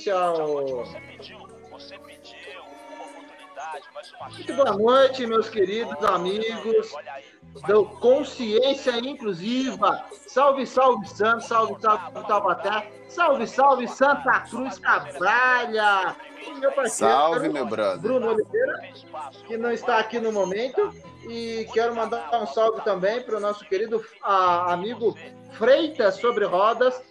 Você 0.00 0.98
pediu, 1.00 1.38
você 1.70 1.98
pediu 1.98 2.60
uma 2.88 3.04
oportunidade, 3.04 3.84
mas 3.94 4.10
uma 4.14 4.30
Muito 4.30 4.54
boa 4.54 4.72
noite, 4.72 5.26
meus 5.26 5.50
queridos 5.50 6.02
amigos 6.02 6.94
do 7.66 7.84
Consciência 7.84 8.92
Inclusiva. 8.92 10.02
Salve, 10.26 10.66
salve, 10.66 11.06
Santos, 11.06 11.48
salve, 11.48 11.78
salve, 11.82 12.26
Taubaté, 12.26 12.90
salve, 13.10 13.46
salve, 13.46 13.88
Santa 13.88 14.40
Cruz 14.48 14.78
Cabralha. 14.78 16.16
meu 16.58 16.72
parceiro, 16.72 17.12
salve, 17.12 17.48
meu 17.50 17.66
brother. 17.66 18.00
Bruno 18.00 18.28
Oliveira, 18.28 18.80
que 19.46 19.58
não 19.58 19.70
está 19.70 19.98
aqui 19.98 20.18
no 20.18 20.32
momento. 20.32 20.94
E 21.28 21.68
quero 21.74 21.94
mandar 21.94 22.30
um 22.40 22.46
salve 22.46 22.80
também 22.80 23.20
para 23.22 23.36
o 23.36 23.40
nosso 23.40 23.66
querido 23.66 24.02
a, 24.22 24.72
amigo 24.72 25.14
Freitas 25.52 26.14
sobre 26.14 26.46
Rodas, 26.46 27.02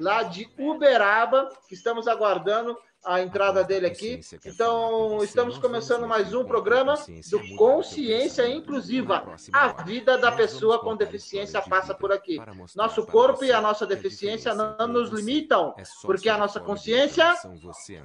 lá 0.00 0.22
de 0.22 0.48
Uberaba, 0.58 1.50
que 1.68 1.74
estamos 1.74 2.06
aguardando 2.06 2.76
a 3.06 3.22
entrada 3.22 3.62
dele 3.62 3.86
aqui. 3.86 4.20
Então, 4.44 5.22
estamos 5.22 5.56
começando 5.58 6.08
mais 6.08 6.34
um 6.34 6.44
programa 6.44 6.94
do 7.30 7.56
Consciência 7.56 8.48
Inclusiva. 8.48 9.24
A 9.52 9.68
vida 9.84 10.18
da 10.18 10.32
pessoa 10.32 10.80
com 10.80 10.96
deficiência 10.96 11.62
passa 11.62 11.94
por 11.94 12.10
aqui. 12.10 12.38
Nosso 12.74 13.06
corpo 13.06 13.44
e 13.44 13.52
a 13.52 13.60
nossa 13.60 13.86
deficiência 13.86 14.52
não 14.54 14.88
nos 14.88 15.10
limitam, 15.10 15.72
porque 16.02 16.28
a 16.28 16.36
nossa 16.36 16.58
consciência 16.58 17.32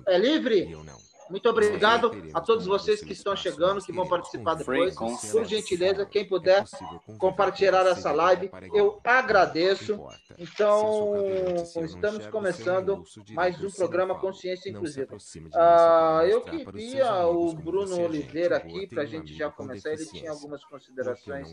é 0.08 0.18
livre. 0.20 0.70
Muito 1.30 1.50
obrigado 1.50 2.12
a 2.34 2.42
todos 2.42 2.66
vocês 2.66 3.02
que 3.02 3.14
estão 3.14 3.36
chegando, 3.36 3.82
que 3.82 3.92
vão 3.92 4.08
participar 4.08 4.56
depois. 4.56 4.96
Por 5.32 5.46
gentileza, 5.46 6.06
quem 6.06 6.28
puder 6.28 6.64
compartilhar 7.18 7.86
essa 7.88 8.12
live, 8.12 8.52
eu 8.74 9.00
agradeço. 9.04 10.00
Então, 10.38 11.14
estamos 11.84 12.28
começando 12.28 13.04
mais 13.32 13.62
um 13.64 13.70
programa 13.72 14.20
Consciência 14.20 14.70
Inclusiva. 14.70 15.16
Ah, 15.54 16.24
eu 16.28 16.42
queria 16.42 17.26
o 17.28 17.54
Bruno 17.54 18.02
Oliveira 18.02 18.58
aqui, 18.58 18.88
para 18.88 19.04
a 19.04 19.06
gente 19.06 19.34
já 19.34 19.50
começar. 19.50 19.92
Ele 19.92 20.06
tinha 20.06 20.32
algumas 20.32 20.64
considerações 20.66 21.50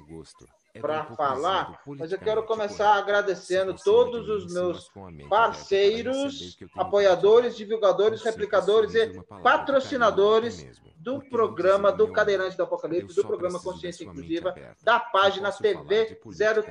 para 0.80 1.04
falar, 1.16 1.80
mas 1.86 2.12
eu 2.12 2.18
quero 2.18 2.42
começar 2.44 2.94
agradecendo 2.94 3.74
todos 3.74 4.28
os 4.28 4.52
meus 4.52 4.90
parceiros, 5.28 6.56
apoiadores, 6.76 7.56
divulgadores, 7.56 8.22
replicadores 8.22 8.94
e 8.94 9.20
patrocinadores 9.42 9.57
do 10.98 11.22
programa 11.22 11.92
do 11.92 12.12
Cadeirante 12.12 12.56
do 12.56 12.64
Apocalipse, 12.64 13.14
do 13.14 13.26
programa 13.26 13.60
Consciência 13.60 14.04
Inclusiva, 14.04 14.54
da 14.82 14.98
página 14.98 15.50
TV 15.52 16.20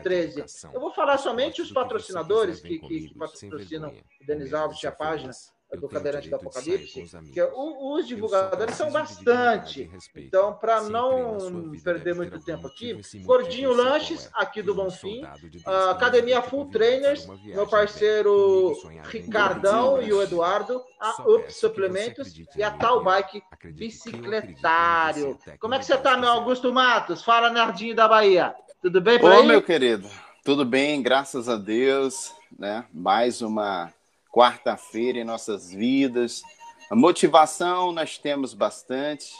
013. 0.04 0.46
Eu 0.74 0.82
vou 0.82 0.94
falar 0.94 1.18
somente 1.18 1.62
os 1.62 1.72
patrocinadores 1.72 2.60
que, 2.60 2.78
que, 2.78 3.08
que 3.08 3.18
patrocinam 3.18 3.90
o 3.90 4.26
Denis 4.26 4.54
Alves 4.54 4.84
e 4.84 4.88
a 4.88 4.92
página 4.92 5.32
do 5.76 5.90
Cadeirante 5.90 6.30
do 6.30 6.36
Apocalipse, 6.38 7.06
que 7.34 7.40
é 7.40 7.52
os 7.54 8.08
divulgadores 8.08 8.76
são 8.76 8.90
bastante. 8.90 9.90
Então, 10.16 10.54
para 10.54 10.82
não 10.82 11.72
perder 11.84 12.16
muito 12.16 12.40
tempo 12.40 12.68
aqui, 12.68 13.00
Gordinho 13.24 13.74
Lanches, 13.74 14.30
aqui 14.34 14.62
do 14.62 14.74
Bonfim, 14.74 15.22
a 15.66 15.92
Academia 15.92 16.42
Full 16.42 16.70
Trainers, 16.70 17.28
meu 17.44 17.68
parceiro 17.68 18.74
Ricardão 19.04 20.02
e 20.02 20.14
o 20.14 20.22
Eduardo, 20.22 20.82
a 21.00 21.22
UP 21.24 21.52
Suplementos 21.52 22.34
e 22.56 22.64
a 22.64 22.72
Tal 22.72 23.04
Bike 23.04 23.44
Bicicletário. 23.74 25.38
Como 25.60 25.74
é 25.74 25.80
que 25.80 25.86
você 25.86 25.96
está, 25.96 26.16
meu 26.16 26.30
Augusto 26.30 26.72
Matos? 26.72 27.24
Fala, 27.24 27.50
nerdinho 27.50 27.96
da 27.96 28.08
Bahia. 28.08 28.56
Tudo 28.82 29.02
bem 29.02 29.20
por 29.20 29.32
Ô, 29.32 29.44
meu 29.44 29.62
querido, 29.62 30.10
tudo 30.46 30.64
bem, 30.64 31.02
graças 31.02 31.50
a 31.50 31.58
Deus, 31.58 32.32
né? 32.58 32.86
Mais 32.94 33.42
uma 33.42 33.92
quarta-feira 34.38 35.18
em 35.18 35.24
nossas 35.24 35.72
vidas. 35.72 36.44
A 36.92 36.96
motivação 36.96 37.92
nós 37.92 38.20
temos 38.20 38.54
bastante. 38.54 39.34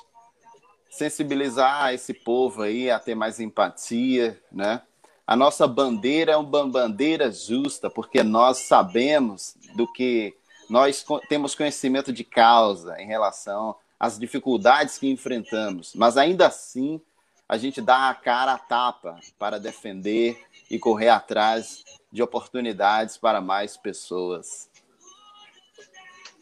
Sensibilizar 0.90 1.94
esse 1.94 2.16
povo 2.16 2.64
aí 2.64 2.90
a 2.90 2.98
ter 2.98 3.14
mais 3.14 3.40
empatia, 3.40 4.42
né? 4.52 4.82
A 5.28 5.36
nossa 5.36 5.68
bandeira 5.68 6.32
é 6.32 6.38
uma 6.38 6.68
bandeira 6.68 7.32
justa, 7.32 7.92
porque 7.92 8.24
nós 8.24 8.60
sabemos 8.60 9.56
do 9.76 9.86
que 9.86 10.36
nós 10.68 11.06
temos 11.30 11.54
conhecimento 11.54 12.12
de 12.12 12.24
causa 12.24 13.00
em 13.00 13.06
relação 13.06 13.76
às 14.00 14.18
dificuldades 14.18 14.98
que 14.98 15.08
enfrentamos, 15.08 15.94
mas 15.96 16.18
ainda 16.18 16.48
assim 16.48 17.00
a 17.48 17.58
gente 17.58 17.82
dá 17.82 18.10
a 18.10 18.16
cara 18.16 18.54
a 18.54 18.58
tapa 18.58 19.20
para 19.38 19.60
defender 19.60 20.42
e 20.72 20.80
correr 20.80 21.10
atrás 21.10 21.84
de 22.12 22.22
oportunidades 22.24 23.18
para 23.18 23.40
mais 23.40 23.78
pessoas. 23.78 24.70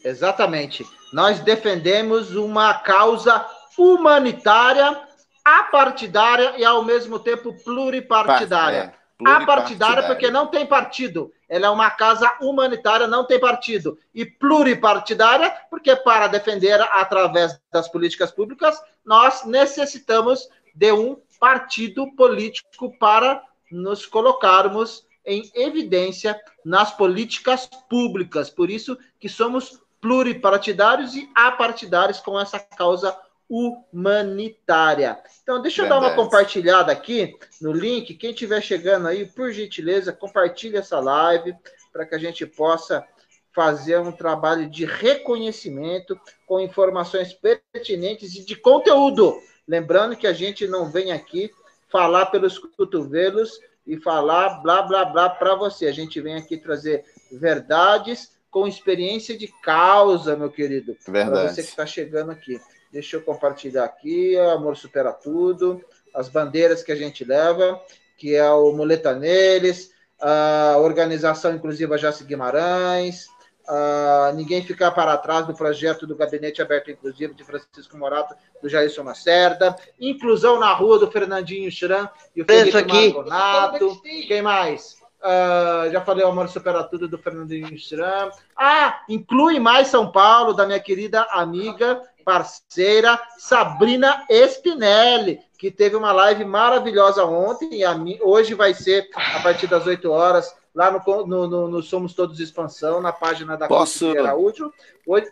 Exatamente. 0.06 0.86
Nós 1.12 1.40
defendemos 1.40 2.36
uma 2.36 2.74
causa 2.74 3.44
humanitária, 3.76 5.02
apartidária 5.44 6.54
e, 6.56 6.64
ao 6.64 6.84
mesmo 6.84 7.18
tempo, 7.18 7.52
pluripartidária. 7.64 8.94
É, 9.26 9.30
apartidária 9.30 10.04
porque 10.04 10.30
não 10.30 10.46
tem 10.46 10.64
partido. 10.64 11.32
Ela 11.48 11.66
é 11.66 11.70
uma 11.70 11.90
casa 11.90 12.32
humanitária, 12.40 13.08
não 13.08 13.24
tem 13.24 13.40
partido. 13.40 13.98
E 14.14 14.24
pluripartidária 14.24 15.52
porque, 15.68 15.96
para 15.96 16.28
defender 16.28 16.80
através 16.80 17.60
das 17.72 17.88
políticas 17.88 18.30
públicas, 18.30 18.80
nós 19.04 19.44
necessitamos 19.44 20.48
de 20.72 20.92
um 20.92 21.16
partido 21.40 22.14
político 22.14 22.96
para 22.98 23.42
nos 23.72 24.06
colocarmos 24.06 25.04
em 25.24 25.50
evidência 25.54 26.40
nas 26.64 26.92
políticas 26.92 27.68
públicas. 27.90 28.48
Por 28.48 28.70
isso 28.70 28.96
que 29.18 29.28
somos 29.28 29.80
pluripartidários 30.00 31.14
e 31.14 31.28
apartidários 31.34 32.20
com 32.20 32.38
essa 32.38 32.58
causa 32.58 33.16
humanitária. 33.48 35.18
Então, 35.42 35.62
deixa 35.62 35.82
eu 35.82 35.84
Verdade. 35.84 36.04
dar 36.04 36.08
uma 36.08 36.16
compartilhada 36.16 36.92
aqui 36.92 37.36
no 37.60 37.72
link. 37.72 38.14
Quem 38.14 38.30
estiver 38.30 38.60
chegando 38.60 39.06
aí, 39.06 39.24
por 39.24 39.52
gentileza, 39.52 40.12
compartilhe 40.12 40.76
essa 40.76 40.98
live 40.98 41.54
para 41.92 42.04
que 42.04 42.14
a 42.14 42.18
gente 42.18 42.44
possa 42.44 43.06
fazer 43.54 43.98
um 43.98 44.12
trabalho 44.12 44.68
de 44.68 44.84
reconhecimento 44.84 46.18
com 46.46 46.60
informações 46.60 47.32
pertinentes 47.32 48.34
e 48.34 48.44
de 48.44 48.54
conteúdo. 48.56 49.40
Lembrando 49.66 50.16
que 50.16 50.26
a 50.26 50.32
gente 50.32 50.66
não 50.66 50.90
vem 50.90 51.10
aqui 51.10 51.50
falar 51.88 52.26
pelos 52.26 52.58
cotovelos 52.58 53.58
e 53.86 53.96
falar 53.96 54.60
blá 54.60 54.82
blá 54.82 55.04
blá 55.06 55.30
para 55.30 55.54
você. 55.54 55.86
A 55.86 55.92
gente 55.92 56.20
vem 56.20 56.34
aqui 56.34 56.56
trazer 56.56 57.04
verdades 57.32 58.35
com 58.56 58.66
experiência 58.66 59.36
de 59.36 59.48
causa, 59.48 60.34
meu 60.34 60.48
querido. 60.48 60.96
Verdade. 61.06 61.30
Para 61.30 61.48
você 61.52 61.62
que 61.62 61.68
está 61.68 61.84
chegando 61.84 62.30
aqui. 62.30 62.58
Deixa 62.90 63.16
eu 63.16 63.20
compartilhar 63.20 63.84
aqui, 63.84 64.34
Amor 64.38 64.78
Supera 64.78 65.12
Tudo, 65.12 65.84
as 66.14 66.30
bandeiras 66.30 66.82
que 66.82 66.90
a 66.90 66.96
gente 66.96 67.22
leva, 67.22 67.78
que 68.16 68.34
é 68.34 68.50
o 68.50 68.72
Muleta 68.72 69.14
Neles, 69.14 69.92
a 70.18 70.76
Organização 70.78 71.54
Inclusiva 71.54 71.98
Jace 71.98 72.24
Guimarães, 72.24 73.26
a 73.68 74.32
Ninguém 74.34 74.64
Ficar 74.64 74.90
para 74.92 75.18
Trás 75.18 75.46
do 75.46 75.52
projeto 75.52 76.06
do 76.06 76.16
Gabinete 76.16 76.62
Aberto 76.62 76.90
Inclusivo 76.90 77.34
de 77.34 77.44
Francisco 77.44 77.98
Morato, 77.98 78.34
do 78.62 78.70
Jailson 78.70 79.02
Lacerda, 79.02 79.76
Inclusão 80.00 80.58
na 80.58 80.72
Rua 80.72 80.98
do 80.98 81.10
Fernandinho 81.10 81.70
Chiran 81.70 82.08
e 82.34 82.40
o 82.40 82.46
Felipe 82.46 83.12
Marconato. 83.12 84.00
Quem 84.26 84.40
mais? 84.40 84.96
Uh, 85.22 85.90
já 85.90 86.00
falei 86.00 86.24
o 86.24 86.28
Amor 86.28 86.48
Supera 86.48 86.84
Tudo 86.84 87.08
do 87.08 87.18
Fernandinho 87.18 87.74
Stram. 87.74 88.30
Ah, 88.56 89.00
inclui 89.08 89.58
mais 89.58 89.88
São 89.88 90.10
Paulo, 90.10 90.52
da 90.52 90.66
minha 90.66 90.78
querida 90.78 91.22
amiga, 91.30 92.00
parceira, 92.24 93.20
Sabrina 93.38 94.24
Spinelli, 94.28 95.40
que 95.58 95.70
teve 95.70 95.96
uma 95.96 96.12
live 96.12 96.44
maravilhosa 96.44 97.24
ontem 97.24 97.82
e 97.82 97.94
mim, 97.94 98.18
hoje 98.20 98.54
vai 98.54 98.74
ser 98.74 99.08
a 99.14 99.40
partir 99.40 99.66
das 99.66 99.86
8 99.86 100.10
horas, 100.10 100.54
lá 100.74 100.90
no, 100.90 101.26
no, 101.26 101.48
no, 101.48 101.68
no 101.68 101.82
Somos 101.82 102.14
Todos 102.14 102.38
Expansão, 102.38 103.00
na 103.00 103.12
página 103.12 103.56
da 103.56 103.66
Posso... 103.66 104.10
Araújo. 104.10 104.72
Hoje, 105.06 105.26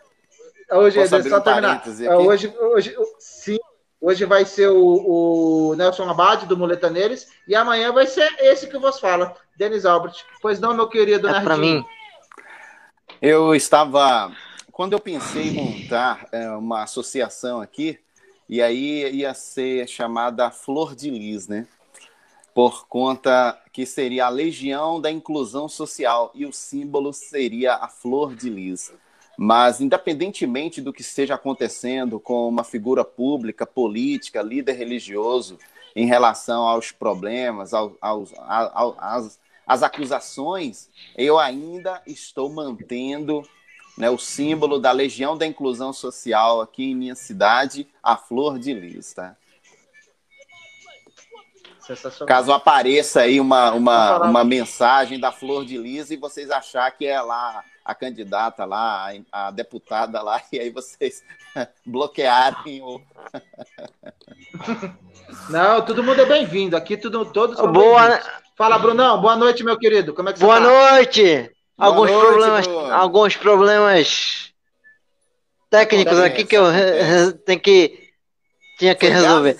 hoje 0.71 0.99
Posso 0.99 1.29
só 1.29 1.39
terminar. 1.39 1.83
Um 1.85 2.27
hoje, 2.27 2.53
hoje, 2.59 2.95
sim, 3.19 3.59
Hoje 4.05 4.23
vai 4.23 4.45
ser 4.45 4.69
o, 4.69 5.71
o 5.71 5.75
Nelson 5.75 6.07
Abad, 6.07 6.45
do 6.45 6.55
Muletaneires, 6.55 7.27
e 7.47 7.55
amanhã 7.55 7.91
vai 7.91 8.05
ser 8.05 8.31
esse 8.37 8.67
que 8.67 8.77
vos 8.77 8.99
fala, 8.99 9.35
Denis 9.57 9.83
Albert. 9.83 10.23
Pois 10.43 10.59
não, 10.59 10.75
meu 10.75 10.87
querido 10.87 11.27
é 11.27 11.41
para 11.41 11.57
mim. 11.57 11.83
Eu 13.19 13.55
estava... 13.55 14.31
Quando 14.71 14.93
eu 14.93 14.99
pensei 14.99 15.47
em 15.47 15.53
montar 15.53 16.27
é, 16.31 16.47
uma 16.51 16.83
associação 16.83 17.59
aqui, 17.59 17.97
e 18.47 18.61
aí 18.61 19.11
ia 19.11 19.33
ser 19.33 19.87
chamada 19.87 20.51
Flor 20.51 20.93
de 20.95 21.09
Lis, 21.09 21.47
né? 21.47 21.65
Por 22.53 22.87
conta 22.87 23.59
que 23.73 23.87
seria 23.87 24.27
a 24.27 24.29
Legião 24.29 25.01
da 25.01 25.09
Inclusão 25.09 25.67
Social, 25.67 26.29
e 26.35 26.45
o 26.45 26.53
símbolo 26.53 27.11
seria 27.11 27.73
a 27.73 27.87
Flor 27.87 28.35
de 28.35 28.51
Lis. 28.51 28.93
Mas, 29.37 29.81
independentemente 29.81 30.81
do 30.81 30.93
que 30.93 31.01
esteja 31.01 31.35
acontecendo 31.35 32.19
com 32.19 32.47
uma 32.47 32.63
figura 32.63 33.03
pública, 33.03 33.65
política, 33.65 34.41
líder 34.41 34.73
religioso, 34.73 35.57
em 35.95 36.05
relação 36.05 36.63
aos 36.63 36.91
problemas, 36.91 37.73
aos, 37.73 37.93
aos, 38.01 38.33
aos, 38.37 38.95
às, 38.97 39.39
às 39.65 39.83
acusações, 39.83 40.89
eu 41.17 41.39
ainda 41.39 42.01
estou 42.05 42.49
mantendo 42.49 43.43
né, 43.97 44.09
o 44.09 44.17
símbolo 44.17 44.77
da 44.77 44.91
Legião 44.91 45.37
da 45.37 45.45
Inclusão 45.45 45.93
Social 45.93 46.59
aqui 46.59 46.91
em 46.91 46.95
minha 46.95 47.15
cidade, 47.15 47.87
a 48.03 48.17
Flor 48.17 48.59
de 48.59 48.73
Lis, 48.73 49.13
tá? 49.13 49.35
Caso 52.25 52.51
apareça 52.51 53.21
aí 53.21 53.39
uma, 53.39 53.71
uma, 53.71 54.17
uma 54.23 54.43
mensagem 54.43 55.19
da 55.19 55.31
Flor 55.31 55.63
de 55.63 55.77
Lis 55.77 56.09
e 56.09 56.17
vocês 56.17 56.49
achar 56.49 56.89
que 56.91 57.05
é 57.05 57.21
lá 57.21 57.63
a 57.85 57.93
candidata 57.93 58.65
lá, 58.65 59.11
a 59.31 59.51
deputada 59.51 60.19
lá, 60.23 60.41
e 60.51 60.59
aí 60.59 60.71
vocês 60.71 61.23
bloquearem 61.85 62.81
o. 62.81 62.99
Não, 65.49 65.85
todo 65.85 66.03
mundo 66.03 66.21
é 66.21 66.25
bem-vindo. 66.25 66.75
Aqui 66.75 66.97
tudo, 66.97 67.25
todos 67.25 67.57
são 67.57 67.71
Boa... 67.71 68.19
Fala, 68.57 68.79
Brunão. 68.79 69.21
Boa 69.21 69.35
noite, 69.35 69.63
meu 69.63 69.77
querido. 69.77 70.13
Como 70.13 70.29
é 70.29 70.33
que 70.33 70.39
você 70.39 70.45
Boa 70.45 70.61
tá? 70.61 70.67
noite. 70.67 71.51
Boa 71.77 71.89
alguns 71.89 72.09
noite, 72.09 72.25
problemas, 72.25 72.67
Bruno. 72.67 72.93
alguns 72.93 73.35
problemas 73.35 74.53
técnicos 75.69 76.19
aqui 76.19 76.45
que 76.45 76.55
eu 76.55 76.63
tenho 77.45 77.59
que 77.59 78.11
tinha 78.79 78.95
que 78.95 79.07
Foi 79.07 79.15
resolver. 79.15 79.57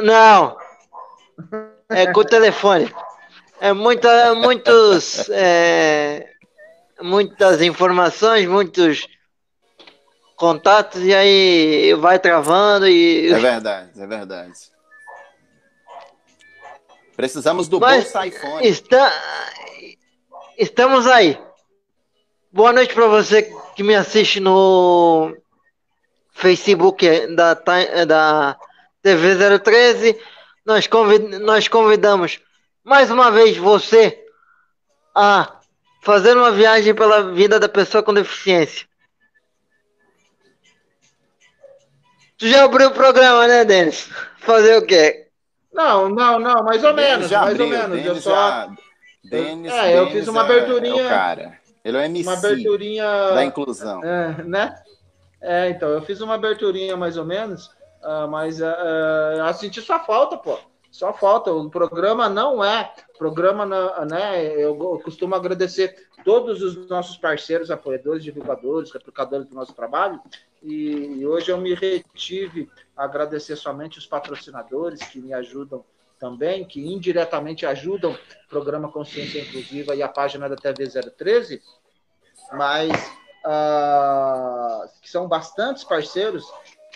não. 0.00 0.02
não. 0.02 0.56
É 1.88 2.12
com 2.12 2.20
o 2.20 2.24
telefone. 2.28 2.94
É 3.58 3.72
muita, 3.72 4.34
muitos 4.34 5.30
é, 5.30 6.33
muitas 7.00 7.62
informações, 7.62 8.46
muitos 8.46 9.06
contatos, 10.36 11.02
e 11.02 11.14
aí 11.14 11.94
vai 11.94 12.18
travando 12.18 12.86
e. 12.88 13.32
É 13.32 13.38
verdade, 13.38 14.00
é 14.00 14.06
verdade. 14.06 14.52
Precisamos 17.16 17.68
do 17.68 17.78
Mas 17.78 18.04
bolsa 18.04 18.26
iPhone. 18.26 18.66
Está... 18.66 19.12
Estamos 20.58 21.06
aí. 21.06 21.40
Boa 22.52 22.72
noite 22.72 22.94
para 22.94 23.06
você 23.06 23.42
que 23.74 23.82
me 23.82 23.94
assiste 23.94 24.40
no 24.40 25.36
Facebook 26.32 27.06
da, 27.34 27.54
da 27.54 28.56
TV 29.00 29.58
013. 29.60 30.20
Nós, 30.66 30.86
convid... 30.86 31.38
Nós 31.38 31.68
convidamos 31.68 32.40
mais 32.82 33.10
uma 33.10 33.30
vez 33.30 33.56
você 33.56 34.24
a 35.14 35.53
fazer 36.04 36.36
uma 36.36 36.52
viagem 36.52 36.94
pela 36.94 37.32
vida 37.32 37.58
da 37.58 37.68
pessoa 37.68 38.02
com 38.02 38.12
deficiência. 38.12 38.86
Tu 42.36 42.46
já 42.46 42.64
abriu 42.64 42.88
o 42.88 42.94
programa, 42.94 43.46
né, 43.48 43.64
Denis? 43.64 44.10
Fazer 44.38 44.76
o 44.76 44.84
quê? 44.84 45.28
Não, 45.72 46.10
não, 46.10 46.38
não, 46.38 46.62
mais 46.62 46.84
ou 46.84 46.92
menos, 46.92 47.30
mais 47.30 47.50
abriu, 47.50 47.64
ou 47.64 47.70
menos. 47.70 47.90
Denis 47.90 48.06
eu 48.06 48.16
só. 48.16 48.30
Já... 48.30 48.70
Denis, 49.24 49.72
é, 49.72 49.82
Denis 49.82 49.96
eu 49.96 50.10
fiz 50.10 50.28
uma 50.28 50.42
aberturinha. 50.42 51.02
É, 51.02 51.06
é 51.06 51.08
cara. 51.08 51.58
Ele 51.82 51.96
é 51.96 52.00
o 52.00 52.04
MC 52.04 52.28
uma 52.28 52.38
aberturinha 52.38 53.30
da 53.34 53.44
inclusão. 53.44 54.04
É, 54.04 54.44
né? 54.44 54.74
É, 55.40 55.70
então, 55.70 55.88
eu 55.88 56.02
fiz 56.02 56.20
uma 56.20 56.34
aberturinha 56.34 56.96
mais 56.96 57.16
ou 57.16 57.24
menos, 57.24 57.68
uh, 58.02 58.28
mas 58.28 58.60
uh, 58.60 58.64
uh, 58.64 59.46
eu 59.46 59.54
senti 59.54 59.80
sua 59.80 60.00
falta, 60.00 60.36
pô. 60.36 60.58
Só 60.94 61.12
falta. 61.12 61.52
O 61.52 61.68
programa 61.68 62.28
não 62.28 62.64
é. 62.64 62.94
Programa, 63.18 63.66
né? 64.04 64.46
Eu 64.46 64.76
costumo 65.02 65.34
agradecer 65.34 66.06
todos 66.24 66.62
os 66.62 66.88
nossos 66.88 67.16
parceiros, 67.16 67.68
apoiadores, 67.68 68.22
divulgadores, 68.22 68.92
replicadores 68.92 69.48
do 69.48 69.56
nosse 69.56 69.74
trabalho. 69.74 70.20
E 70.62 71.26
hoje 71.26 71.50
eu 71.50 71.58
me 71.58 71.74
retive 71.74 72.70
a 72.96 73.06
agradecer 73.06 73.56
somente 73.56 73.98
os 73.98 74.06
patrocinadores 74.06 75.02
que 75.08 75.18
me 75.18 75.34
ajudam 75.34 75.84
também, 76.16 76.64
que 76.64 76.80
indiretamente 76.80 77.66
ajudam 77.66 78.12
o 78.12 78.48
programa 78.48 78.88
Consciência 78.88 79.40
Inclusiva 79.40 79.96
e 79.96 80.02
a 80.02 80.08
página 80.08 80.48
da 80.48 80.54
TV 80.54 80.88
013, 80.88 81.60
mas 82.52 82.92
uh, 83.44 84.88
que 85.02 85.10
são 85.10 85.26
bastantes 85.26 85.82
parceiros 85.82 86.46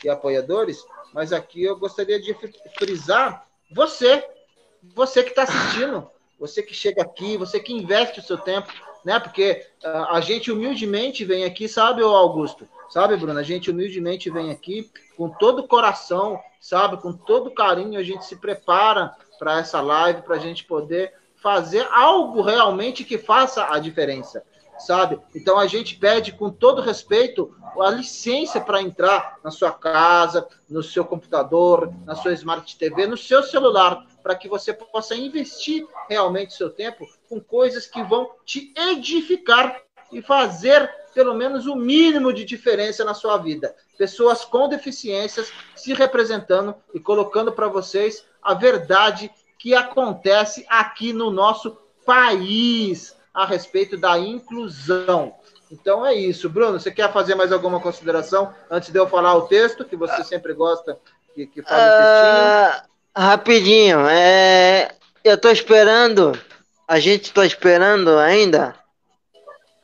e 0.05 0.09
apoiadores, 0.09 0.87
mas 1.13 1.33
aqui 1.33 1.65
eu 1.65 1.77
gostaria 1.77 2.21
de 2.21 2.33
frisar 2.79 3.48
você, 3.71 4.25
você 4.95 5.23
que 5.23 5.31
está 5.31 5.43
assistindo, 5.43 6.09
você 6.39 6.63
que 6.63 6.75
chega 6.75 7.03
aqui, 7.03 7.37
você 7.37 7.61
que 7.61 7.73
investe 7.73 8.21
o 8.21 8.23
seu 8.23 8.39
tempo, 8.39 8.73
né? 9.05 9.19
Porque 9.19 9.67
uh, 9.85 10.15
a 10.15 10.21
gente 10.21 10.51
humildemente 10.51 11.25
vem 11.25 11.45
aqui, 11.45 11.69
sabe, 11.69 12.03
Augusto? 12.03 12.69
Sabe, 12.89 13.17
Bruno? 13.17 13.39
A 13.39 13.43
gente 13.43 13.71
humildemente 13.71 14.31
vem 14.31 14.51
aqui 14.51 14.91
com 15.17 15.29
todo 15.29 15.61
o 15.61 15.69
coração, 15.69 16.41
sabe? 16.61 16.97
Com 16.97 17.13
todo 17.13 17.51
carinho, 17.51 17.99
a 17.99 18.03
gente 18.03 18.25
se 18.25 18.37
prepara 18.37 19.15
para 19.39 19.59
essa 19.59 19.81
live, 19.81 20.23
para 20.23 20.37
a 20.37 20.41
gente 20.41 20.65
poder 20.65 21.13
fazer 21.37 21.87
algo 21.93 22.41
realmente 22.41 23.05
que 23.05 23.19
faça 23.19 23.73
a 23.73 23.79
diferença 23.79 24.43
sabe? 24.79 25.21
Então 25.35 25.59
a 25.59 25.67
gente 25.67 25.97
pede 25.97 26.33
com 26.33 26.51
todo 26.51 26.83
respeito 26.83 27.55
a 27.81 27.91
licença 27.91 28.61
para 28.61 28.83
entrar 28.83 29.39
na 29.43 29.51
sua 29.51 29.71
casa, 29.71 30.47
no 30.69 30.83
seu 30.83 31.05
computador, 31.05 31.93
na 32.05 32.15
sua 32.15 32.33
Smart 32.33 32.77
TV, 32.77 33.07
no 33.07 33.17
seu 33.17 33.43
celular, 33.43 34.05
para 34.23 34.35
que 34.35 34.49
você 34.49 34.73
possa 34.73 35.15
investir 35.15 35.87
realmente 36.09 36.55
seu 36.55 36.71
tempo 36.71 37.07
com 37.29 37.41
coisas 37.41 37.87
que 37.87 38.03
vão 38.03 38.31
te 38.45 38.73
edificar 38.77 39.81
e 40.13 40.23
fazer 40.23 40.91
pelo 41.15 41.35
menos 41.35 41.67
o 41.67 41.75
mínimo 41.75 42.33
de 42.33 42.45
diferença 42.45 43.05
na 43.05 43.15
sua 43.15 43.37
vida. 43.39 43.75
Pessoas 43.97 44.45
com 44.45 44.69
deficiências 44.69 45.53
se 45.75 45.93
representando 45.93 46.75
e 46.95 47.01
colocando 47.01 47.53
para 47.53 47.69
vocês 47.69 48.25
a 48.43 48.55
verdade 48.55 49.31
que 49.59 49.75
acontece 49.75 50.65
aqui 50.69 51.13
no 51.13 51.31
nosso 51.31 51.77
país 52.07 53.18
a 53.33 53.45
respeito 53.47 53.97
da 53.97 54.19
inclusão. 54.19 55.35
Então 55.71 56.05
é 56.05 56.15
isso. 56.15 56.49
Bruno, 56.49 56.81
você 56.81 56.91
quer 56.91 57.13
fazer 57.13 57.35
mais 57.35 57.53
alguma 57.53 57.81
consideração 57.81 58.55
antes 58.71 58.91
de 58.91 58.99
eu 58.99 59.09
falar 59.09 59.35
o 59.35 59.43
texto, 59.43 59.85
que 59.85 59.97
você 59.97 60.25
sempre 60.25 60.55
gosta 60.55 60.99
que, 61.39 61.47
que 61.47 61.63
fale 61.63 61.83
o 61.83 62.73
textinho? 62.73 62.89
Uh, 63.17 63.21
rapidinho. 63.21 64.09
É, 64.09 64.91
eu 65.23 65.35
estou 65.35 65.53
esperando, 65.53 66.39
a 66.87 66.99
gente 66.99 67.25
está 67.25 67.47
esperando 67.47 68.19
ainda 68.19 68.75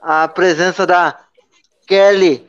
a 0.01 0.27
presença 0.27 0.87
da 0.87 1.19
Kelly. 1.87 2.49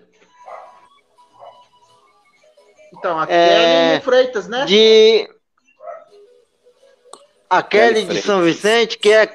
Então, 2.97 3.19
a 3.19 3.27
é, 3.29 3.89
Kelly 3.89 4.01
Freitas, 4.01 4.47
né? 4.47 4.65
De... 4.65 5.29
A 7.47 7.61
Kelly, 7.61 8.05
Kelly 8.05 8.15
de 8.15 8.21
São 8.23 8.41
Vicente, 8.41 8.97
que 8.97 9.11
é 9.11 9.27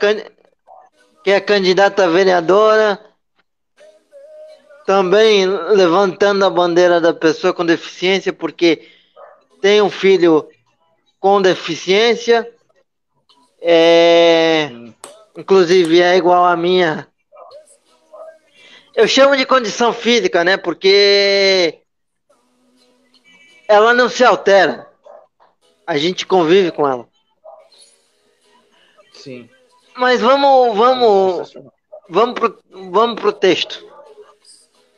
que 1.22 1.30
é 1.30 1.40
candidata 1.40 2.04
a 2.04 2.08
vereadora, 2.08 2.98
também 4.86 5.46
levantando 5.46 6.44
a 6.44 6.50
bandeira 6.50 7.00
da 7.00 7.12
pessoa 7.12 7.52
com 7.52 7.64
deficiência, 7.64 8.32
porque 8.32 8.88
tem 9.60 9.80
um 9.80 9.90
filho 9.90 10.48
com 11.18 11.40
deficiência, 11.40 12.50
é, 13.60 14.70
inclusive 15.36 16.00
é 16.00 16.16
igual 16.16 16.44
a 16.44 16.56
minha. 16.56 17.06
Eu 18.94 19.06
chamo 19.06 19.36
de 19.36 19.46
condição 19.46 19.92
física, 19.92 20.42
né? 20.42 20.56
Porque 20.56 21.80
ela 23.68 23.94
não 23.94 24.08
se 24.08 24.24
altera. 24.24 24.90
A 25.86 25.96
gente 25.96 26.26
convive 26.26 26.72
com 26.72 26.88
ela. 26.88 27.08
Sim. 29.12 29.48
Mas 29.96 30.20
vamos, 30.20 30.76
vamos, 30.76 31.54
vamos 32.08 32.34
pro, 32.34 32.58
vamos 32.90 33.20
pro 33.20 33.32
texto. 33.32 33.84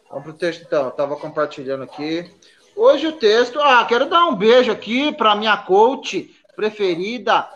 Vamos 0.08 0.24
pro 0.24 0.32
texto 0.34 0.62
então. 0.62 0.84
Eu 0.84 0.90
tava 0.90 1.16
compartilhando 1.16 1.82
aqui. 1.84 2.30
Hoje 2.76 3.06
o 3.06 3.12
texto. 3.12 3.60
Ah, 3.60 3.84
quero 3.84 4.06
dar 4.06 4.26
um 4.26 4.34
beijo 4.34 4.70
aqui 4.70 5.12
para 5.12 5.34
minha 5.34 5.56
coach 5.56 6.34
preferida, 6.54 7.48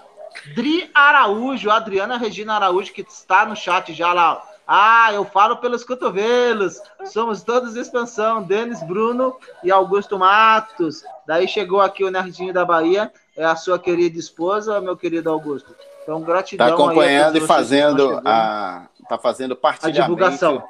Dri 0.54 0.90
Araújo, 0.94 1.70
Adriana 1.70 2.16
Regina 2.16 2.54
Araújo, 2.54 2.92
que 2.92 3.02
está 3.02 3.44
no 3.46 3.56
chat 3.56 3.92
já 3.92 4.12
lá. 4.12 4.42
Ah, 4.66 5.12
eu 5.12 5.24
falo 5.24 5.58
pelos 5.58 5.84
cotovelos. 5.84 6.80
Somos 7.04 7.42
todos 7.42 7.76
expansão. 7.76 8.42
Denis 8.42 8.82
Bruno 8.82 9.36
e 9.62 9.70
Augusto 9.70 10.18
Matos. 10.18 11.04
Daí 11.26 11.46
chegou 11.46 11.80
aqui 11.80 12.02
o 12.02 12.10
Nerdinho 12.10 12.52
da 12.52 12.64
Bahia. 12.64 13.12
É 13.36 13.44
a 13.44 13.54
sua 13.54 13.78
querida 13.78 14.18
esposa, 14.18 14.80
meu 14.80 14.96
querido 14.96 15.30
Augusto. 15.30 15.74
Então, 16.06 16.20
gratidão. 16.20 16.68
Está 16.68 16.72
acompanhando 16.72 17.36
e 17.36 17.40
fazendo 17.40 18.22
a. 18.24 18.86
Está 19.02 19.18
fazendo 19.18 19.56
partilhamento 19.56 20.02
a 20.02 20.04
divulgação 20.04 20.68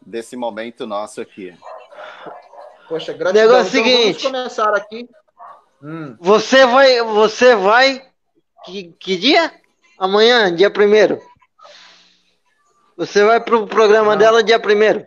desse 0.00 0.36
momento 0.36 0.86
nosso 0.86 1.20
aqui. 1.20 1.52
Poxa, 2.88 3.12
gratidão. 3.12 3.42
Negócio 3.42 3.76
então, 3.80 3.92
seguinte. 3.92 4.22
Vamos 4.22 4.38
começar 4.38 4.72
aqui. 4.74 5.10
Hum. 5.82 6.16
Você 6.20 6.64
vai. 6.64 7.02
Você 7.02 7.56
vai. 7.56 8.08
Que, 8.64 8.92
que 9.00 9.16
dia? 9.16 9.52
Amanhã, 9.98 10.54
dia 10.54 10.70
primeiro. 10.70 11.20
Você 12.96 13.24
vai 13.24 13.40
pro 13.40 13.66
programa 13.66 14.12
Não. 14.12 14.16
dela 14.16 14.44
dia 14.44 14.60
primeiro. 14.60 15.04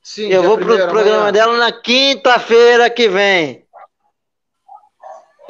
Sim, 0.00 0.28
Eu 0.28 0.44
vou 0.44 0.56
pro 0.56 0.66
programa 0.66 1.16
amanhã. 1.28 1.32
dela 1.32 1.58
na 1.58 1.72
quinta-feira 1.72 2.88
que 2.88 3.08
vem. 3.08 3.66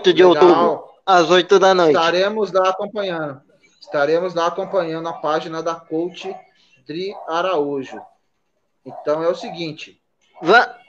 de 0.03 0.13
Legal. 0.15 0.29
outubro 0.31 0.90
às 1.17 1.31
8 1.31 1.59
da 1.59 1.75
noite. 1.75 1.97
Estaremos 1.97 2.53
lá 2.53 2.73
Então 8.85 9.23
é 9.23 9.29
o 9.29 9.35
seguinte. 9.35 10.01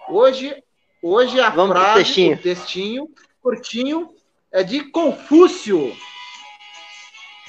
Hoje, 0.10 0.63
hoje 1.01 1.40
a 1.40 1.50
Vamos 1.50 1.75
frase, 1.75 2.04
textinho. 2.04 2.36
o 2.36 2.38
textinho 2.38 3.08
curtinho, 3.42 4.10
é 4.51 4.63
de 4.63 4.84
Confúcio. 4.92 5.96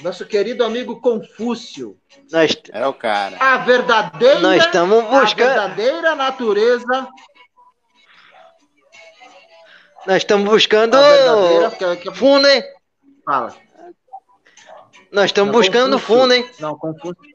Nosso 0.01 0.25
querido 0.25 0.63
amigo 0.65 0.99
Confúcio. 0.99 1.97
Nós... 2.31 2.57
É 2.71 2.87
o 2.87 2.93
cara. 2.93 3.37
A 3.39 3.57
verdadeira, 3.59 4.39
Nós 4.39 4.65
estamos 4.65 5.03
buscando... 5.03 5.49
a 5.49 5.67
verdadeira 5.67 6.15
natureza. 6.15 7.07
Nós 10.05 10.17
estamos 10.17 10.49
buscando 10.49 10.97
fundo, 12.13 12.47
hein? 12.47 12.63
Fala. 13.25 13.55
Nós 15.11 15.25
estamos 15.25 15.53
não, 15.53 15.59
buscando 15.59 15.99
Confúcio. 15.99 16.21
fundo, 16.21 16.33
hein? 16.33 16.49
Não, 16.59 16.77
Confúcio. 16.77 17.33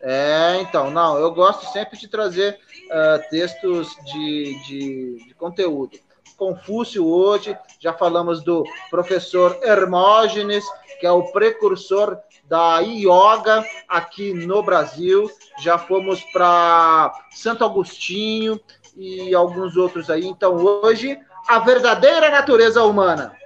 É, 0.00 0.58
então, 0.60 0.90
não, 0.90 1.18
eu 1.18 1.32
gosto 1.32 1.72
sempre 1.72 1.98
de 1.98 2.06
trazer 2.06 2.58
uh, 2.86 3.30
textos 3.30 3.96
de, 4.04 4.62
de, 4.66 5.24
de 5.26 5.34
conteúdo. 5.34 5.98
Confúcio 6.36 7.06
hoje, 7.06 7.56
já 7.80 7.92
falamos 7.92 8.44
do 8.44 8.64
professor 8.90 9.58
Hermógenes, 9.62 10.64
que 11.00 11.06
é 11.06 11.10
o 11.10 11.32
precursor 11.32 12.18
da 12.44 12.80
yoga 12.80 13.64
aqui 13.88 14.34
no 14.34 14.62
Brasil. 14.62 15.30
Já 15.58 15.78
fomos 15.78 16.22
para 16.32 17.12
Santo 17.30 17.64
Agostinho 17.64 18.60
e 18.96 19.34
alguns 19.34 19.76
outros 19.76 20.10
aí. 20.10 20.26
Então, 20.26 20.56
hoje, 20.56 21.18
a 21.48 21.58
verdadeira 21.60 22.30
natureza 22.30 22.82
humana. 22.84 23.36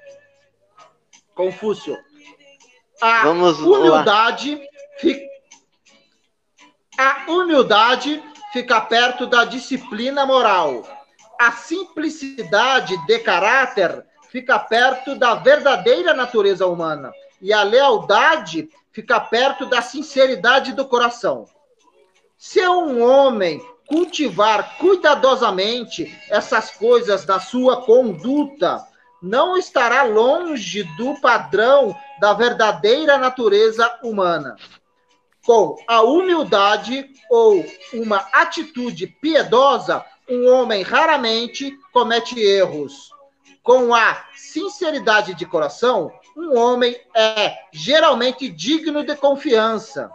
Confúcio. 1.35 1.97
A 3.00 3.25
Vamos 3.25 3.59
humildade 3.61 4.61
fica... 4.99 5.28
A 6.99 7.31
humildade 7.31 8.23
fica 8.52 8.81
perto 8.81 9.26
da 9.26 9.45
disciplina 9.45 10.26
moral 10.26 10.83
a 11.38 11.52
simplicidade 11.52 12.97
de 13.07 13.19
caráter 13.21 14.05
fica 14.28 14.59
perto 14.59 15.14
da 15.14 15.37
verdadeira 15.37 16.12
natureza 16.12 16.67
humana 16.67 17.12
e 17.40 17.52
a 17.52 17.62
lealdade 17.62 18.69
fica 18.90 19.21
perto 19.21 19.64
da 19.67 19.81
sinceridade 19.81 20.73
do 20.73 20.85
coração. 20.85 21.47
Se 22.37 22.61
um 22.67 23.00
homem 23.00 23.64
cultivar 23.88 24.76
cuidadosamente 24.76 26.14
essas 26.28 26.71
coisas 26.71 27.25
na 27.25 27.40
sua 27.40 27.83
conduta, 27.83 28.87
não 29.21 29.57
estará 29.57 30.02
longe 30.04 30.85
do 30.97 31.18
padrão 31.21 31.97
da 32.21 32.35
verdadeira 32.35 33.18
natureza 33.18 33.99
humana. 34.04 34.57
Com 35.45 35.76
a 35.88 36.02
humildade 36.02 37.09
ou 37.30 37.64
uma 37.95 38.18
atitude 38.33 39.07
piedosa, 39.07 40.04
um 40.28 40.47
homem 40.52 40.83
raramente 40.83 41.75
comete 41.90 42.38
erros. 42.38 43.11
Com 43.62 43.95
a 43.95 44.25
sinceridade 44.37 45.35
de 45.35 45.47
coração, 45.47 46.12
um 46.37 46.57
homem 46.59 46.95
é 47.16 47.57
geralmente 47.73 48.49
digno 48.49 49.02
de 49.02 49.16
confiança. 49.16 50.11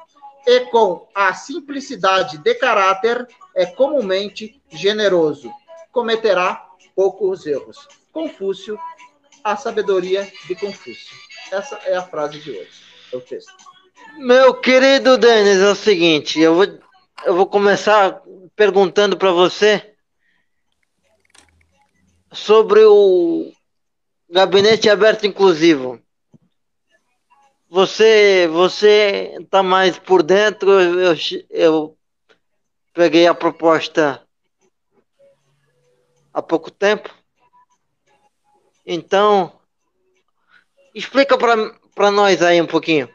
E 0.45 0.61
com 0.65 1.07
a 1.15 1.33
simplicidade 1.33 2.37
de 2.37 2.55
caráter, 2.55 3.27
é 3.55 3.65
comumente 3.65 4.61
generoso. 4.69 5.51
Cometerá 5.91 6.67
poucos 6.95 7.45
erros. 7.45 7.87
Confúcio, 8.11 8.77
a 9.43 9.55
sabedoria 9.55 10.31
de 10.47 10.55
Confúcio. 10.55 11.15
Essa 11.51 11.75
é 11.85 11.95
a 11.95 12.03
frase 12.03 12.39
de 12.39 12.51
hoje. 12.51 12.83
É 13.11 13.17
o 13.17 13.21
texto. 13.21 13.53
Meu 14.17 14.53
querido 14.53 15.17
Denis, 15.17 15.57
é 15.57 15.69
o 15.71 15.75
seguinte, 15.75 16.39
eu 16.39 16.55
vou, 16.55 16.65
eu 17.25 17.35
vou 17.35 17.47
começar 17.47 18.21
perguntando 18.55 19.17
para 19.17 19.31
você 19.31 19.95
sobre 22.31 22.83
o 22.83 23.51
gabinete 24.29 24.89
aberto 24.89 25.25
inclusivo. 25.25 25.99
Você 27.69 28.47
você 28.51 29.35
está 29.39 29.63
mais 29.63 29.97
por 29.97 30.21
dentro. 30.21 30.79
Eu, 30.79 31.15
eu 31.49 31.97
peguei 32.93 33.27
a 33.27 33.33
proposta 33.33 34.21
há 36.33 36.41
pouco 36.41 36.69
tempo. 36.69 37.09
Então, 38.85 39.51
explica 40.93 41.37
para 41.37 42.11
nós 42.11 42.41
aí 42.41 42.61
um 42.61 42.67
pouquinho. 42.67 43.09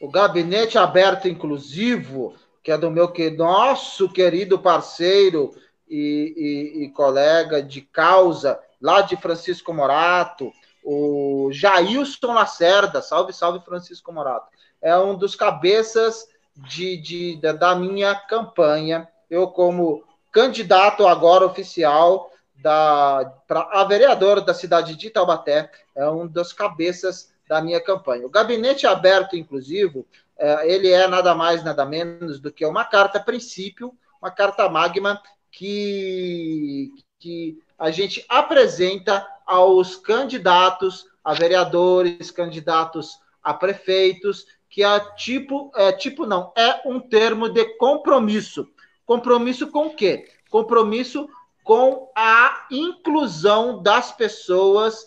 O 0.00 0.10
gabinete 0.10 0.78
aberto 0.78 1.28
inclusivo, 1.28 2.34
que 2.62 2.72
é 2.72 2.78
do 2.78 2.90
meu 2.90 3.12
que 3.12 3.30
nosso 3.30 4.08
querido 4.08 4.58
parceiro 4.58 5.54
e, 5.88 6.34
e, 6.76 6.84
e 6.84 6.90
colega 6.90 7.62
de 7.62 7.82
causa 7.82 8.58
lá 8.80 9.00
de 9.00 9.16
Francisco 9.16 9.72
Morato, 9.72 10.52
o 10.84 11.50
Jailson 11.52 12.32
Lacerda, 12.32 13.00
salve, 13.00 13.32
salve 13.32 13.64
Francisco 13.64 14.12
Morato, 14.12 14.48
é 14.80 14.96
um 14.98 15.16
dos 15.16 15.36
cabeças 15.36 16.26
de, 16.56 16.96
de, 16.96 17.36
da 17.36 17.74
minha 17.74 18.14
campanha. 18.14 19.08
Eu, 19.30 19.48
como 19.48 20.04
candidato 20.30 21.06
agora 21.06 21.44
oficial 21.44 22.30
da 22.56 23.32
para 23.48 23.68
a 23.72 23.84
vereadora 23.84 24.40
da 24.40 24.54
cidade 24.54 24.96
de 24.96 25.10
Taubaté, 25.10 25.70
é 25.94 26.08
um 26.08 26.26
dos 26.26 26.52
cabeças 26.52 27.32
da 27.48 27.60
minha 27.60 27.80
campanha. 27.80 28.26
O 28.26 28.30
gabinete 28.30 28.86
aberto 28.86 29.36
inclusivo, 29.36 30.06
é, 30.38 30.72
ele 30.72 30.90
é 30.90 31.06
nada 31.06 31.34
mais, 31.34 31.62
nada 31.62 31.84
menos 31.84 32.40
do 32.40 32.52
que 32.52 32.64
uma 32.64 32.84
carta 32.84 33.20
princípio, 33.20 33.92
uma 34.20 34.30
carta 34.30 34.68
magma 34.68 35.20
que, 35.50 36.92
que 37.18 37.58
a 37.78 37.90
gente 37.90 38.24
apresenta 38.28 39.26
aos 39.44 39.96
candidatos 39.96 41.06
a 41.22 41.34
vereadores, 41.34 42.30
candidatos 42.30 43.18
a 43.42 43.52
prefeitos, 43.52 44.46
que 44.72 44.82
é 44.82 45.00
tipo, 45.14 45.70
é 45.76 45.92
tipo 45.92 46.24
não, 46.24 46.50
é 46.56 46.80
um 46.88 46.98
termo 46.98 47.48
de 47.48 47.62
compromisso. 47.76 48.66
Compromisso 49.04 49.70
com 49.70 49.88
o 49.88 49.94
quê? 49.94 50.26
Compromisso 50.50 51.28
com 51.62 52.10
a 52.16 52.66
inclusão 52.70 53.82
das 53.82 54.10
pessoas 54.10 55.06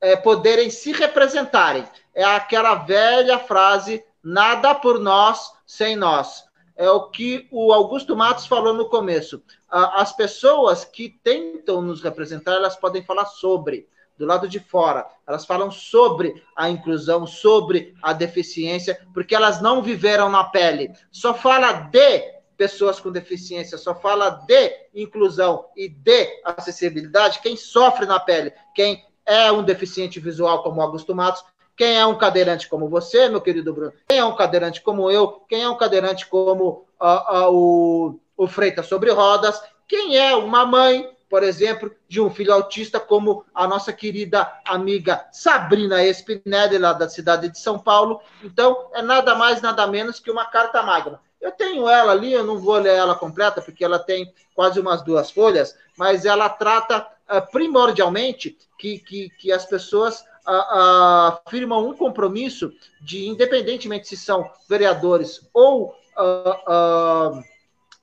é, 0.00 0.16
poderem 0.16 0.68
se 0.70 0.92
representarem. 0.92 1.84
É 2.12 2.24
aquela 2.24 2.74
velha 2.74 3.38
frase: 3.38 4.04
nada 4.20 4.74
por 4.74 4.98
nós 4.98 5.52
sem 5.64 5.94
nós 5.94 6.44
é 6.76 6.90
o 6.90 7.08
que 7.08 7.48
o 7.50 7.72
Augusto 7.72 8.14
Matos 8.14 8.46
falou 8.46 8.74
no 8.74 8.88
começo. 8.88 9.42
As 9.68 10.12
pessoas 10.12 10.84
que 10.84 11.08
tentam 11.08 11.80
nos 11.80 12.02
representar, 12.02 12.52
elas 12.52 12.76
podem 12.76 13.02
falar 13.02 13.24
sobre, 13.24 13.88
do 14.18 14.26
lado 14.26 14.48
de 14.48 14.60
fora. 14.60 15.06
Elas 15.26 15.44
falam 15.44 15.70
sobre 15.70 16.42
a 16.54 16.68
inclusão, 16.68 17.26
sobre 17.26 17.94
a 18.02 18.12
deficiência, 18.12 19.00
porque 19.12 19.34
elas 19.34 19.60
não 19.60 19.82
viveram 19.82 20.28
na 20.30 20.44
pele. 20.44 20.92
Só 21.10 21.34
fala 21.34 21.72
de 21.72 22.36
pessoas 22.56 22.98
com 22.98 23.12
deficiência, 23.12 23.76
só 23.76 23.94
fala 23.94 24.30
de 24.30 24.72
inclusão 24.94 25.66
e 25.76 25.88
de 25.88 26.40
acessibilidade 26.44 27.40
quem 27.40 27.56
sofre 27.56 28.06
na 28.06 28.18
pele, 28.18 28.52
quem 28.74 29.04
é 29.26 29.52
um 29.52 29.62
deficiente 29.62 30.18
visual 30.18 30.62
como 30.62 30.80
Augusto 30.80 31.14
Matos, 31.14 31.44
quem 31.76 31.98
é 31.98 32.06
um 32.06 32.16
cadeirante 32.16 32.68
como 32.68 32.88
você, 32.88 33.28
meu 33.28 33.40
querido 33.40 33.74
Bruno? 33.74 33.92
Quem 34.08 34.18
é 34.18 34.24
um 34.24 34.34
cadeirante 34.34 34.80
como 34.80 35.10
eu? 35.10 35.42
Quem 35.46 35.62
é 35.62 35.68
um 35.68 35.76
cadeirante 35.76 36.26
como 36.26 36.86
uh, 36.98 37.48
uh, 37.48 37.52
o, 37.52 38.20
o 38.36 38.48
Freitas 38.48 38.86
sobre 38.86 39.10
rodas? 39.12 39.60
Quem 39.86 40.16
é 40.16 40.34
uma 40.34 40.64
mãe, 40.64 41.06
por 41.28 41.42
exemplo, 41.42 41.92
de 42.08 42.20
um 42.20 42.30
filho 42.30 42.52
autista, 42.52 43.00
como 43.00 43.44
a 43.54 43.66
nossa 43.66 43.92
querida 43.92 44.50
amiga 44.64 45.26
Sabrina 45.32 46.04
Espinelli, 46.04 46.78
lá 46.78 46.92
da 46.92 47.08
cidade 47.08 47.48
de 47.48 47.58
São 47.58 47.78
Paulo? 47.78 48.20
Então, 48.42 48.88
é 48.94 49.02
nada 49.02 49.34
mais, 49.34 49.60
nada 49.60 49.86
menos 49.86 50.20
que 50.20 50.30
uma 50.30 50.44
carta 50.44 50.82
magna. 50.82 51.20
Eu 51.40 51.52
tenho 51.52 51.88
ela 51.88 52.12
ali, 52.12 52.32
eu 52.32 52.44
não 52.44 52.58
vou 52.58 52.76
ler 52.76 52.94
ela 52.94 53.14
completa, 53.14 53.60
porque 53.60 53.84
ela 53.84 53.98
tem 53.98 54.32
quase 54.54 54.80
umas 54.80 55.02
duas 55.02 55.30
folhas, 55.30 55.76
mas 55.96 56.24
ela 56.24 56.48
trata 56.48 57.06
uh, 57.28 57.52
primordialmente 57.52 58.56
que, 58.78 58.98
que, 59.00 59.28
que 59.30 59.52
as 59.52 59.66
pessoas 59.66 60.24
uh, 60.46 61.38
firmam 61.50 61.88
um 61.88 61.94
compromisso 61.94 62.72
de, 63.00 63.26
independentemente 63.26 64.08
se 64.08 64.16
são 64.16 64.50
vereadores 64.68 65.46
ou, 65.52 65.94
uh, 66.16 67.42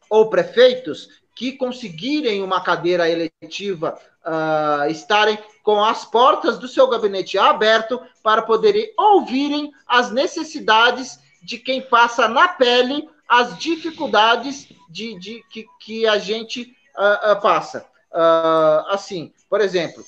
ou 0.10 0.30
prefeitos, 0.30 1.23
que 1.35 1.53
conseguirem 1.53 2.43
uma 2.43 2.61
cadeira 2.61 3.09
eletiva 3.09 3.99
uh, 4.25 4.89
estarem 4.89 5.37
com 5.63 5.83
as 5.83 6.05
portas 6.05 6.57
do 6.57 6.67
seu 6.67 6.87
gabinete 6.87 7.37
aberto 7.37 8.01
para 8.21 8.41
poderem 8.41 8.93
ouvirem 8.97 9.71
as 9.87 10.11
necessidades 10.11 11.19
de 11.41 11.57
quem 11.57 11.81
passa 11.81 12.27
na 12.27 12.47
pele 12.47 13.07
as 13.27 13.57
dificuldades 13.57 14.67
de, 14.89 15.17
de 15.17 15.43
que, 15.49 15.65
que 15.79 16.07
a 16.07 16.17
gente 16.17 16.75
uh, 16.97 17.31
uh, 17.31 17.41
passa. 17.41 17.85
assim, 18.89 19.33
por 19.49 19.59
exemplo, 19.59 20.03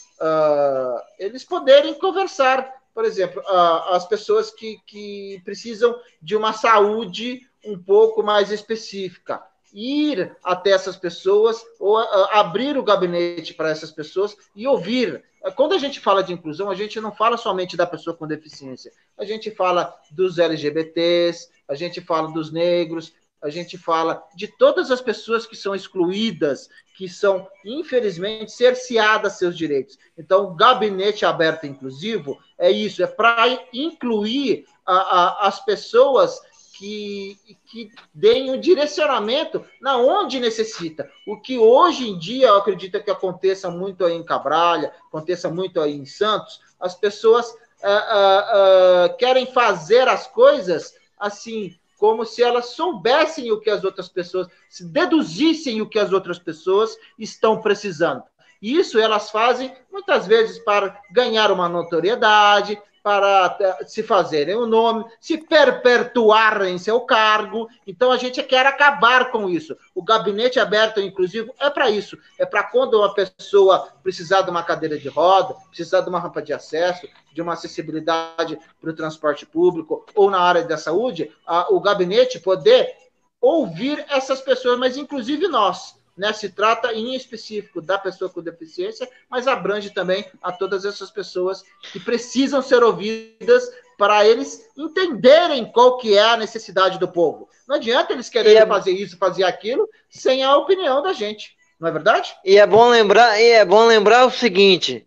eles 1.18 1.44
poderem 1.44 1.96
conversar, 1.96 2.72
por 2.94 3.04
exemplo, 3.04 3.42
as 3.90 4.06
pessoas 4.06 4.52
que, 4.52 4.80
que 4.86 5.42
precisam 5.44 5.96
de 6.22 6.36
uma 6.36 6.54
saúde 6.54 7.42
um 7.66 7.82
pouco 7.82 8.22
mais 8.22 8.52
específica. 8.52 9.42
Ir 9.76 10.36
até 10.42 10.72
essas 10.72 10.96
pessoas 10.96 11.62
ou 11.80 12.00
uh, 12.00 12.28
abrir 12.32 12.78
o 12.78 12.84
gabinete 12.84 13.54
para 13.54 13.70
essas 13.70 13.92
pessoas 13.92 14.36
e 14.56 14.66
ouvir. 14.66 15.22
Quando 15.56 15.74
a 15.74 15.78
gente 15.78 16.00
fala 16.00 16.24
de 16.24 16.34
inclusão, 16.34 16.72
a 16.72 16.76
gente 16.76 17.00
não 17.00 17.12
fala 17.12 17.38
somente 17.38 17.78
da 17.78 17.86
pessoa 17.86 18.16
com 18.16 18.26
deficiência, 18.26 18.92
a 19.16 19.26
gente 19.26 19.52
fala 19.52 19.94
dos 20.10 20.40
LGBTs, 20.40 21.50
a 21.68 21.76
gente 21.76 22.02
fala 22.02 22.32
dos 22.32 22.52
negros, 22.52 23.14
a 23.44 23.50
gente 23.52 23.78
fala 23.78 24.24
de 24.36 24.48
todas 24.48 24.90
as 24.90 25.02
pessoas 25.02 25.46
que 25.46 25.56
são 25.56 25.76
excluídas, 25.76 26.68
que 26.98 27.08
são, 27.08 27.48
infelizmente, 27.64 28.52
cerceadas 28.52 29.38
seus 29.38 29.56
direitos. 29.56 30.00
Então, 30.18 30.46
o 30.46 30.56
gabinete 30.56 31.26
aberto 31.26 31.68
inclusivo 31.68 32.40
é 32.58 32.72
isso, 32.72 33.04
é 33.04 33.08
para 33.08 33.46
incluir 33.72 34.66
a, 34.84 34.96
a, 34.96 35.48
as 35.48 35.64
pessoas 35.64 36.42
que, 36.78 37.38
que 37.66 37.92
deem 38.14 38.52
um 38.52 38.60
direcionamento 38.60 39.66
na 39.82 39.98
onde 39.98 40.40
necessita. 40.40 41.10
O 41.26 41.40
que 41.40 41.58
hoje 41.58 42.10
em 42.10 42.20
dia 42.20 42.48
eu 42.48 42.58
acredito 42.58 43.02
que 43.02 43.12
aconteça 43.12 43.70
muito 43.70 44.04
aí 44.04 44.14
em 44.14 44.24
Cabralha, 44.24 44.94
aconteça 45.08 45.50
muito 45.50 45.80
aí 45.80 45.96
em 45.96 46.06
Santos, 46.06 46.60
as 46.80 46.94
pessoas 46.94 47.50
uh, 47.50 47.54
uh, 47.54 49.06
uh, 49.06 49.18
querem 49.18 49.46
fazer 49.46 50.08
as 50.08 50.28
coisas 50.28 50.94
assim 51.18 51.74
como 51.98 52.26
se 52.26 52.44
elas 52.44 52.68
soubessem 52.68 53.52
o 53.52 53.60
que 53.60 53.70
as 53.70 53.84
outras 53.86 54.10
pessoas, 54.10 54.48
se 54.70 54.86
deduzissem 54.86 55.82
o 55.82 55.90
que 55.90 55.98
as 55.98 56.12
outras 56.12 56.38
pessoas 56.38 56.98
estão 57.18 57.62
precisando. 57.62 58.24
Isso 58.62 59.00
elas 59.00 59.32
fazem 59.32 59.74
muitas 59.90 60.28
vezes 60.28 60.60
para 60.60 61.00
ganhar 61.10 61.52
uma 61.52 61.70
notoriedade, 61.70 62.82
para 63.06 63.56
eh, 63.60 63.86
se 63.86 64.02
fazerem 64.02 64.56
o 64.56 64.66
nome, 64.66 65.06
se 65.22 65.38
perpetuarem 65.38 66.74
em 66.74 66.80
seu 66.80 67.02
cargo. 67.02 67.70
Então 67.86 68.12
a 68.12 68.18
gente 68.18 68.42
quer 68.42 68.66
acabar 68.66 69.30
com 69.30 69.48
isso. 69.48 69.78
O 69.94 70.02
gabinete 70.02 70.60
aberto, 70.60 71.00
inclusive, 71.00 71.52
é 71.60 71.70
para 71.70 71.88
isso. 71.88 72.18
É 72.40 72.48
para 72.48 72.64
quando 72.64 72.96
uma 72.96 73.14
pessoa 73.14 73.90
precisar 74.02 74.42
de 74.42 74.50
uma 74.50 74.64
cadeira 74.64 74.98
de 74.98 75.08
roda, 75.08 75.54
precisar 75.68 76.02
de 76.02 76.10
uma 76.10 76.20
rampa 76.20 76.42
de 76.42 76.52
acesso, 76.52 77.08
de 77.32 77.44
uma 77.44 77.54
acessibilidade 77.54 78.58
para 78.82 78.90
o 78.90 78.96
transporte 78.96 79.46
público 79.46 80.04
ou 80.16 80.32
na 80.32 80.40
área 80.40 80.64
da 80.64 80.76
saúde, 80.76 81.32
a, 81.46 81.72
o 81.72 81.80
gabinete 81.80 82.40
poder 82.40 82.92
ouvir 83.40 84.04
essas 84.10 84.42
pessoas, 84.42 84.80
mas 84.80 84.98
inclusive 84.98 85.48
nós 85.48 85.96
né, 86.18 86.32
se 86.32 86.50
trata 86.50 86.94
em 86.94 87.16
específico 87.16 87.82
da 87.82 87.98
pessoa 87.98 88.30
com 88.30 88.42
deficiência, 88.42 89.10
mas 89.30 89.48
abrange 89.48 89.90
também 89.90 90.26
a 90.42 90.52
todas 90.52 90.86
essas 90.86 91.12
pessoas 91.12 91.64
que 91.92 92.00
precisam 92.00 92.62
ser 92.62 92.84
ouvidas 92.84 93.70
para 93.98 94.26
eles 94.26 94.70
entenderem 94.78 95.72
qual 95.72 95.98
que 95.98 96.18
é 96.18 96.24
a 96.24 96.38
necessidade 96.38 97.00
do 97.00 97.08
povo. 97.08 97.50
Não 97.68 97.76
adianta 97.76 98.14
eles 98.14 98.30
quererem 98.30 98.62
é... 98.62 98.66
fazer 98.66 98.92
isso, 98.92 99.18
fazer 99.18 99.44
aquilo, 99.44 99.90
sem 100.10 100.44
a 100.44 100.56
opinião 100.58 101.02
da 101.02 101.14
gente. 101.14 101.56
Não 101.80 101.90
é 101.90 101.92
verdade? 101.92 102.36
E 102.46 102.58
é 102.58 102.66
bom 102.66 102.90
lembrar, 102.90 103.40
e 103.40 103.50
é 103.50 103.66
bom 103.66 103.86
lembrar 103.86 104.26
o 104.26 104.32
seguinte: 104.32 105.06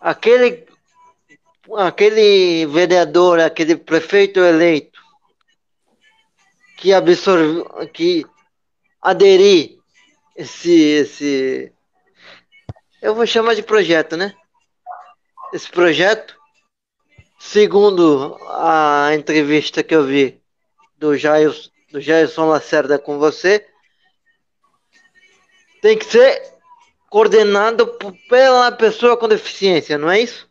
aquele 0.00 0.66
aquele 1.76 2.64
vereador, 2.66 3.40
aquele 3.40 3.76
prefeito 3.76 4.40
eleito 4.40 5.00
que 6.76 6.92
absorveu, 6.92 7.64
que 7.92 8.24
aderir 9.06 9.78
esse, 10.34 10.72
esse. 10.72 11.72
Eu 13.00 13.14
vou 13.14 13.24
chamar 13.24 13.54
de 13.54 13.62
projeto, 13.62 14.16
né? 14.16 14.34
Esse 15.52 15.70
projeto, 15.70 16.36
segundo 17.38 18.36
a 18.48 19.10
entrevista 19.14 19.84
que 19.84 19.94
eu 19.94 20.04
vi 20.04 20.42
do 20.98 21.16
Jailson, 21.16 21.70
do 21.92 22.00
Jailson 22.00 22.46
Lacerda 22.46 22.98
com 22.98 23.16
você, 23.16 23.64
tem 25.80 25.96
que 25.96 26.04
ser 26.04 26.42
coordenado 27.08 27.86
pela 28.28 28.72
pessoa 28.72 29.16
com 29.16 29.28
deficiência, 29.28 29.96
não 29.96 30.10
é 30.10 30.20
isso? 30.20 30.50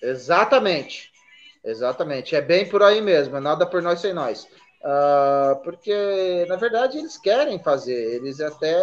Exatamente. 0.00 1.12
Exatamente. 1.62 2.34
É 2.34 2.40
bem 2.40 2.66
por 2.66 2.82
aí 2.82 3.02
mesmo. 3.02 3.36
É 3.36 3.40
nada 3.40 3.66
por 3.66 3.82
nós 3.82 4.00
sem 4.00 4.14
nós. 4.14 4.48
Uh, 4.80 5.56
porque, 5.64 6.46
na 6.48 6.56
verdade, 6.56 6.98
eles 6.98 7.18
querem 7.18 7.58
fazer, 7.58 8.14
eles 8.14 8.40
até. 8.40 8.76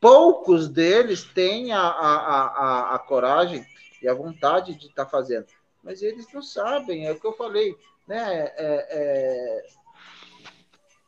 Poucos 0.00 0.68
deles 0.68 1.24
têm 1.24 1.72
a, 1.72 1.80
a, 1.80 2.14
a, 2.14 2.94
a 2.94 2.98
coragem 3.00 3.66
e 4.00 4.08
a 4.08 4.14
vontade 4.14 4.74
de 4.74 4.86
estar 4.86 5.04
tá 5.04 5.10
fazendo, 5.10 5.46
mas 5.82 6.02
eles 6.02 6.32
não 6.32 6.40
sabem, 6.40 7.04
é 7.04 7.10
o 7.10 7.18
que 7.18 7.26
eu 7.26 7.32
falei, 7.32 7.76
né? 8.06 8.52
É, 8.56 8.86
é... 8.90 9.62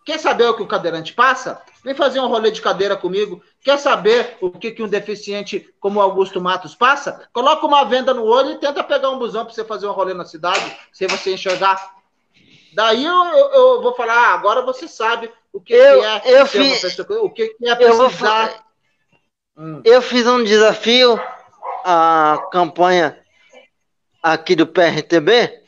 Quer 0.05 0.19
saber 0.19 0.49
o 0.49 0.55
que 0.55 0.63
o 0.63 0.67
cadeirante 0.67 1.13
passa? 1.13 1.63
Vem 1.85 1.95
fazer 1.95 2.19
um 2.19 2.27
rolê 2.27 2.51
de 2.51 2.61
cadeira 2.61 2.97
comigo. 2.97 3.41
Quer 3.63 3.79
saber 3.79 4.37
o 4.41 4.51
que, 4.51 4.73
que 4.73 4.83
um 4.83 4.89
deficiente 4.89 5.73
como 5.79 6.01
Augusto 6.01 6.41
Matos 6.41 6.75
passa? 6.75 7.29
Coloca 7.33 7.65
uma 7.65 7.85
venda 7.85 8.13
no 8.13 8.25
olho 8.25 8.53
e 8.53 8.59
tenta 8.59 8.83
pegar 8.83 9.11
um 9.11 9.21
busão 9.21 9.45
para 9.45 9.55
você 9.55 9.65
fazer 9.65 9.87
um 9.87 9.93
rolê 9.93 10.15
na 10.15 10.25
cidade, 10.25 10.77
sem 10.93 11.07
você 11.07 11.35
enxergar 11.35 12.00
Daí 12.73 13.05
eu, 13.05 13.25
eu, 13.25 13.53
eu, 13.53 13.83
vou 13.83 13.95
falar, 13.95 14.15
ah, 14.15 14.35
agora 14.35 14.63
você 14.63 14.87
sabe 14.87 15.31
o 15.53 15.61
que, 15.61 15.73
eu, 15.73 16.01
que 16.01 16.29
é 16.29 16.41
eu 16.41 16.47
fiz, 16.47 16.81
pessoa, 16.81 17.23
o 17.23 17.31
que, 17.31 17.49
que 17.49 17.69
é 17.69 17.75
precisar. 17.75 18.65
Eu, 19.57 19.63
hum. 19.63 19.83
eu 19.85 20.03
fiz 20.03 20.27
um 20.27 20.45
desafio 20.45 21.21
à 21.85 22.39
campanha 22.53 23.19
aqui 24.23 24.55
do 24.55 24.67
PRTB, 24.67 25.63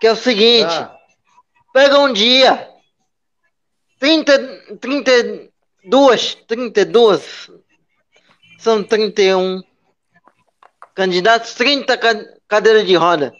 que 0.00 0.06
é 0.06 0.12
o 0.12 0.16
seguinte: 0.16 0.74
ah. 0.74 0.94
pega 1.72 1.98
um 1.98 2.12
dia, 2.12 2.68
30, 3.98 4.76
32, 4.80 6.34
32, 6.46 7.50
são 8.58 8.84
31 8.84 9.62
candidatos, 10.94 11.54
30 11.54 11.98
cadeiras 12.46 12.86
de 12.86 12.94
roda. 12.94 13.32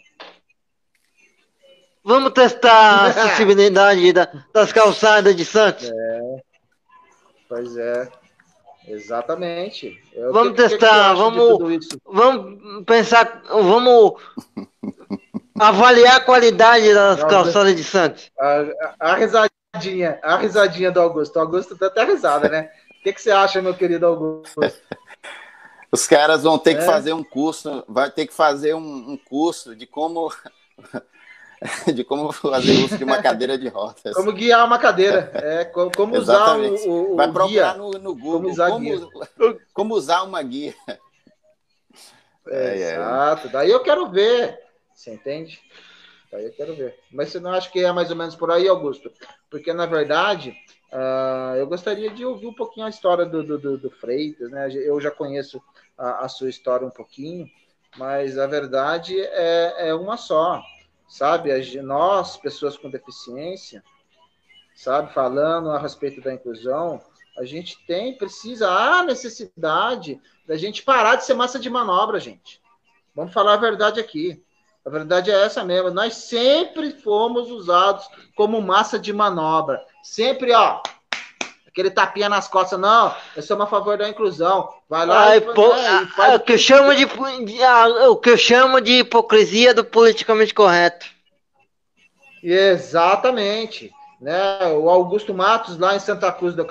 Vamos 2.03 2.31
testar 2.33 2.71
a 2.71 3.05
acessibilidade 3.07 4.11
da, 4.11 4.29
das 4.53 4.73
calçadas 4.73 5.35
de 5.35 5.45
Santos. 5.45 5.89
É. 5.89 6.43
Pois 7.47 7.77
é. 7.77 8.09
Exatamente. 8.87 9.97
Eu, 10.13 10.33
vamos 10.33 10.51
que, 10.51 10.67
testar, 10.67 11.11
que 11.11 11.17
vamos, 11.17 11.87
vamos 12.05 12.85
pensar, 12.85 13.41
vamos 13.49 14.21
avaliar 15.57 16.17
a 16.17 16.21
qualidade 16.21 16.93
das 16.93 17.19
Não, 17.19 17.27
calçadas 17.27 17.75
de 17.75 17.83
Santos. 17.83 18.31
A, 18.37 18.65
a, 18.99 19.11
a, 19.11 19.15
risadinha, 19.15 20.19
a 20.21 20.35
risadinha 20.35 20.91
do 20.91 20.99
Augusto. 20.99 21.37
O 21.37 21.39
Augusto 21.39 21.77
tá 21.77 21.87
até 21.87 22.03
risada, 22.03 22.49
né? 22.49 22.69
O 22.99 23.03
que, 23.03 23.13
que 23.13 23.21
você 23.21 23.31
acha, 23.31 23.61
meu 23.61 23.73
querido 23.73 24.05
Augusto? 24.05 24.59
Os 25.91 26.07
caras 26.07 26.41
vão 26.43 26.57
ter 26.57 26.71
é. 26.71 26.75
que 26.75 26.85
fazer 26.85 27.13
um 27.13 27.23
curso, 27.23 27.83
vai 27.87 28.09
ter 28.09 28.25
que 28.25 28.33
fazer 28.33 28.73
um, 28.73 29.11
um 29.11 29.17
curso 29.17 29.75
de 29.75 29.85
como 29.85 30.33
de 31.93 32.03
como 32.03 32.31
fazer 32.31 32.71
uso 32.83 32.97
de 32.97 33.03
uma 33.03 33.21
cadeira 33.21 33.57
de 33.57 33.67
rodas. 33.67 34.13
Como 34.13 34.33
guiar 34.33 34.65
uma 34.65 34.77
cadeira, 34.77 35.31
é, 35.35 35.65
como 35.65 36.17
usar 36.17 36.57
o, 36.57 37.13
o, 37.13 37.15
Vai 37.15 37.31
procurar 37.31 37.77
no, 37.77 37.91
no, 37.91 38.15
Google 38.15 38.41
como 38.41 38.49
usar, 38.49 38.69
como, 38.69 39.59
como 39.73 39.95
usar 39.95 40.23
uma 40.23 40.41
guia. 40.41 40.73
É, 42.47 42.75
exato, 42.75 43.49
daí 43.49 43.71
eu 43.71 43.79
quero 43.81 44.09
ver, 44.09 44.59
você 44.93 45.13
entende? 45.13 45.61
Daí 46.31 46.45
eu 46.45 46.51
quero 46.51 46.75
ver. 46.75 46.99
Mas 47.11 47.29
você 47.29 47.39
não 47.39 47.51
acha 47.51 47.69
que 47.69 47.83
é 47.83 47.91
mais 47.91 48.09
ou 48.09 48.15
menos 48.15 48.35
por 48.35 48.51
aí, 48.51 48.67
Augusto? 48.67 49.11
Porque, 49.51 49.71
na 49.71 49.85
verdade, 49.85 50.49
uh, 50.91 51.55
eu 51.57 51.67
gostaria 51.67 52.09
de 52.09 52.25
ouvir 52.25 52.47
um 52.47 52.53
pouquinho 52.53 52.87
a 52.87 52.89
história 52.89 53.23
do, 53.23 53.43
do, 53.43 53.57
do, 53.59 53.77
do 53.77 53.91
Freitas, 53.91 54.49
né? 54.49 54.67
Eu 54.73 54.99
já 54.99 55.11
conheço 55.11 55.61
a, 55.95 56.25
a, 56.25 56.27
sua 56.27 56.49
história 56.49 56.87
um 56.87 56.91
pouquinho, 56.91 57.47
mas 57.97 58.39
a 58.39 58.47
verdade 58.47 59.17
é, 59.19 59.89
é 59.89 59.93
uma 59.93 60.17
só 60.17 60.59
sabe? 61.13 61.51
Nós, 61.83 62.37
pessoas 62.37 62.75
com 62.75 62.89
deficiência, 62.89 63.83
sabe, 64.75 65.13
falando 65.13 65.69
a 65.69 65.77
respeito 65.77 66.19
da 66.21 66.33
inclusão, 66.33 66.99
a 67.37 67.45
gente 67.45 67.77
tem, 67.85 68.17
precisa, 68.17 68.67
há 68.67 69.03
necessidade 69.03 70.19
da 70.47 70.57
gente 70.57 70.81
parar 70.81 71.15
de 71.15 71.25
ser 71.25 71.35
massa 71.35 71.59
de 71.59 71.69
manobra, 71.69 72.19
gente. 72.19 72.59
Vamos 73.13 73.31
falar 73.31 73.53
a 73.53 73.57
verdade 73.57 73.99
aqui. 73.99 74.43
A 74.83 74.89
verdade 74.89 75.29
é 75.29 75.43
essa 75.43 75.63
mesmo. 75.63 75.91
Nós 75.91 76.15
sempre 76.15 76.89
fomos 76.99 77.51
usados 77.51 78.07
como 78.35 78.59
massa 78.59 78.97
de 78.97 79.13
manobra. 79.13 79.85
Sempre, 80.01 80.51
ó, 80.51 80.81
aquele 81.73 81.89
tapinha 81.89 82.29
nas 82.29 82.47
costas, 82.47 82.79
não, 82.79 83.13
eu 83.35 83.41
sou 83.41 83.59
a 83.59 83.65
favor 83.65 83.97
da 83.97 84.07
inclusão. 84.07 84.69
Vai 84.87 85.07
lá 85.07 85.29
Ai, 85.29 85.37
e, 85.37 85.41
pô, 85.41 85.73
né, 85.73 86.03
e 86.03 86.07
faz... 86.07 86.35
o 86.35 86.39
que 86.39 86.53
eu 86.53 86.57
chamo 86.59 86.93
de, 86.95 87.05
o 88.09 88.15
que 88.15 88.29
eu 88.29 88.37
chamo 88.37 88.79
de 88.79 88.99
hipocrisia 88.99 89.73
do 89.73 89.83
politicamente 89.83 90.53
correto. 90.53 91.07
Exatamente. 92.43 93.91
Né? 94.21 94.67
O 94.75 94.87
Augusto 94.87 95.33
Matos, 95.33 95.79
lá 95.79 95.95
em 95.95 95.99
Santa 95.99 96.31
Cruz 96.31 96.53
do 96.53 96.65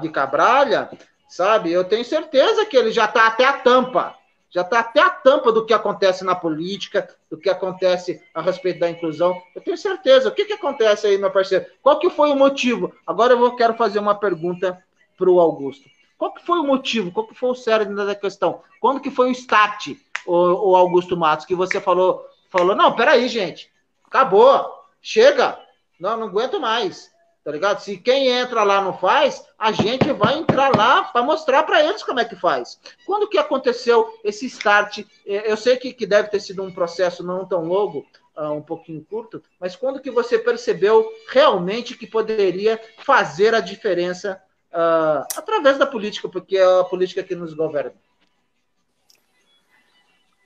de 0.00 0.08
Cabralha, 0.08 0.88
sabe? 1.28 1.72
Eu 1.72 1.82
tenho 1.82 2.04
certeza 2.04 2.64
que 2.64 2.76
ele 2.76 2.92
já 2.92 3.06
está 3.06 3.26
até 3.26 3.44
a 3.44 3.54
tampa. 3.54 4.14
Já 4.54 4.60
está 4.60 4.78
até 4.78 5.00
a 5.00 5.10
tampa 5.10 5.50
do 5.50 5.66
que 5.66 5.74
acontece 5.74 6.24
na 6.24 6.32
política, 6.32 7.08
do 7.28 7.36
que 7.36 7.50
acontece 7.50 8.22
a 8.32 8.40
respeito 8.40 8.78
da 8.78 8.88
inclusão. 8.88 9.36
Eu 9.52 9.60
tenho 9.60 9.76
certeza. 9.76 10.28
O 10.28 10.32
que, 10.32 10.44
que 10.44 10.52
acontece 10.52 11.08
aí, 11.08 11.18
meu 11.18 11.30
parceiro? 11.30 11.66
Qual 11.82 11.98
que 11.98 12.08
foi 12.08 12.30
o 12.30 12.36
motivo? 12.36 12.92
Agora 13.04 13.32
eu 13.32 13.38
vou, 13.38 13.56
quero 13.56 13.74
fazer 13.74 13.98
uma 13.98 14.14
pergunta 14.14 14.80
para 15.18 15.28
o 15.28 15.40
Augusto. 15.40 15.90
Qual 16.16 16.32
que 16.32 16.46
foi 16.46 16.60
o 16.60 16.64
motivo? 16.64 17.10
Qual 17.10 17.26
que 17.26 17.34
foi 17.34 17.50
o 17.50 17.54
cérebro 17.56 17.96
da 17.96 18.14
questão? 18.14 18.62
Quando 18.80 19.00
que 19.00 19.10
foi 19.10 19.28
o 19.28 19.32
start, 19.32 19.96
o, 20.24 20.70
o 20.70 20.76
Augusto 20.76 21.16
Matos, 21.16 21.46
que 21.46 21.54
você 21.56 21.80
falou, 21.80 22.24
falou, 22.48 22.76
não, 22.76 22.94
peraí, 22.94 23.26
gente, 23.26 23.72
acabou, 24.06 24.72
chega, 25.02 25.58
não, 25.98 26.16
não 26.16 26.28
aguento 26.28 26.60
mais 26.60 27.12
tá 27.44 27.52
ligado? 27.52 27.80
Se 27.80 27.98
quem 27.98 28.28
entra 28.28 28.64
lá 28.64 28.80
não 28.80 28.96
faz, 28.96 29.46
a 29.58 29.70
gente 29.70 30.10
vai 30.12 30.38
entrar 30.38 30.74
lá 30.74 31.04
para 31.04 31.22
mostrar 31.22 31.62
para 31.64 31.84
eles 31.84 32.02
como 32.02 32.18
é 32.18 32.24
que 32.24 32.34
faz. 32.34 32.80
Quando 33.04 33.28
que 33.28 33.36
aconteceu 33.36 34.18
esse 34.24 34.46
start? 34.46 35.00
É, 35.26 35.52
eu 35.52 35.56
sei 35.56 35.76
que, 35.76 35.92
que 35.92 36.06
deve 36.06 36.28
ter 36.28 36.40
sido 36.40 36.62
um 36.62 36.72
processo 36.72 37.22
não 37.22 37.44
tão 37.44 37.62
longo, 37.66 38.06
uh, 38.34 38.50
um 38.50 38.62
pouquinho 38.62 39.04
curto, 39.04 39.42
mas 39.60 39.76
quando 39.76 40.00
que 40.00 40.10
você 40.10 40.38
percebeu 40.38 41.06
realmente 41.28 41.98
que 41.98 42.06
poderia 42.06 42.80
fazer 43.04 43.54
a 43.54 43.60
diferença 43.60 44.42
uh, 44.72 45.26
através 45.36 45.76
da 45.76 45.86
política, 45.86 46.30
porque 46.30 46.56
é 46.56 46.80
a 46.80 46.84
política 46.84 47.22
que 47.22 47.34
nos 47.34 47.52
governa? 47.52 47.92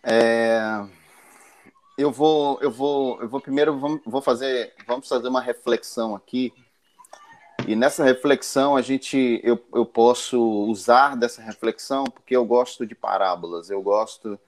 É, 0.02 0.84
eu 1.96 2.10
vou, 2.10 2.58
eu 2.60 2.70
vou, 2.72 3.20
eu 3.20 3.28
vou 3.28 3.40
primeiro 3.40 3.78
vamos, 3.78 4.00
vou 4.04 4.22
fazer, 4.22 4.74
vamos 4.84 5.06
fazer 5.08 5.28
uma 5.28 5.40
reflexão 5.40 6.16
aqui 6.16 6.52
e 7.68 7.76
nessa 7.76 8.02
reflexão 8.02 8.76
a 8.76 8.80
gente 8.80 9.40
eu, 9.44 9.62
eu 9.74 9.84
posso 9.84 10.40
usar 10.40 11.16
dessa 11.16 11.42
reflexão 11.42 12.04
porque 12.04 12.34
eu 12.34 12.44
gosto 12.44 12.86
de 12.86 12.94
parábolas, 12.94 13.68
eu 13.68 13.82
gosto 13.82 14.40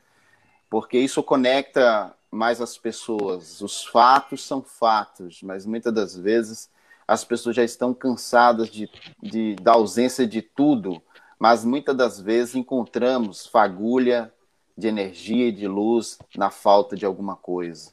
porque 0.70 0.98
isso 0.98 1.22
conecta 1.22 2.14
mais 2.30 2.62
as 2.62 2.78
pessoas. 2.78 3.61
Os 3.61 3.85
fatos 3.85 4.42
são 4.42 4.62
fatos, 4.62 5.42
mas 5.42 5.66
muitas 5.66 5.92
das 5.92 6.16
vezes 6.16 6.70
as 7.06 7.22
pessoas 7.22 7.56
já 7.56 7.62
estão 7.62 7.92
cansadas 7.92 8.70
de, 8.70 8.88
de 9.22 9.54
da 9.56 9.72
ausência 9.72 10.26
de 10.26 10.40
tudo, 10.40 11.02
mas 11.38 11.62
muitas 11.62 11.94
das 11.94 12.18
vezes 12.18 12.54
encontramos 12.54 13.46
fagulha 13.46 14.33
de 14.78 14.88
energia 14.88 15.48
e 15.48 15.52
de 15.52 15.68
luz 15.68 16.18
na 16.35 16.50
falta 16.50 16.96
de 16.96 17.04
alguma 17.04 17.37
coisa. 17.37 17.92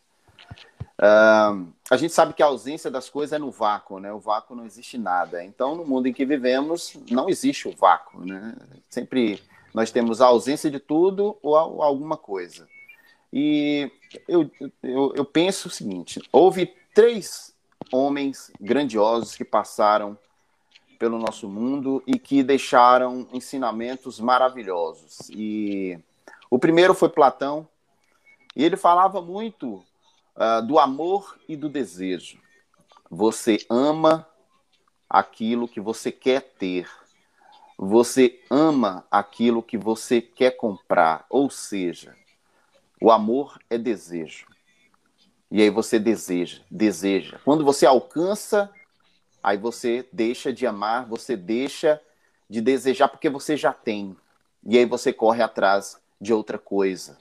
Uh, 1.00 1.72
a 1.92 1.96
gente 1.96 2.12
sabe 2.12 2.34
que 2.34 2.42
a 2.42 2.48
ausência 2.48 2.90
das 2.90 3.08
coisas 3.08 3.34
é 3.34 3.38
no 3.38 3.52
vácuo, 3.52 4.00
né? 4.00 4.12
O 4.12 4.20
vácuo 4.20 4.56
não 4.56 4.66
existe 4.66 4.98
nada. 4.98 5.44
Então, 5.44 5.76
no 5.76 5.86
mundo 5.86 6.08
em 6.08 6.14
que 6.14 6.26
vivemos, 6.26 6.98
não 7.12 7.30
existe 7.30 7.68
o 7.68 7.76
vácuo, 7.76 8.26
né? 8.26 8.56
Sempre 8.90 9.42
nós 9.74 9.92
temos 9.92 10.22
a 10.22 10.26
ausência 10.26 10.72
de 10.72 10.80
tudo 10.80 11.38
ou 11.42 11.56
alguma 11.56 12.18
coisa. 12.18 12.68
E 13.32 13.92
eu, 14.28 14.50
eu, 14.82 15.14
eu 15.16 15.26
penso 15.26 15.68
o 15.68 15.72
seguinte: 15.72 16.20
houve 16.32 16.74
três 16.96 17.54
homens 17.92 18.52
grandiosos 18.60 19.36
que 19.36 19.46
passaram 19.46 20.18
pelo 20.98 21.20
nosso 21.20 21.48
mundo 21.48 22.02
e 22.08 22.18
que 22.18 22.42
deixaram 22.42 23.28
ensinamentos 23.32 24.20
maravilhosos. 24.20 25.30
E 25.30 26.00
o 26.50 26.58
primeiro 26.58 26.96
foi 26.96 27.10
Platão, 27.10 27.68
e 28.56 28.64
ele 28.64 28.76
falava 28.76 29.22
muito 29.22 29.84
uh, 30.38 30.66
do 30.66 30.80
amor 30.80 31.38
e 31.50 31.56
do 31.58 31.68
desejo. 31.68 32.40
Você 33.10 33.66
ama 33.70 34.28
aquilo 35.10 35.68
que 35.68 35.82
você 35.82 36.12
quer 36.12 36.42
ter. 36.42 36.90
Você 37.78 38.40
ama 38.50 39.06
aquilo 39.12 39.64
que 39.64 39.78
você 39.78 40.22
quer 40.22 40.52
comprar. 40.52 41.26
Ou 41.30 41.50
seja, 41.50 42.16
o 43.02 43.12
amor 43.12 43.60
é 43.70 43.78
desejo. 43.78 44.46
E 45.50 45.62
aí 45.62 45.70
você 45.70 45.98
deseja, 45.98 46.62
deseja. 46.70 47.40
Quando 47.46 47.64
você 47.64 47.86
alcança, 47.86 48.70
aí 49.42 49.58
você 49.58 50.06
deixa 50.12 50.52
de 50.52 50.68
amar, 50.68 51.06
você 51.06 51.38
deixa 51.38 52.02
de 52.50 52.60
desejar 52.60 53.08
porque 53.08 53.30
você 53.30 53.56
já 53.56 53.72
tem. 53.72 54.16
E 54.66 54.78
aí 54.78 54.86
você 54.86 55.14
corre 55.14 55.42
atrás 55.42 55.98
de 56.20 56.34
outra 56.34 56.58
coisa. 56.58 57.18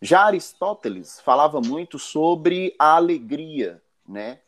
Já 0.00 0.22
Aristóteles 0.22 1.20
falava 1.20 1.60
muito 1.60 1.98
sobre 1.98 2.74
a 2.78 2.94
alegria, 2.94 3.82
né? 4.06 4.38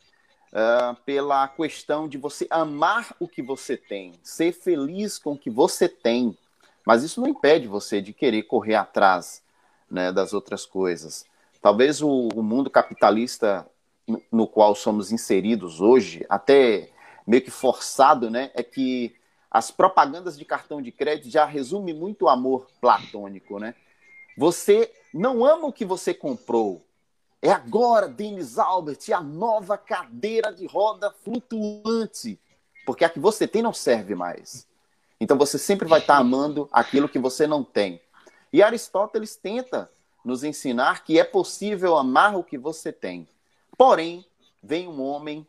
Uh, 0.51 0.95
pela 1.05 1.47
questão 1.47 2.09
de 2.09 2.17
você 2.17 2.45
amar 2.49 3.15
o 3.19 3.27
que 3.27 3.41
você 3.41 3.77
tem, 3.77 4.13
ser 4.21 4.51
feliz 4.51 5.17
com 5.17 5.31
o 5.31 5.37
que 5.37 5.49
você 5.49 5.87
tem, 5.87 6.37
mas 6.85 7.03
isso 7.03 7.21
não 7.21 7.29
impede 7.29 7.67
você 7.67 8.01
de 8.01 8.11
querer 8.11 8.43
correr 8.43 8.75
atrás 8.75 9.41
né, 9.89 10.11
das 10.11 10.33
outras 10.33 10.65
coisas. 10.65 11.25
Talvez 11.61 12.01
o, 12.01 12.27
o 12.35 12.43
mundo 12.43 12.69
capitalista 12.69 13.65
no, 14.29 14.45
qual 14.45 14.75
somos 14.75 15.11
inseridos 15.11 15.79
hoje, 15.79 16.25
até 16.29 16.89
meio 17.25 17.43
que 17.43 17.51
forçado, 17.51 18.29
né, 18.29 18.51
é 18.53 18.61
que 18.61 19.15
as 19.49 19.71
propagandas 19.71 20.37
de 20.37 20.43
cartão 20.43 20.81
de 20.81 20.91
crédito 20.91 21.29
já 21.29 21.45
resume 21.45 21.93
muito 21.93 22.23
o 22.23 22.29
amor 22.29 22.67
platônico, 22.79 23.59
né? 23.59 23.75
Você 24.37 24.89
não 25.13 25.45
ama 25.45 25.67
o 25.67 25.73
que 25.73 25.85
você 25.85 26.13
comprou. 26.13 26.85
É 27.41 27.51
agora, 27.51 28.07
Denis 28.07 28.57
Albert, 28.57 28.99
a 29.13 29.21
nova 29.21 29.77
cadeira 29.77 30.53
de 30.53 30.65
roda 30.67 31.11
flutuante. 31.11 32.39
Porque 32.85 33.03
a 33.03 33.09
que 33.09 33.19
você 33.19 33.47
tem 33.47 33.61
não 33.61 33.73
serve 33.73 34.15
mais. 34.15 34.67
Então 35.19 35.37
você 35.37 35.57
sempre 35.57 35.87
vai 35.87 35.99
estar 35.99 36.17
amando 36.17 36.69
aquilo 36.71 37.09
que 37.09 37.19
você 37.19 37.45
não 37.45 37.63
tem. 37.63 38.01
E 38.53 38.61
Aristóteles 38.61 39.35
tenta 39.35 39.89
nos 40.23 40.43
ensinar 40.43 41.03
que 41.03 41.19
é 41.19 41.23
possível 41.23 41.97
amar 41.97 42.35
o 42.35 42.43
que 42.43 42.57
você 42.57 42.91
tem. 42.91 43.27
Porém, 43.77 44.25
vem 44.61 44.87
um 44.87 45.01
homem 45.01 45.45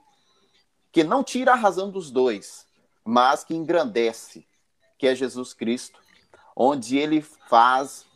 que 0.91 1.05
não 1.05 1.23
tira 1.23 1.53
a 1.53 1.57
razão 1.57 1.91
dos 1.91 2.11
dois, 2.11 2.67
mas 3.05 3.45
que 3.45 3.55
engrandece, 3.55 4.47
que 4.99 5.07
é 5.07 5.15
Jesus 5.15 5.53
Cristo, 5.53 5.99
onde 6.55 6.97
ele 6.97 7.21
faz 7.23 8.07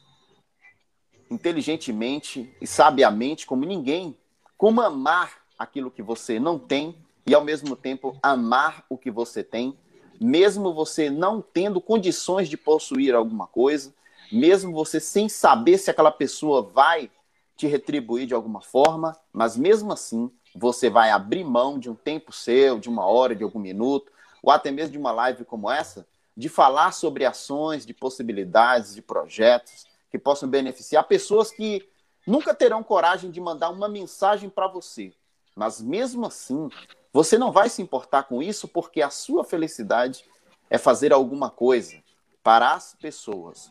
inteligentemente 1.31 2.55
e 2.61 2.67
sabiamente, 2.67 3.47
como 3.47 3.65
ninguém, 3.65 4.17
como 4.57 4.81
amar 4.81 5.43
aquilo 5.59 5.91
que 5.91 6.03
você 6.03 6.39
não 6.39 6.59
tem 6.59 6.97
e, 7.27 7.35
ao 7.35 7.45
mesmo 7.45 7.75
tempo, 7.77 8.17
amar 8.23 8.85
o 8.89 8.97
que 8.97 9.11
você 9.11 9.43
tem, 9.43 9.77
mesmo 10.21 10.73
você 10.73 11.11
não 11.11 11.43
tendo 11.43 11.81
condições 11.81 12.49
de 12.49 12.57
possuir 12.57 13.15
alguma 13.15 13.47
coisa, 13.47 13.95
mesmo 14.31 14.73
você 14.73 14.99
sem 15.01 15.29
saber 15.29 15.79
se 15.79 15.91
aquela 15.91 16.11
pessoa 16.11 16.63
vai 16.63 17.11
te 17.57 17.67
retribuir 17.67 18.27
de 18.27 18.35
alguma 18.35 18.61
forma, 18.61 19.17
mas 19.33 19.57
mesmo 19.57 19.93
assim 19.93 20.31
você 20.55 20.89
vai 20.89 21.11
abrir 21.11 21.45
mão 21.45 21.79
de 21.79 21.91
um 21.91 21.95
tempo 21.95 22.33
seu, 22.33 22.79
de 22.79 22.89
uma 22.89 23.07
hora, 23.07 23.35
de 23.35 23.45
algum 23.45 23.59
minuto, 23.59 24.11
ou 24.43 24.51
até 24.51 24.71
mesmo 24.71 24.93
de 24.93 24.99
uma 24.99 25.13
live 25.13 25.45
como 25.45 25.71
essa, 25.71 26.07
de 26.37 26.49
falar 26.49 26.93
sobre 26.93 27.25
ações, 27.25 27.87
de 27.87 27.95
possibilidades, 27.95 28.95
de 28.95 29.03
projetos, 29.03 29.87
que 30.17 30.23
possam 30.23 30.49
beneficiar 30.49 31.05
pessoas 31.05 31.51
que 31.51 31.87
nunca 32.27 32.55
terão 32.55 32.83
coragem 32.83 33.31
de 33.31 33.39
mandar 33.39 33.69
uma 33.69 33.89
mensagem 33.89 34.49
para 34.49 34.67
você. 34.67 35.13
Mas 35.55 35.81
mesmo 35.81 36.27
assim, 36.27 36.71
você 37.13 37.37
não 37.37 37.53
vai 37.53 37.69
se 37.69 37.83
importar 37.83 38.25
com 38.25 38.43
isso 38.43 38.67
porque 38.67 39.03
a 39.03 39.11
sua 39.11 39.45
felicidade 39.45 40.25
é 40.71 40.79
fazer 40.79 41.13
alguma 41.13 41.51
coisa 41.51 42.03
para 42.43 42.73
as 42.73 42.95
pessoas. 42.95 43.71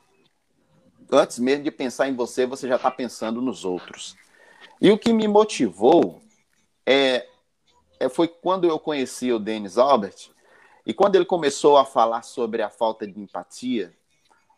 Antes 1.11 1.39
mesmo 1.39 1.63
de 1.63 1.71
pensar 1.71 2.07
em 2.07 2.15
você, 2.15 2.45
você 2.45 2.67
já 2.67 2.75
está 2.75 2.91
pensando 2.91 3.41
nos 3.41 3.65
outros. 3.65 4.15
E 4.79 4.91
o 4.91 4.97
que 4.97 5.13
me 5.13 5.27
motivou 5.27 6.21
é, 6.85 7.27
é, 7.99 8.07
foi 8.07 8.27
quando 8.27 8.67
eu 8.67 8.79
conheci 8.79 9.31
o 9.31 9.39
Dennis 9.39 9.77
Albert 9.77 10.29
e 10.85 10.93
quando 10.93 11.15
ele 11.15 11.25
começou 11.25 11.77
a 11.77 11.85
falar 11.85 12.21
sobre 12.21 12.61
a 12.61 12.69
falta 12.69 13.07
de 13.07 13.19
empatia. 13.19 13.95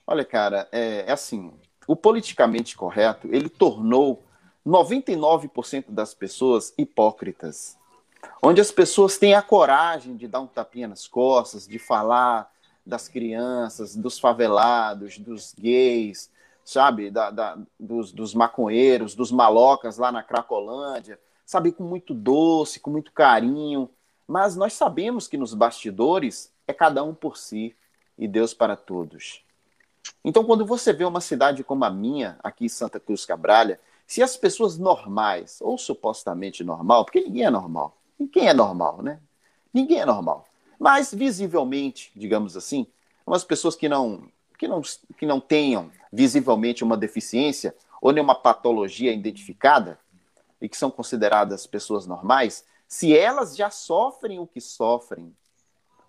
Olha, 0.06 0.23
cara, 0.23 0.67
é, 0.71 1.06
é 1.08 1.12
assim: 1.12 1.54
o 1.88 1.95
politicamente 1.95 2.76
correto, 2.76 3.28
ele 3.32 3.47
tornou 3.47 4.21
99% 4.65 5.86
das 5.88 6.13
pessoas 6.13 6.73
hipócritas. 6.78 7.78
Onde 8.43 8.60
as 8.60 8.71
pessoas 8.71 9.17
têm 9.17 9.34
a 9.34 9.41
coragem 9.41 10.17
de 10.17 10.28
dar 10.28 10.41
um 10.41 10.47
tapinha 10.47 10.88
nas 10.88 11.08
costas, 11.08 11.65
de 11.65 11.80
falar 11.80 12.52
das 12.86 13.08
crianças, 13.08 13.95
dos 13.95 14.19
favelados, 14.19 15.17
dos 15.17 15.54
gays, 15.58 16.30
sabe, 16.63 17.10
da, 17.10 17.32
da, 17.32 17.58
dos, 17.80 18.12
dos 18.12 18.34
maconheiros, 18.34 19.15
dos 19.15 19.32
malocas 19.32 19.97
lá 19.97 20.12
na 20.12 20.21
Cracolândia, 20.21 21.17
sabe, 21.45 21.71
com 21.71 21.84
muito 21.84 22.13
doce, 22.13 22.82
com 22.82 22.89
muito 22.89 23.13
carinho. 23.13 23.89
Mas 24.28 24.58
nós 24.58 24.73
sabemos 24.73 25.28
que 25.28 25.38
nos 25.38 25.54
bastidores 25.54 26.52
é 26.67 26.73
cada 26.73 27.04
um 27.04 27.13
por 27.13 27.38
si 27.38 27.73
e 28.17 28.28
Deus 28.28 28.54
para 28.54 28.76
todos. 28.76 29.47
Então, 30.24 30.43
quando 30.43 30.65
você 30.65 30.93
vê 30.93 31.06
uma 31.06 31.22
cidade 31.22 31.63
como 31.63 31.86
a 31.86 31.89
minha, 31.89 32.38
aqui 32.43 32.65
em 32.65 32.70
Santa 32.70 33.00
Cruz 33.00 33.26
Cabralha, 33.26 33.80
se 34.06 34.24
as 34.24 34.38
pessoas 34.38 34.78
normais, 34.78 35.60
ou 35.62 35.78
supostamente 35.78 36.63
normal, 36.63 37.04
porque 37.06 37.22
ninguém 37.22 37.46
é 37.46 37.50
normal, 37.50 37.98
quem 38.32 38.48
é 38.48 38.54
normal, 38.54 39.02
né? 39.02 39.20
Ninguém 39.74 40.00
é 40.00 40.06
normal. 40.06 40.46
Mas 40.80 41.13
visivelmente, 41.13 42.12
digamos 42.15 42.56
assim, 42.56 42.88
umas 43.26 43.43
pessoas 43.43 43.76
que 43.76 43.89
não 43.89 44.30
que 44.58 44.67
não, 44.67 44.82
que 45.17 45.26
não 45.26 45.39
tenham 45.39 45.91
visivelmente 46.12 46.84
uma 46.84 46.98
deficiência 46.98 47.76
ou 48.02 48.12
nenhuma 48.12 48.34
patologia 48.34 49.13
identificada 49.13 50.00
e 50.60 50.67
que 50.67 50.76
são 50.76 50.89
consideradas 50.89 51.67
pessoas 51.67 52.08
normais, 52.08 52.65
se 52.88 53.15
elas 53.15 53.56
já 53.56 53.70
sofrem 53.70 54.39
o 54.39 54.48
que 54.48 54.60
sofrem, 54.60 55.36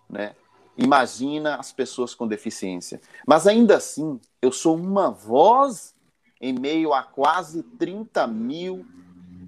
né? 0.09 0.35
Imagina 0.81 1.57
as 1.57 1.73
pessoas 1.73 2.15
com 2.15 2.25
deficiência. 2.25 3.01
Mas 3.27 3.45
ainda 3.45 3.75
assim, 3.75 4.19
eu 4.41 4.51
sou 4.51 4.77
uma 4.77 5.11
voz 5.11 5.93
em 6.39 6.53
meio 6.53 6.93
a 6.93 7.03
quase 7.03 7.63
30 7.63 8.25
mil 8.27 8.85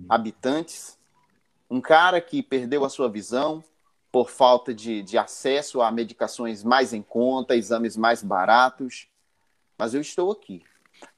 habitantes, 0.09 0.99
um 1.69 1.79
cara 1.79 2.19
que 2.19 2.43
perdeu 2.43 2.83
a 2.83 2.89
sua 2.89 3.07
visão 3.09 3.63
por 4.11 4.29
falta 4.29 4.73
de, 4.73 5.01
de 5.01 5.17
acesso 5.17 5.81
a 5.81 5.89
medicações 5.89 6.65
mais 6.65 6.91
em 6.91 7.01
conta, 7.01 7.55
exames 7.55 7.95
mais 7.95 8.21
baratos. 8.21 9.07
Mas 9.77 9.93
eu 9.93 10.01
estou 10.01 10.33
aqui, 10.33 10.61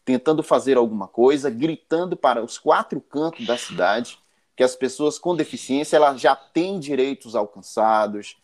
tentando 0.05 0.43
fazer 0.43 0.77
alguma 0.77 1.07
coisa, 1.07 1.49
gritando 1.49 2.15
para 2.15 2.43
os 2.43 2.59
quatro 2.59 3.01
cantos 3.01 3.47
da 3.47 3.57
cidade 3.57 4.19
que 4.55 4.61
as 4.63 4.75
pessoas 4.75 5.17
com 5.17 5.35
deficiência 5.35 5.95
elas 5.95 6.21
já 6.21 6.35
têm 6.35 6.79
direitos 6.79 7.35
alcançados, 7.35 8.37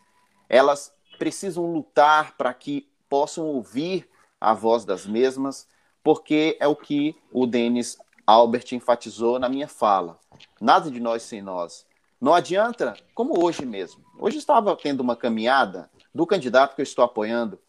elas 0.49 0.91
precisam 1.19 1.71
lutar 1.71 2.35
para 2.37 2.53
que 2.53 2.87
possam 3.09 3.45
ouvir 3.45 4.09
a 4.39 4.53
voz 4.53 4.85
das 4.85 5.05
mesmas, 5.05 5.67
porque 6.01 6.57
é 6.59 6.67
o 6.67 6.75
que 6.75 7.15
o 7.31 7.45
Denis 7.45 7.97
Albert 8.25 8.67
enfatizou 8.71 9.37
na 9.37 9.49
minha 9.49 9.67
fala. 9.67 10.17
Nada 10.61 10.89
de 10.89 10.99
nós 10.99 11.23
sem 11.23 11.41
nós. 11.41 11.85
Não 12.21 12.33
adianta, 12.33 12.95
como 13.13 13.43
hoje 13.43 13.65
mesmo. 13.65 14.03
Hoje 14.17 14.37
estava 14.37 14.75
tendo 14.75 15.01
uma 15.01 15.15
caminhada 15.15 15.89
do 16.15 16.25
candidato 16.25 16.75
que 16.75 16.81
eu 16.81 16.83
estou 16.83 17.03
apoiando 17.03 17.59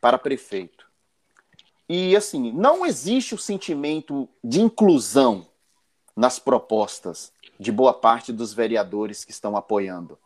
para 0.00 0.18
prefeito. 0.18 0.88
E 1.88 2.14
assim, 2.14 2.52
não 2.52 2.86
existe 2.86 3.34
o 3.34 3.38
sentimento 3.38 4.28
de 4.42 4.60
inclusão 4.60 5.46
nas 6.14 6.38
propostas 6.38 7.32
de 7.58 7.72
boa 7.72 7.92
parte 7.92 8.32
dos 8.32 8.52
vereadores 8.52 9.24
que 9.24 9.32
estão 9.32 9.56
apoiando. 9.56 10.18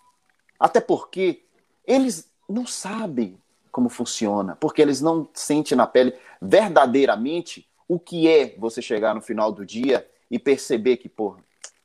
Até 0.59 0.81
porque 0.81 1.43
eles 1.87 2.31
não 2.49 2.67
sabem 2.67 3.39
como 3.71 3.89
funciona, 3.89 4.57
porque 4.57 4.81
eles 4.81 5.01
não 5.01 5.29
sentem 5.35 5.77
na 5.77 5.87
pele 5.87 6.15
verdadeiramente 6.41 7.69
o 7.89 7.99
que 7.99 8.29
é 8.29 8.55
você 8.59 8.81
chegar 8.81 9.15
no 9.15 9.21
final 9.21 9.51
do 9.51 9.67
dia 9.67 10.09
e 10.31 10.39
perceber 10.39 10.97
que, 10.97 11.09
pô, 11.09 11.37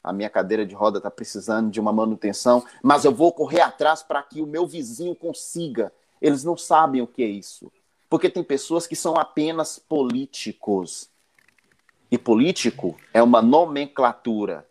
a 0.04 0.14
minha 0.14 0.30
cadeira 0.30 0.66
de 0.66 0.74
roda 0.74 0.98
está 0.98 1.12
precisando 1.12 1.70
de 1.70 1.80
uma 1.80 1.92
manutenção, 1.92 2.64
mas 2.82 3.06
eu 3.06 3.12
vou 3.12 3.34
correr 3.34 3.62
atrás 3.62 4.02
para 4.02 4.24
que 4.24 4.42
o 4.42 4.48
meu 4.48 4.66
vizinho 4.66 5.16
consiga. 5.16 5.92
Eles 6.22 6.44
não 6.44 6.58
sabem 6.58 7.02
o 7.02 7.08
que 7.08 7.24
é 7.24 7.28
isso. 7.28 7.72
Porque 8.10 8.30
tem 8.30 8.44
pessoas 8.44 8.88
que 8.88 8.96
são 8.96 9.16
apenas 9.16 9.78
políticos. 9.78 11.10
E 12.12 12.18
político 12.18 12.96
é 13.14 13.22
uma 13.22 13.42
nomenclatura. 13.42 14.68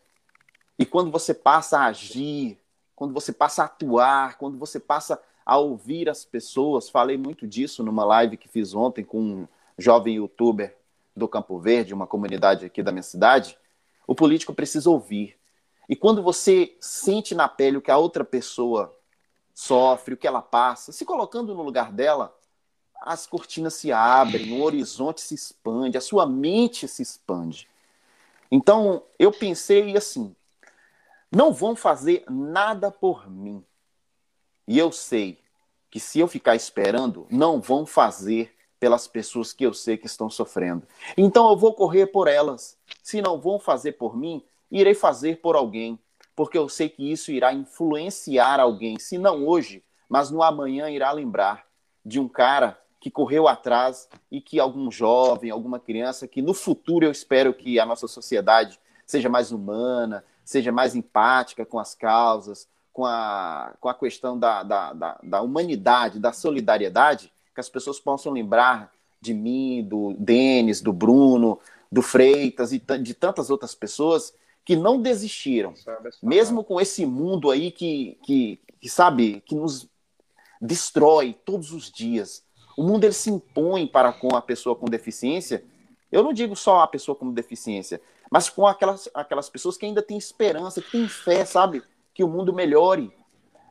E 0.79 0.85
quando 0.85 1.11
você 1.11 1.33
passa 1.35 1.79
a 1.79 1.87
agir, 1.87 2.59
quando 2.97 3.13
você 3.13 3.33
passa 3.33 3.63
a 3.63 3.67
atuar, 3.67 4.39
quando 4.39 4.59
você 4.59 4.81
passa 4.81 5.21
a 5.49 5.57
ouvir 5.57 6.11
as 6.11 6.27
pessoas, 6.27 6.91
falei 6.91 7.17
muito 7.17 7.47
disso 7.47 7.83
numa 7.83 8.05
live 8.05 8.37
que 8.37 8.47
fiz 8.47 8.75
ontem 8.75 9.03
com 9.03 9.19
um 9.19 9.49
jovem 9.79 10.17
youtuber 10.17 10.77
do 11.17 11.27
Campo 11.27 11.59
Verde, 11.59 11.95
uma 11.95 12.07
comunidade 12.07 12.67
aqui 12.67 12.83
da 12.83 12.93
minha 12.93 13.03
cidade, 13.03 13.57
o 14.07 14.15
político 14.15 14.53
precisa 14.53 14.91
ouvir. 14.91 15.39
E 15.89 15.97
quando 15.97 16.23
você 16.23 16.77
sente 16.79 17.35
na 17.35 17.49
pele 17.49 17.79
o 17.79 17.81
que 17.81 17.91
a 17.91 17.97
outra 17.97 18.27
pessoa 18.27 18.95
sofre, 19.55 20.13
o 20.13 20.19
que 20.19 20.27
ela 20.27 20.43
passa, 20.43 20.93
se 20.93 21.07
colocando 21.07 21.55
no 21.55 21.63
lugar 21.63 21.93
dela, 21.93 22.37
as 23.01 23.27
cortinas 23.27 23.73
se 23.73 23.91
abrem, 23.91 24.53
o 24.53 24.63
horizonte 24.63 25.23
se 25.23 25.35
expande, 25.35 25.97
a 25.97 26.03
sua 26.03 26.27
mente 26.27 26.87
se 26.87 27.01
expande. 27.01 27.67
Então, 28.51 29.03
eu 29.19 29.33
pensei 29.33 29.97
assim: 29.97 30.37
não 31.33 31.55
vão 31.55 31.75
fazer 31.75 32.23
nada 32.29 32.91
por 32.91 33.31
mim. 33.31 33.65
E 34.69 34.79
eu 34.79 34.93
sei 34.93 35.39
que 35.91 35.99
se 35.99 36.21
eu 36.21 36.29
ficar 36.29 36.55
esperando, 36.55 37.27
não 37.31 37.59
vão 37.59 37.87
fazer 37.87 38.55
pelas 38.79 39.09
pessoas 39.09 39.51
que 39.51 39.65
eu 39.65 39.73
sei 39.73 39.97
que 39.97 40.07
estão 40.07 40.29
sofrendo. 40.29 40.87
Então 41.17 41.49
eu 41.49 41.57
vou 41.57 41.73
correr 41.73 42.09
por 42.09 42.29
elas. 42.29 42.77
Se 43.03 43.23
não 43.23 43.41
vão 43.41 43.59
fazer 43.59 43.93
por 43.93 44.15
mim, 44.15 44.45
irei 44.71 44.93
fazer 44.93 45.41
por 45.41 45.57
alguém, 45.57 45.99
porque 46.37 46.59
eu 46.59 46.69
sei 46.69 46.91
que 46.91 47.11
isso 47.11 47.33
irá 47.33 47.51
influenciar 47.51 48.61
alguém, 48.61 48.99
se 48.99 49.17
não 49.17 49.49
hoje, 49.49 49.83
mas 50.07 50.31
no 50.31 50.43
amanhã 50.43 50.91
irá 50.91 51.11
lembrar 51.13 51.67
de 52.05 52.21
um 52.21 52.29
cara 52.29 52.79
que 53.01 53.11
correu 53.11 53.49
atrás 53.49 54.07
e 54.31 54.39
que 54.39 54.61
algum 54.61 54.91
jovem, 54.91 55.51
alguma 55.51 55.81
criança, 55.81 56.29
que 56.29 56.43
no 56.43 56.53
futuro 56.53 57.07
eu 57.07 57.11
espero 57.11 57.55
que 57.55 57.81
a 57.81 57.87
nossa 57.87 58.07
sociedade 58.07 58.79
seja 59.07 59.31
mais 59.31 59.51
humana, 59.51 60.23
seja 60.45 60.71
mais 60.71 60.95
empática 60.95 61.65
com 61.65 61.79
as 61.79 61.95
causas, 61.95 62.69
com 62.99 63.07
a, 63.07 63.77
com 63.79 63.89
a 63.89 63.95
questão 63.95 64.37
da, 64.37 64.65
da, 64.65 64.93
da, 64.93 65.21
da 65.23 65.41
humanidade, 65.41 66.19
da 66.19 66.33
solidariedade, 66.33 67.33
que 67.55 67.61
as 67.61 67.69
pessoas 67.69 68.01
possam 68.01 68.33
lembrar 68.33 68.93
de 69.21 69.33
mim, 69.33 69.87
do 69.89 70.17
Denis, 70.19 70.81
do 70.81 70.93
Bruno, 70.93 71.61
do 71.93 72.03
Freitas 72.03 72.73
e 72.73 72.81
de 72.81 73.15
tantas 73.15 73.51
outras 73.51 73.73
pessoas 73.73 74.35
que 74.65 74.75
não 74.75 75.01
desistiram, 75.01 75.75
mesmo 76.21 76.65
com 76.65 76.81
esse 76.81 77.07
mundo 77.07 77.53
aí 77.53 77.71
que, 77.71 78.19
que, 78.25 78.61
que, 78.81 78.89
sabe, 78.89 79.45
que 79.47 79.55
nos 79.55 79.89
destrói 80.61 81.37
todos 81.45 81.71
os 81.71 81.93
dias. 81.93 82.43
O 82.77 82.83
mundo 82.83 83.05
ele 83.05 83.13
se 83.13 83.31
impõe 83.31 83.87
para 83.87 84.13
com 84.13 84.35
a 84.35 84.43
pessoa 84.43 84.75
com 84.75 84.87
deficiência. 84.87 85.63
Eu 86.11 86.25
não 86.25 86.33
digo 86.33 86.57
só 86.57 86.81
a 86.81 86.89
pessoa 86.89 87.15
com 87.15 87.33
deficiência, 87.33 88.01
mas 88.29 88.51
com 88.51 88.67
aquelas, 88.67 89.09
aquelas 89.15 89.49
pessoas 89.49 89.77
que 89.77 89.87
ainda 89.87 90.03
têm 90.03 90.19
esperança, 90.19 90.83
que 90.83 90.91
têm 90.91 91.09
fé, 91.09 91.45
sabe? 91.45 91.81
Que 92.19 92.25
o 92.25 92.29
mundo 92.29 92.53
melhore. 92.53 93.17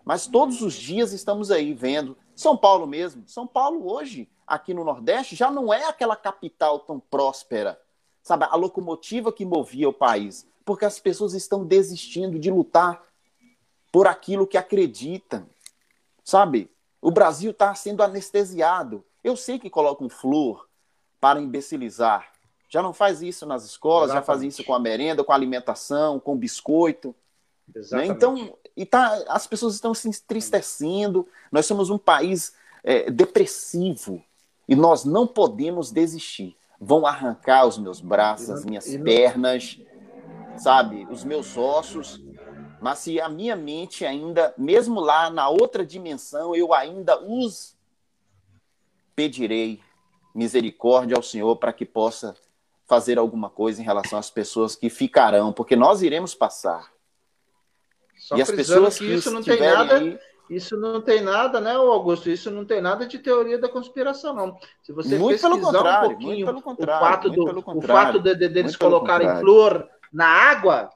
Mas 0.06 0.26
todos 0.26 0.62
os 0.62 0.74
dias 0.74 1.12
estamos 1.12 1.52
aí 1.52 1.74
vendo. 1.74 2.18
São 2.34 2.56
Paulo 2.56 2.88
mesmo. 2.88 3.28
São 3.28 3.46
Paulo 3.46 3.92
hoje, 3.92 4.30
aqui 4.48 4.74
no 4.74 4.86
Nordeste, 4.86 5.36
já 5.36 5.52
não 5.52 5.74
é 5.74 5.84
aquela 5.84 6.16
capital 6.16 6.80
tão 6.80 6.98
próspera. 6.98 7.78
Sabe, 8.24 8.46
a 8.46 8.56
locomotiva 8.56 9.34
que 9.34 9.44
movia 9.44 9.90
o 9.90 9.92
país. 9.92 10.48
Porque 10.64 10.86
as 10.86 10.98
pessoas 10.98 11.34
estão 11.34 11.66
desistindo 11.66 12.40
de 12.40 12.50
lutar 12.50 13.04
por 13.92 14.08
aquilo 14.08 14.48
que 14.48 14.58
acreditam. 14.58 15.46
Sabe? 16.24 16.72
O 17.02 17.12
Brasil 17.12 17.52
está 17.52 17.76
sendo 17.76 18.02
anestesiado. 18.02 19.04
Eu 19.22 19.36
sei 19.36 19.60
que 19.60 19.70
colocam 19.70 20.08
flor 20.08 20.70
para 21.20 21.42
imbecilizar. 21.42 22.32
Já 22.70 22.82
não 22.82 22.94
faz 22.94 23.22
isso 23.22 23.46
nas 23.46 23.66
escolas, 23.66 24.12
Exatamente. 24.12 24.26
já 24.26 24.26
faz 24.26 24.42
isso 24.44 24.64
com 24.64 24.74
a 24.74 24.80
merenda, 24.80 25.22
com 25.22 25.34
a 25.34 25.36
alimentação, 25.36 26.18
com 26.18 26.32
o 26.32 26.38
biscoito. 26.38 27.14
Né? 27.92 28.06
Então, 28.08 28.58
e 28.76 28.86
tá, 28.86 29.24
as 29.28 29.48
pessoas 29.48 29.74
estão 29.74 29.94
se 29.94 30.08
entristecendo. 30.08 31.28
Nós 31.52 31.66
somos 31.66 31.90
um 31.90 31.98
país 31.98 32.54
é, 32.84 33.10
depressivo 33.10 34.24
e 34.68 34.76
nós 34.76 35.04
não 35.04 35.26
podemos 35.26 35.92
desistir. 35.92 36.56
Vão 36.80 37.06
arrancar 37.06 37.66
os 37.66 37.78
meus 37.78 38.00
braços, 38.00 38.50
as 38.50 38.66
minhas 38.66 38.86
pernas, 38.98 39.80
sabe, 40.58 41.08
os 41.10 41.24
meus 41.24 41.58
ossos. 41.58 42.22
Mas 42.80 43.00
se 43.00 43.20
a 43.20 43.28
minha 43.28 43.56
mente 43.56 44.06
ainda, 44.06 44.54
mesmo 44.58 45.00
lá 45.00 45.30
na 45.30 45.50
outra 45.50 45.86
dimensão, 45.86 46.56
eu 46.56 46.74
ainda 46.74 47.20
os 47.20 47.76
pedirei 49.16 49.82
misericórdia 50.36 51.18
ao 51.18 51.24
Senhor 51.24 51.56
para 51.56 51.74
que 51.74 51.84
possa 51.84 52.36
fazer 52.86 53.18
alguma 53.18 53.50
coisa 53.50 53.82
em 53.82 53.86
relação 53.86 54.20
às 54.20 54.30
pessoas 54.30 54.76
que 54.76 54.90
ficarão, 54.90 55.52
porque 55.52 55.76
nós 55.76 56.04
iremos 56.04 56.36
passar. 56.36 56.92
Só 58.28 58.36
e 58.36 58.42
as 58.42 58.52
pessoas 58.52 59.00
que, 59.00 59.08
que 59.08 59.14
isso 59.14 59.32
não 59.32 59.42
tem 59.42 59.58
nada, 59.58 59.98
aí... 60.00 60.20
isso 60.50 60.76
não 60.76 61.00
tem 61.00 61.22
nada, 61.22 61.62
né, 61.62 61.76
Augusto? 61.76 62.30
Isso 62.30 62.52
não 62.52 62.66
tem 62.66 62.82
nada 62.82 63.08
de 63.08 63.18
teoria 63.20 63.58
da 63.58 63.70
conspiração, 63.70 64.34
não. 64.34 64.58
Se 64.84 64.92
você 64.92 65.18
muito 65.18 65.40
pesquisar 65.40 66.04
um 66.04 66.10
pouquinho 66.10 66.50
o 66.50 66.86
fato, 66.86 67.30
do, 67.30 67.64
o 67.66 67.82
fato 67.82 68.20
de, 68.20 68.36
de, 68.36 68.50
deles 68.50 68.76
colocarem 68.76 69.40
flor 69.40 69.88
na 70.12 70.28
água, 70.28 70.90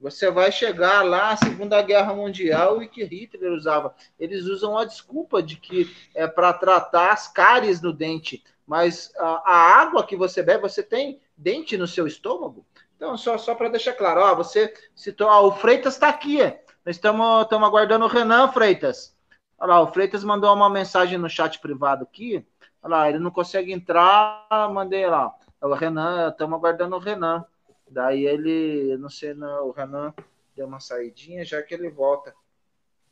você 0.00 0.28
vai 0.28 0.50
chegar 0.50 1.04
lá 1.04 1.30
à 1.30 1.36
Segunda 1.36 1.80
Guerra 1.82 2.12
Mundial 2.14 2.82
e 2.82 2.88
que 2.88 3.04
Hitler 3.04 3.52
usava. 3.52 3.94
Eles 4.18 4.46
usam 4.46 4.76
a 4.76 4.84
desculpa 4.84 5.40
de 5.40 5.54
que 5.54 5.88
é 6.16 6.26
para 6.26 6.52
tratar 6.52 7.12
as 7.12 7.28
cáries 7.28 7.80
no 7.80 7.92
dente, 7.92 8.42
mas 8.66 9.12
a, 9.16 9.52
a, 9.52 9.80
água 9.80 10.04
que 10.04 10.16
você 10.16 10.42
bebe, 10.42 10.62
você 10.62 10.82
tem 10.82 11.20
dente 11.36 11.76
no 11.78 11.86
seu 11.86 12.08
estômago? 12.08 12.66
Então, 12.96 13.16
só, 13.16 13.38
só 13.38 13.54
para 13.54 13.68
deixar 13.68 13.92
claro, 13.92 14.20
ó, 14.20 14.34
você 14.34 14.74
citou, 14.96 15.28
ó, 15.28 15.46
o 15.46 15.52
Freitas 15.52 15.94
está 15.94 16.08
aqui, 16.08 16.38
nós 16.84 16.96
estamos 16.96 17.46
aguardando 17.50 18.04
o 18.04 18.08
Renan 18.08 18.48
Freitas. 18.48 19.16
Olha 19.58 19.74
lá, 19.74 19.80
o 19.82 19.92
Freitas 19.92 20.24
mandou 20.24 20.52
uma 20.54 20.68
mensagem 20.68 21.16
no 21.16 21.30
chat 21.30 21.60
privado 21.60 22.02
aqui. 22.02 22.44
Olha 22.82 22.96
lá, 22.96 23.08
ele 23.08 23.18
não 23.20 23.30
consegue 23.30 23.72
entrar, 23.72 24.46
mandei 24.72 25.06
lá. 25.06 25.32
O 25.60 25.74
Renan, 25.74 26.28
estamos 26.30 26.58
aguardando 26.58 26.96
o 26.96 26.98
Renan. 26.98 27.44
Daí 27.88 28.26
ele, 28.26 28.96
não 28.98 29.08
sei, 29.08 29.34
não, 29.34 29.68
o 29.68 29.70
Renan 29.70 30.12
deu 30.56 30.66
uma 30.66 30.80
saidinha, 30.80 31.44
já 31.44 31.62
que 31.62 31.74
ele 31.74 31.88
volta 31.88 32.34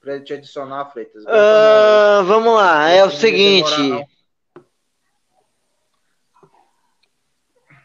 para 0.00 0.14
ele 0.14 0.24
te 0.24 0.32
adicionar, 0.32 0.86
Freitas. 0.86 1.22
Uh, 1.24 2.24
vamos 2.24 2.54
lá, 2.54 2.88
é 2.88 3.04
o 3.04 3.10
seguinte. 3.10 4.08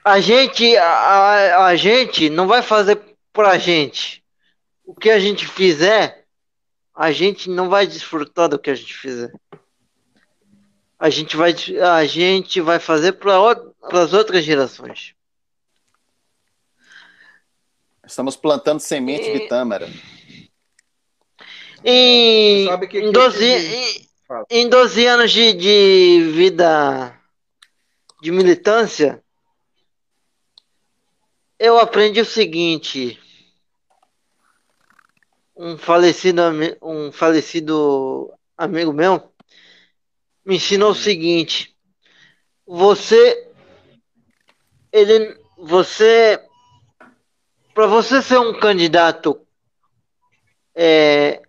a 0.06 0.20
gente, 0.20 0.78
a, 0.78 1.66
a 1.66 1.76
gente 1.76 2.30
não 2.30 2.48
vai 2.48 2.62
fazer 2.62 3.02
pra 3.34 3.58
gente. 3.58 4.25
O 4.86 4.94
que 4.94 5.10
a 5.10 5.20
gente 5.20 5.48
fizer, 5.48 6.26
a 6.94 7.12
gente 7.12 7.50
não 7.50 7.70
vai 7.70 7.88
desfrutar 7.88 8.48
do 8.48 8.60
que 8.60 8.70
a 8.70 8.76
gente 8.76 8.94
fizer. 8.94 9.34
A 10.98 11.10
gente 11.10 11.36
vai, 11.36 11.54
a 11.82 12.06
gente 12.06 12.62
vai 12.62 12.80
fazer 12.80 13.14
para 13.14 13.34
as 13.92 14.14
outras 14.14 14.46
gerações. 14.46 15.14
Estamos 18.06 18.36
plantando 18.36 18.80
semente 18.80 19.30
e... 19.30 19.40
de 19.40 19.48
tâmara. 19.48 19.90
Em, 21.84 22.68
que 22.88 23.00
em, 23.00 23.12
12, 23.12 23.46
em, 23.46 24.10
em 24.50 24.70
12 24.70 25.06
anos 25.06 25.32
de, 25.32 25.54
de 25.54 26.32
vida 26.34 27.20
de 28.22 28.32
militância, 28.32 29.24
eu 31.60 31.78
aprendi 31.78 32.22
o 32.22 32.26
seguinte. 32.26 33.20
Um 35.56 35.78
falecido, 35.78 36.42
um 36.82 37.12
falecido 37.12 38.34
amigo 38.58 38.92
meu 38.92 39.32
me 40.46 40.58
ensinou 40.58 40.92
o 40.92 40.96
seguinte: 40.96 41.76
você, 42.66 43.52
ele, 44.92 45.38
você, 45.58 46.40
para 47.74 47.88
você 47.88 48.22
ser 48.22 48.38
um 48.38 48.58
candidato 48.58 49.46
é, 50.76 51.42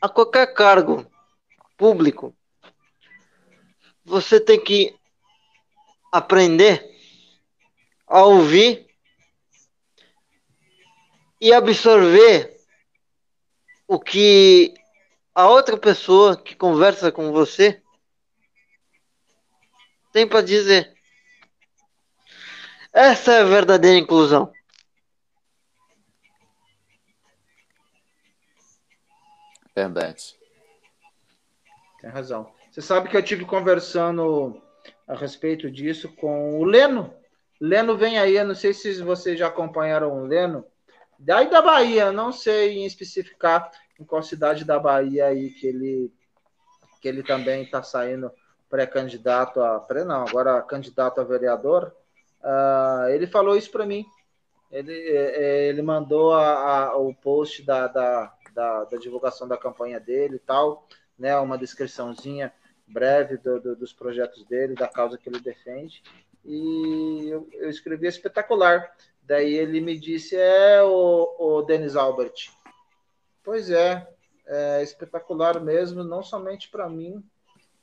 a 0.00 0.08
qualquer 0.08 0.54
cargo 0.54 1.06
público, 1.76 2.34
você 4.04 4.40
tem 4.40 4.58
que 4.58 4.96
aprender 6.10 6.90
a 8.06 8.24
ouvir 8.24 8.86
e 11.40 11.52
absorver 11.52 12.51
o 13.86 13.98
que 13.98 14.74
a 15.34 15.48
outra 15.48 15.76
pessoa 15.76 16.36
que 16.36 16.54
conversa 16.54 17.10
com 17.10 17.32
você 17.32 17.82
tem 20.12 20.26
para 20.26 20.42
dizer. 20.42 20.94
Essa 22.92 23.32
é 23.32 23.40
a 23.40 23.44
verdadeira 23.44 23.98
inclusão. 23.98 24.52
Verdade. 29.74 30.38
Tem 32.00 32.10
razão. 32.10 32.52
Você 32.70 32.82
sabe 32.82 33.08
que 33.08 33.16
eu 33.16 33.22
tive 33.22 33.46
conversando 33.46 34.60
a 35.08 35.14
respeito 35.14 35.70
disso 35.70 36.14
com 36.16 36.58
o 36.58 36.64
Leno. 36.64 37.14
Leno 37.60 37.96
vem 37.96 38.18
aí, 38.18 38.36
eu 38.36 38.46
não 38.46 38.54
sei 38.54 38.74
se 38.74 39.02
vocês 39.02 39.38
já 39.38 39.46
acompanharam 39.46 40.12
o 40.12 40.26
Leno. 40.26 40.66
Daí 41.24 41.48
da 41.48 41.62
Bahia, 41.62 42.10
não 42.10 42.32
sei 42.32 42.78
em 42.78 42.84
especificar 42.84 43.70
em 43.98 44.04
qual 44.04 44.22
cidade 44.24 44.64
da 44.64 44.78
Bahia 44.78 45.26
aí 45.26 45.50
que 45.50 45.68
ele 45.68 46.12
que 47.00 47.08
ele 47.08 47.22
também 47.22 47.62
está 47.62 47.82
saindo 47.82 48.30
pré-candidato 48.68 49.60
a 49.60 49.78
pré 49.80 50.04
não, 50.04 50.24
agora 50.26 50.62
candidato 50.62 51.20
a 51.20 51.24
vereador. 51.24 51.94
Uh, 52.42 53.08
ele 53.10 53.26
falou 53.26 53.56
isso 53.56 53.70
para 53.70 53.86
mim. 53.86 54.04
Ele, 54.70 54.92
é, 54.92 55.42
é, 55.42 55.68
ele 55.68 55.82
mandou 55.82 56.32
a, 56.32 56.86
a, 56.86 56.96
o 56.96 57.14
post 57.14 57.62
da, 57.62 57.86
da, 57.86 58.32
da, 58.54 58.84
da, 58.84 58.96
divulgação 58.96 59.46
da 59.46 59.58
campanha 59.58 60.00
dele 60.00 60.36
e 60.36 60.40
tal, 60.40 60.88
né? 61.18 61.36
Uma 61.36 61.58
descriçãozinha 61.58 62.52
breve 62.86 63.36
do, 63.36 63.60
do, 63.60 63.76
dos 63.76 63.92
projetos 63.92 64.44
dele, 64.44 64.74
da 64.74 64.88
causa 64.88 65.18
que 65.18 65.28
ele 65.28 65.40
defende. 65.40 66.02
E 66.44 67.28
eu, 67.28 67.48
eu 67.52 67.68
escrevi 67.68 68.06
espetacular. 68.06 68.90
Daí 69.22 69.54
ele 69.54 69.80
me 69.80 69.98
disse: 69.98 70.36
é 70.36 70.82
o, 70.82 71.36
o 71.38 71.62
Denis 71.62 71.96
Albert. 71.96 72.50
Pois 73.42 73.70
é, 73.70 74.06
é 74.46 74.82
espetacular 74.82 75.60
mesmo, 75.60 76.04
não 76.04 76.22
somente 76.22 76.68
para 76.68 76.88
mim, 76.88 77.22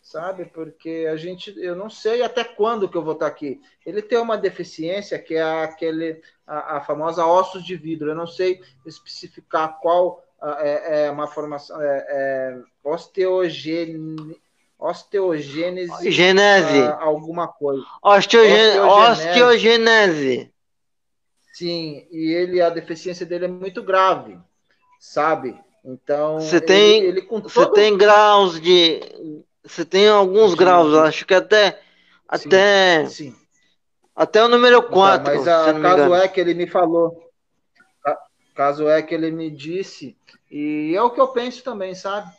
sabe? 0.02 0.46
Porque 0.46 1.08
a 1.12 1.16
gente, 1.16 1.54
eu 1.58 1.76
não 1.76 1.90
sei 1.90 2.22
até 2.22 2.44
quando 2.44 2.88
que 2.88 2.98
eu 2.98 3.04
vou 3.04 3.14
estar 3.14 3.28
aqui. 3.28 3.60
Ele 3.86 4.02
tem 4.02 4.18
uma 4.18 4.38
deficiência 4.38 5.20
que 5.20 5.36
é 5.36 5.64
aquele, 5.64 6.22
a, 6.46 6.78
a 6.78 6.82
famosa 6.82 7.26
ossos 7.26 7.64
de 7.64 7.76
vidro. 7.76 8.10
Eu 8.10 8.16
não 8.16 8.28
sei 8.28 8.62
especificar 8.86 9.80
qual 9.80 10.24
é, 10.42 11.06
é 11.06 11.12
uma 11.12 11.28
formação, 11.28 11.82
é, 11.82 12.06
é 12.10 12.62
osteogênese 12.84 14.40
osteogênese 14.80 16.10
Genese. 16.10 16.88
alguma 17.00 17.50
coisa. 17.50 17.84
Osteogênese. 18.02 18.80
osteogênese. 18.80 20.54
Sim, 21.60 22.08
e 22.10 22.34
ele 22.34 22.62
a 22.62 22.70
deficiência 22.70 23.26
dele 23.26 23.44
é 23.44 23.50
muito 23.50 23.84
grave, 23.84 24.40
sabe? 24.98 25.60
Então, 25.84 26.40
você 26.40 26.62
tem, 26.62 27.00
ele, 27.00 27.20
ele 27.20 27.22
todo... 27.24 27.50
você 27.50 27.70
tem 27.74 27.98
graus 27.98 28.62
de 28.62 29.02
você 29.62 29.84
tem 29.84 30.08
alguns 30.08 30.52
sim, 30.52 30.58
graus, 30.58 30.94
sim. 30.94 31.00
acho 31.00 31.26
que 31.26 31.34
até 31.34 31.82
até 32.26 33.06
sim. 33.08 33.36
até 34.16 34.42
o 34.42 34.48
número 34.48 34.82
4. 34.84 35.34
Então, 35.34 35.44
mas 35.44 35.48
a, 35.50 35.82
caso 35.82 36.16
é 36.16 36.28
que 36.30 36.40
ele 36.40 36.54
me 36.54 36.66
falou, 36.66 37.30
caso 38.56 38.88
é 38.88 39.02
que 39.02 39.14
ele 39.14 39.30
me 39.30 39.52
disse, 39.52 40.16
e 40.50 40.94
é 40.96 41.02
o 41.02 41.10
que 41.10 41.20
eu 41.20 41.28
penso 41.28 41.62
também, 41.62 41.94
sabe? 41.94 42.32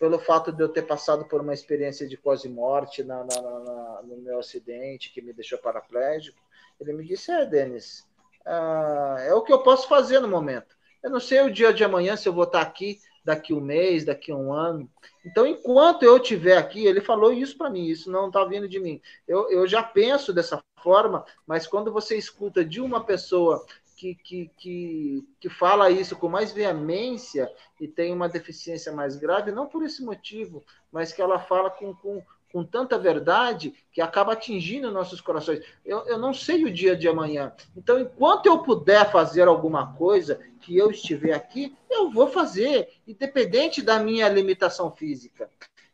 Pelo 0.00 0.18
fato 0.18 0.50
de 0.50 0.62
eu 0.62 0.68
ter 0.70 0.86
passado 0.86 1.26
por 1.26 1.42
uma 1.42 1.52
experiência 1.52 2.08
de 2.08 2.16
quase 2.16 2.48
morte 2.48 3.04
na, 3.04 3.22
na, 3.22 3.42
na, 3.42 4.02
no 4.02 4.16
meu 4.16 4.38
acidente 4.38 5.12
que 5.12 5.20
me 5.20 5.34
deixou 5.34 5.58
paraplégico, 5.58 6.40
ele 6.80 6.94
me 6.94 7.04
disse: 7.04 7.30
É, 7.30 7.44
Denis, 7.44 8.10
ah, 8.46 9.16
é 9.20 9.34
o 9.34 9.42
que 9.42 9.52
eu 9.52 9.62
posso 9.62 9.88
fazer 9.88 10.20
no 10.20 10.28
momento. 10.28 10.76
Eu 11.02 11.10
não 11.10 11.20
sei 11.20 11.40
o 11.40 11.52
dia 11.52 11.72
de 11.72 11.82
amanhã 11.82 12.16
se 12.16 12.28
eu 12.28 12.32
vou 12.32 12.44
estar 12.44 12.60
aqui 12.60 12.98
daqui 13.24 13.52
um 13.52 13.60
mês, 13.60 14.04
daqui 14.04 14.32
um 14.32 14.52
ano. 14.52 14.90
Então, 15.24 15.46
enquanto 15.46 16.02
eu 16.02 16.16
estiver 16.16 16.56
aqui, 16.56 16.84
ele 16.84 17.00
falou 17.00 17.32
isso 17.32 17.56
para 17.56 17.70
mim, 17.70 17.86
isso 17.86 18.10
não 18.10 18.28
está 18.28 18.44
vindo 18.44 18.68
de 18.68 18.80
mim. 18.80 19.00
Eu, 19.26 19.48
eu 19.50 19.66
já 19.66 19.82
penso 19.82 20.32
dessa 20.32 20.62
forma, 20.82 21.24
mas 21.46 21.66
quando 21.66 21.92
você 21.92 22.16
escuta 22.16 22.64
de 22.64 22.80
uma 22.80 23.04
pessoa 23.04 23.64
que, 23.96 24.16
que, 24.16 24.50
que, 24.56 25.28
que 25.40 25.48
fala 25.48 25.90
isso 25.90 26.16
com 26.16 26.28
mais 26.28 26.50
veemência 26.50 27.48
e 27.80 27.86
tem 27.86 28.12
uma 28.12 28.28
deficiência 28.28 28.90
mais 28.92 29.14
grave, 29.14 29.52
não 29.52 29.68
por 29.68 29.84
esse 29.84 30.02
motivo, 30.02 30.64
mas 30.90 31.12
que 31.12 31.22
ela 31.22 31.38
fala 31.38 31.70
com, 31.70 31.94
com, 31.94 32.20
com 32.52 32.62
tanta 32.62 32.98
verdade 32.98 33.74
que 33.90 34.00
acaba 34.00 34.34
atingindo 34.34 34.92
nossos 34.92 35.20
corações. 35.20 35.60
Eu, 35.84 36.06
eu 36.06 36.18
não 36.18 36.34
sei 36.34 36.64
o 36.64 36.72
dia 36.72 36.94
de 36.94 37.08
amanhã. 37.08 37.52
Então, 37.74 37.98
enquanto 37.98 38.46
eu 38.46 38.58
puder 38.58 39.10
fazer 39.10 39.48
alguma 39.48 39.94
coisa 39.94 40.38
que 40.60 40.76
eu 40.76 40.90
estiver 40.90 41.32
aqui, 41.32 41.74
eu 41.90 42.10
vou 42.10 42.28
fazer, 42.28 42.88
independente 43.08 43.80
da 43.80 43.98
minha 43.98 44.28
limitação 44.28 44.90
física. 44.90 45.48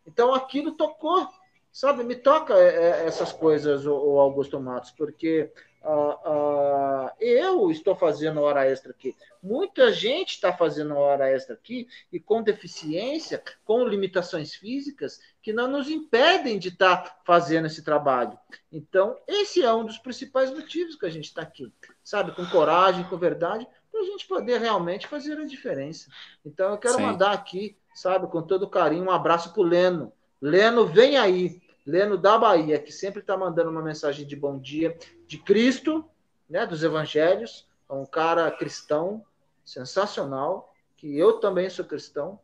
Então, 0.05 0.35
aquilo 0.35 0.73
tocou, 0.73 1.29
sabe? 1.73 2.03
Me 2.03 2.17
toca 2.17 2.55
é, 2.55 2.75
é, 2.75 3.07
essas 3.07 3.33
coisas, 3.33 3.87
o 3.87 4.19
Augusto 4.19 4.61
Matos, 4.61 4.91
porque 4.91 5.53
uh, 5.83 7.07
uh, 7.07 7.11
eu 7.21 7.71
estou 7.71 7.95
fazendo 7.95 8.41
hora 8.41 8.67
extra 8.67 8.91
aqui. 8.91 9.15
Muita 9.43 9.93
gente 9.93 10.31
está 10.31 10.53
fazendo 10.53 10.97
hora 10.97 11.31
extra 11.31 11.55
aqui 11.55 11.89
e 12.13 12.19
com 12.19 12.43
deficiência, 12.43 13.43
com 13.65 13.85
limitações 13.85 14.55
físicas, 14.55 15.21
que 15.43 15.53
não 15.53 15.69
nos 15.69 15.89
impedem 15.89 16.59
de 16.59 16.69
estar 16.69 16.97
tá 16.99 17.17
fazendo 17.25 17.67
esse 17.67 17.83
trabalho. 17.83 18.39
Então, 18.71 19.17
esse 19.27 19.63
é 19.63 19.73
um 19.73 19.85
dos 19.85 19.99
principais 19.99 20.51
motivos 20.51 20.97
que 20.97 21.07
a 21.07 21.11
gente 21.11 21.27
está 21.27 21.43
aqui, 21.43 21.73
sabe? 22.03 22.33
Com 22.33 22.47
coragem, 22.47 23.05
com 23.05 23.17
verdade, 23.17 23.67
para 23.91 24.01
a 24.01 24.05
gente 24.05 24.27
poder 24.27 24.61
realmente 24.61 25.07
fazer 25.07 25.39
a 25.39 25.47
diferença. 25.47 26.11
Então, 26.45 26.73
eu 26.73 26.79
quero 26.79 26.97
Sim. 26.97 27.03
mandar 27.03 27.33
aqui, 27.33 27.77
sabe, 27.95 28.27
com 28.27 28.43
todo 28.43 28.69
carinho, 28.69 29.05
um 29.05 29.11
abraço 29.11 29.53
para 29.53 29.63
o 29.63 29.65
Leno. 29.65 30.13
Leno, 30.41 30.87
vem 30.87 31.17
aí. 31.17 31.61
Leno 31.87 32.19
da 32.19 32.37
Bahia, 32.37 32.79
que 32.79 32.93
sempre 32.93 33.21
está 33.21 33.35
mandando 33.35 33.71
uma 33.71 33.81
mensagem 33.81 34.27
de 34.27 34.37
bom 34.37 34.59
dia 34.59 34.95
de 35.29 35.39
Cristo, 35.39 36.05
né, 36.49 36.67
dos 36.67 36.83
evangelhos, 36.83 37.69
é 37.89 37.93
um 37.93 38.07
cara 38.07 38.51
cristão, 38.51 39.25
sensacional, 39.65 40.75
que 40.97 41.17
eu 41.17 41.35
também 41.35 41.69
sou 41.69 41.85
cristão, 41.85 42.41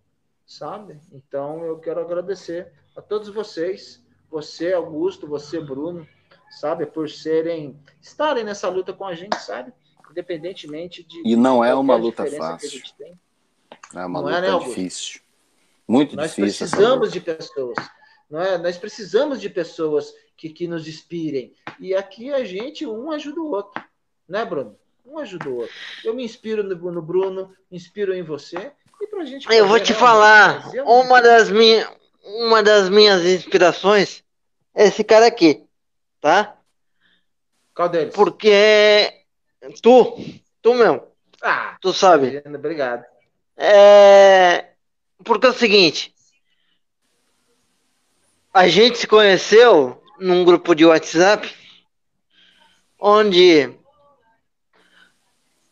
sabe? 0.46 1.00
Então 1.10 1.64
eu 1.64 1.78
quero 1.78 2.00
agradecer 2.00 2.70
a 2.94 3.00
todos 3.00 3.28
vocês, 3.30 4.04
você, 4.30 4.74
Augusto, 4.74 5.26
você, 5.26 5.58
Bruno, 5.58 6.06
sabe, 6.50 6.84
por 6.86 7.08
serem, 7.08 7.80
estarem 8.00 8.44
nessa 8.44 8.68
luta 8.68 8.92
com 8.92 9.06
a 9.06 9.14
gente, 9.14 9.36
sabe? 9.40 9.72
Independentemente 10.10 11.02
de. 11.02 11.22
E 11.26 11.34
não 11.34 11.64
é 11.64 11.74
uma 11.74 11.96
luta 11.96 12.24
fácil. 12.26 12.82
É 13.94 14.04
uma 14.04 14.20
não 14.20 14.28
luta 14.28 14.36
é, 14.36 14.40
né, 14.52 14.58
difícil. 14.58 15.20
Muito 15.88 16.14
Nós 16.14 16.34
difícil. 16.34 16.66
Nós 16.66 16.70
precisamos 16.70 17.12
de 17.12 17.20
pessoas 17.20 17.76
não 18.30 18.40
é? 18.40 18.58
Nós 18.58 18.76
precisamos 18.76 19.40
de 19.40 19.48
pessoas 19.48 20.14
que, 20.36 20.48
que 20.48 20.66
nos 20.66 20.86
inspirem. 20.86 21.54
E 21.78 21.94
aqui 21.94 22.32
a 22.32 22.44
gente, 22.44 22.86
um 22.86 23.10
ajuda 23.10 23.40
o 23.40 23.50
outro, 23.50 23.82
né, 24.28 24.44
Bruno? 24.44 24.76
Um 25.04 25.18
ajuda 25.18 25.48
o 25.48 25.56
outro. 25.56 25.74
Eu 26.04 26.14
me 26.14 26.24
inspiro 26.24 26.62
no, 26.62 26.90
no 26.90 27.02
Bruno, 27.02 27.54
me 27.70 27.76
inspiro 27.76 28.14
em 28.14 28.22
você. 28.22 28.72
E 29.00 29.06
pra 29.06 29.24
gente 29.24 29.46
Eu 29.52 29.66
vou 29.66 29.78
te 29.78 29.92
falar, 29.92 30.70
uma 30.84 31.20
das, 31.20 31.50
minha, 31.50 31.88
uma 32.22 32.62
das 32.62 32.88
minhas 32.88 33.24
inspirações 33.24 34.24
é 34.74 34.86
esse 34.86 35.04
cara 35.04 35.26
aqui, 35.26 35.64
tá? 36.20 36.56
Qual 37.74 37.88
deles? 37.88 38.14
Porque 38.14 39.24
tu, 39.82 40.16
tu 40.62 40.74
mesmo. 40.74 41.02
Ah, 41.42 41.76
tu 41.80 41.92
sabe. 41.92 42.42
Obrigado. 42.46 43.04
É, 43.56 44.70
porque 45.22 45.46
é 45.46 45.50
o 45.50 45.54
seguinte, 45.54 46.14
a 48.52 48.68
gente 48.68 48.98
se 48.98 49.06
conheceu 49.06 50.02
num 50.18 50.44
grupo 50.44 50.74
de 50.74 50.84
WhatsApp 50.84 51.52
onde 52.98 53.70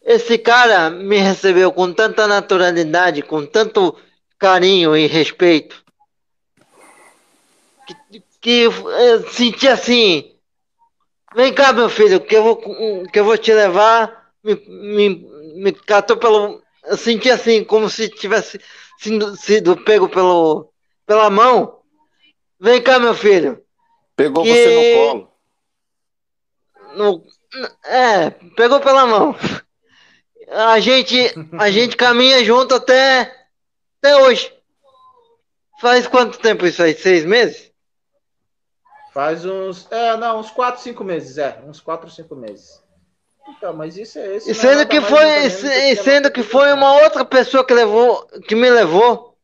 esse 0.02 0.36
cara 0.36 0.90
me 0.90 1.16
recebeu 1.18 1.72
com 1.72 1.92
tanta 1.92 2.26
naturalidade, 2.26 3.22
com 3.22 3.46
tanto 3.46 3.96
carinho 4.38 4.96
e 4.96 5.06
respeito, 5.06 5.82
que, 7.86 8.22
que 8.40 8.50
eu 8.62 9.30
senti 9.30 9.68
assim, 9.68 10.36
vem 11.34 11.54
cá 11.54 11.72
meu 11.72 11.88
filho, 11.88 12.20
que 12.20 12.36
eu 12.36 12.42
vou, 12.42 12.56
que 13.06 13.18
eu 13.18 13.24
vou 13.24 13.38
te 13.38 13.54
levar, 13.54 14.30
me, 14.42 14.54
me, 14.66 15.08
me 15.54 15.72
catou 15.72 16.16
pelo, 16.16 16.60
eu 16.84 16.96
senti 16.96 17.30
assim, 17.30 17.64
como 17.64 17.88
se 17.88 18.08
tivesse 18.08 18.60
sido, 18.98 19.36
sido 19.36 19.76
pego 19.84 20.08
pelo, 20.08 20.72
pela 21.06 21.30
mão, 21.30 21.78
vem 22.60 22.82
cá 22.82 22.98
meu 22.98 23.14
filho. 23.14 23.62
Pegou 24.22 24.44
que... 24.44 24.52
você 24.52 24.74
no 24.74 25.06
colo. 25.06 25.32
No, 26.94 27.24
é, 27.84 28.30
pegou 28.30 28.80
pela 28.80 29.06
mão 29.06 29.34
a 30.52 30.78
gente, 30.78 31.16
a 31.58 31.70
gente 31.72 31.96
caminha 31.96 32.44
junto 32.44 32.74
até, 32.74 33.34
até 33.98 34.16
hoje. 34.16 34.52
Faz 35.80 36.06
quanto 36.06 36.38
tempo 36.38 36.66
isso 36.66 36.82
aí? 36.82 36.94
Seis 36.94 37.24
meses? 37.24 37.72
Faz 39.12 39.44
uns. 39.44 39.90
É, 39.90 40.16
não, 40.16 40.38
uns 40.38 40.50
quatro, 40.50 40.80
cinco 40.80 41.02
meses, 41.02 41.38
é. 41.38 41.60
Uns 41.66 41.80
quatro, 41.80 42.08
cinco 42.10 42.36
meses. 42.36 42.80
Então, 43.48 43.72
mas 43.74 43.96
isso 43.96 44.18
é 44.18 44.36
esse. 44.36 44.50
E 44.50 44.54
sendo 44.54 44.86
que 44.86 45.00
foi, 45.00 45.46
e 45.46 45.96
sendo 45.96 46.30
que 46.30 46.42
foi 46.42 46.72
uma 46.72 47.02
outra 47.02 47.24
pessoa 47.24 47.66
que 47.66 47.74
levou, 47.74 48.24
que 48.46 48.54
me 48.54 48.70
levou 48.70 49.36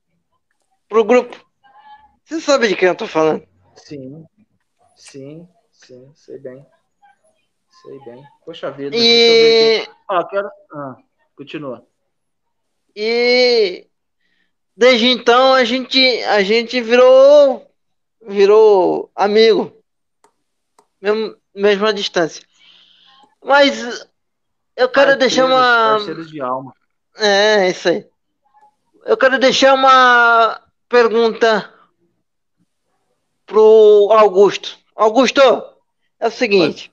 pro 0.89 1.05
grupo. 1.05 1.37
Você 2.25 2.41
sabe 2.41 2.69
de 2.69 2.77
quem 2.77 2.89
eu 2.89 2.95
tô 2.95 3.07
falando? 3.07 3.43
Sim, 3.75 4.25
sim, 5.11 5.49
sim, 5.71 6.13
sei 6.15 6.39
bem. 6.39 6.67
Sei 7.83 7.99
bem. 8.05 8.23
Poxa 8.45 8.71
vida. 8.71 8.97
E. 8.97 9.87
Ah, 10.09 10.25
quero. 10.25 10.51
Ah, 10.73 10.97
continua. 11.37 11.87
E 12.95 13.87
desde 14.77 15.07
então 15.09 15.55
a 15.55 15.65
gente 15.65 15.99
a 16.25 16.43
gente 16.43 16.81
virou 16.81 17.71
virou 18.27 19.11
amigo. 19.15 19.73
Mesmo, 21.01 21.37
mesmo 21.55 21.87
à 21.87 21.93
distância. 21.93 22.43
Mas 23.43 24.07
eu 24.77 24.89
quero 24.89 25.11
parceiros, 25.13 25.19
deixar 25.19 25.47
uma. 25.47 25.97
Parceiros 25.97 26.31
de 26.31 26.41
alma. 26.41 26.75
É, 27.17 27.71
isso 27.71 27.89
aí. 27.89 28.07
Eu 29.05 29.17
quero 29.17 29.39
deixar 29.39 29.75
uma 29.75 30.61
pergunta 30.89 31.73
pro 33.47 34.09
Augusto. 34.13 34.78
Augusto, 34.99 35.41
é 36.19 36.27
o 36.27 36.31
seguinte. 36.31 36.93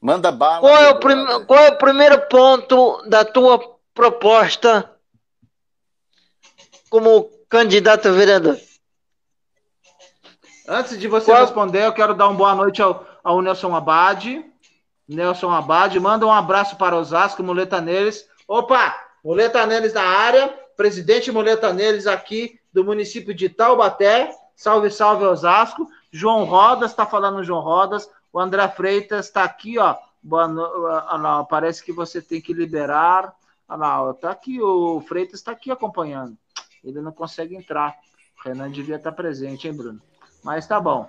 Manda 0.00 0.32
bala. 0.32 0.60
Qual 0.60 0.76
é, 0.78 0.88
o 0.88 0.98
prim... 0.98 1.44
Qual 1.46 1.58
é 1.58 1.68
o 1.68 1.76
primeiro 1.76 2.22
ponto 2.22 3.02
da 3.06 3.22
tua 3.22 3.60
proposta 3.92 4.90
como 6.88 7.30
candidato 7.50 8.08
a 8.08 8.12
vereador? 8.12 8.58
Antes 10.66 10.98
de 10.98 11.06
você 11.06 11.30
Qual... 11.30 11.42
responder, 11.42 11.84
eu 11.84 11.92
quero 11.92 12.14
dar 12.14 12.28
uma 12.28 12.38
boa 12.38 12.54
noite 12.54 12.80
ao, 12.80 13.06
ao 13.22 13.42
Nelson 13.42 13.76
Abad. 13.76 14.42
Nelson 15.06 15.50
Abad, 15.50 16.00
manda 16.00 16.26
um 16.26 16.32
abraço 16.32 16.76
para 16.76 16.96
Osasco, 16.96 17.42
Muleta 17.42 17.78
Neles. 17.78 18.26
Opa, 18.48 18.98
Muleta 19.22 19.66
Neles 19.66 19.92
na 19.92 20.02
área, 20.02 20.48
presidente 20.74 21.30
Muleta 21.30 21.74
Neles 21.74 22.06
aqui 22.06 22.58
do 22.72 22.82
município 22.82 23.34
de 23.34 23.50
Taubaté. 23.50 24.34
Salve, 24.56 24.90
salve 24.90 25.26
Osasco. 25.26 25.86
João 26.16 26.44
Rodas, 26.44 26.90
está 26.90 27.04
falando 27.04 27.44
João 27.44 27.60
Rodas. 27.60 28.08
O 28.32 28.40
André 28.40 28.66
Freitas 28.68 29.26
está 29.26 29.44
aqui, 29.44 29.78
ó. 29.78 29.94
Boa 30.22 30.48
no... 30.48 30.86
ah, 30.86 31.46
parece 31.48 31.84
que 31.84 31.92
você 31.92 32.22
tem 32.22 32.40
que 32.40 32.54
liberar. 32.54 33.34
Ah, 33.68 33.76
não, 33.76 34.14
tá 34.14 34.30
aqui, 34.30 34.60
o 34.60 35.00
Freitas 35.02 35.40
está 35.40 35.52
aqui 35.52 35.70
acompanhando. 35.70 36.36
Ele 36.82 37.02
não 37.02 37.12
consegue 37.12 37.54
entrar. 37.54 37.94
O 38.38 38.48
Renan 38.48 38.70
devia 38.70 38.96
estar 38.96 39.10
tá 39.10 39.16
presente, 39.16 39.68
hein, 39.68 39.74
Bruno? 39.74 40.00
Mas 40.42 40.66
tá 40.66 40.80
bom. 40.80 41.08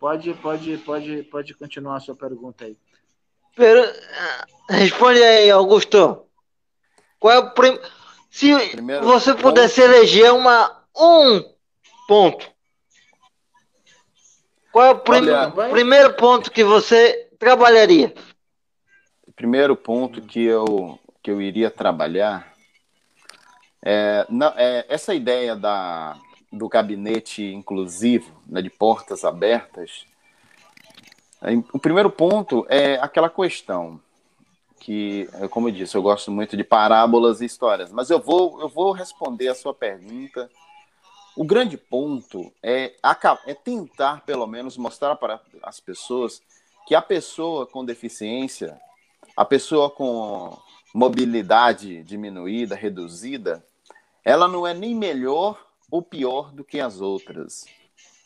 Pode, 0.00 0.34
pode, 0.34 0.78
pode, 0.78 1.22
pode 1.24 1.54
continuar 1.54 1.96
a 1.96 2.00
sua 2.00 2.16
pergunta 2.16 2.64
aí. 2.64 2.76
Responde 4.68 5.22
aí, 5.22 5.50
Augusto. 5.50 6.26
Qual 7.18 7.32
é 7.32 7.38
o 7.38 7.50
prim... 7.50 7.78
Se 8.30 8.56
Primeiro 8.70 9.04
você 9.04 9.34
pudesse 9.34 9.80
ponto. 9.80 9.92
eleger 9.92 10.32
uma 10.32 10.84
um 10.96 11.44
ponto 12.06 12.50
qual 14.72 14.86
é 14.86 14.90
o 14.90 14.98
prim 14.98 15.28
Olha, 15.28 15.50
primeiro 15.70 16.14
ponto 16.14 16.50
que 16.50 16.62
você 16.62 17.28
trabalharia? 17.38 18.14
O 19.26 19.32
primeiro 19.32 19.74
ponto 19.74 20.22
que 20.22 20.42
eu, 20.42 20.98
que 21.22 21.30
eu 21.30 21.40
iria 21.40 21.70
trabalhar 21.70 22.50
é, 23.82 24.26
não, 24.28 24.52
é 24.56 24.84
essa 24.88 25.14
ideia 25.14 25.56
da, 25.56 26.16
do 26.52 26.68
gabinete 26.68 27.42
inclusivo, 27.42 28.30
né, 28.46 28.60
de 28.60 28.70
portas 28.70 29.24
abertas. 29.24 30.04
É, 31.42 31.50
o 31.72 31.78
primeiro 31.78 32.10
ponto 32.10 32.66
é 32.68 32.94
aquela 32.96 33.30
questão 33.30 34.00
que, 34.78 35.28
como 35.50 35.68
eu 35.68 35.72
disse, 35.72 35.96
eu 35.96 36.02
gosto 36.02 36.30
muito 36.30 36.56
de 36.56 36.64
parábolas 36.64 37.40
e 37.40 37.44
histórias, 37.44 37.90
mas 37.92 38.10
eu 38.10 38.18
vou, 38.18 38.60
eu 38.60 38.68
vou 38.68 38.92
responder 38.92 39.48
a 39.48 39.54
sua 39.54 39.74
pergunta 39.74 40.50
o 41.40 41.44
grande 41.44 41.78
ponto 41.78 42.52
é, 42.62 42.92
é 43.46 43.54
tentar, 43.54 44.26
pelo 44.26 44.46
menos, 44.46 44.76
mostrar 44.76 45.16
para 45.16 45.40
as 45.62 45.80
pessoas 45.80 46.42
que 46.86 46.94
a 46.94 47.00
pessoa 47.00 47.66
com 47.66 47.82
deficiência, 47.82 48.78
a 49.34 49.42
pessoa 49.42 49.88
com 49.88 50.54
mobilidade 50.94 52.02
diminuída, 52.02 52.74
reduzida, 52.74 53.64
ela 54.22 54.46
não 54.46 54.66
é 54.66 54.74
nem 54.74 54.94
melhor 54.94 55.66
ou 55.90 56.02
pior 56.02 56.52
do 56.52 56.62
que 56.62 56.78
as 56.78 57.00
outras. 57.00 57.64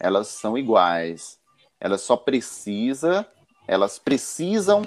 Elas 0.00 0.26
são 0.26 0.58
iguais. 0.58 1.38
Elas 1.78 2.00
só 2.00 2.16
precisa, 2.16 3.24
elas 3.68 3.96
precisam 3.96 4.82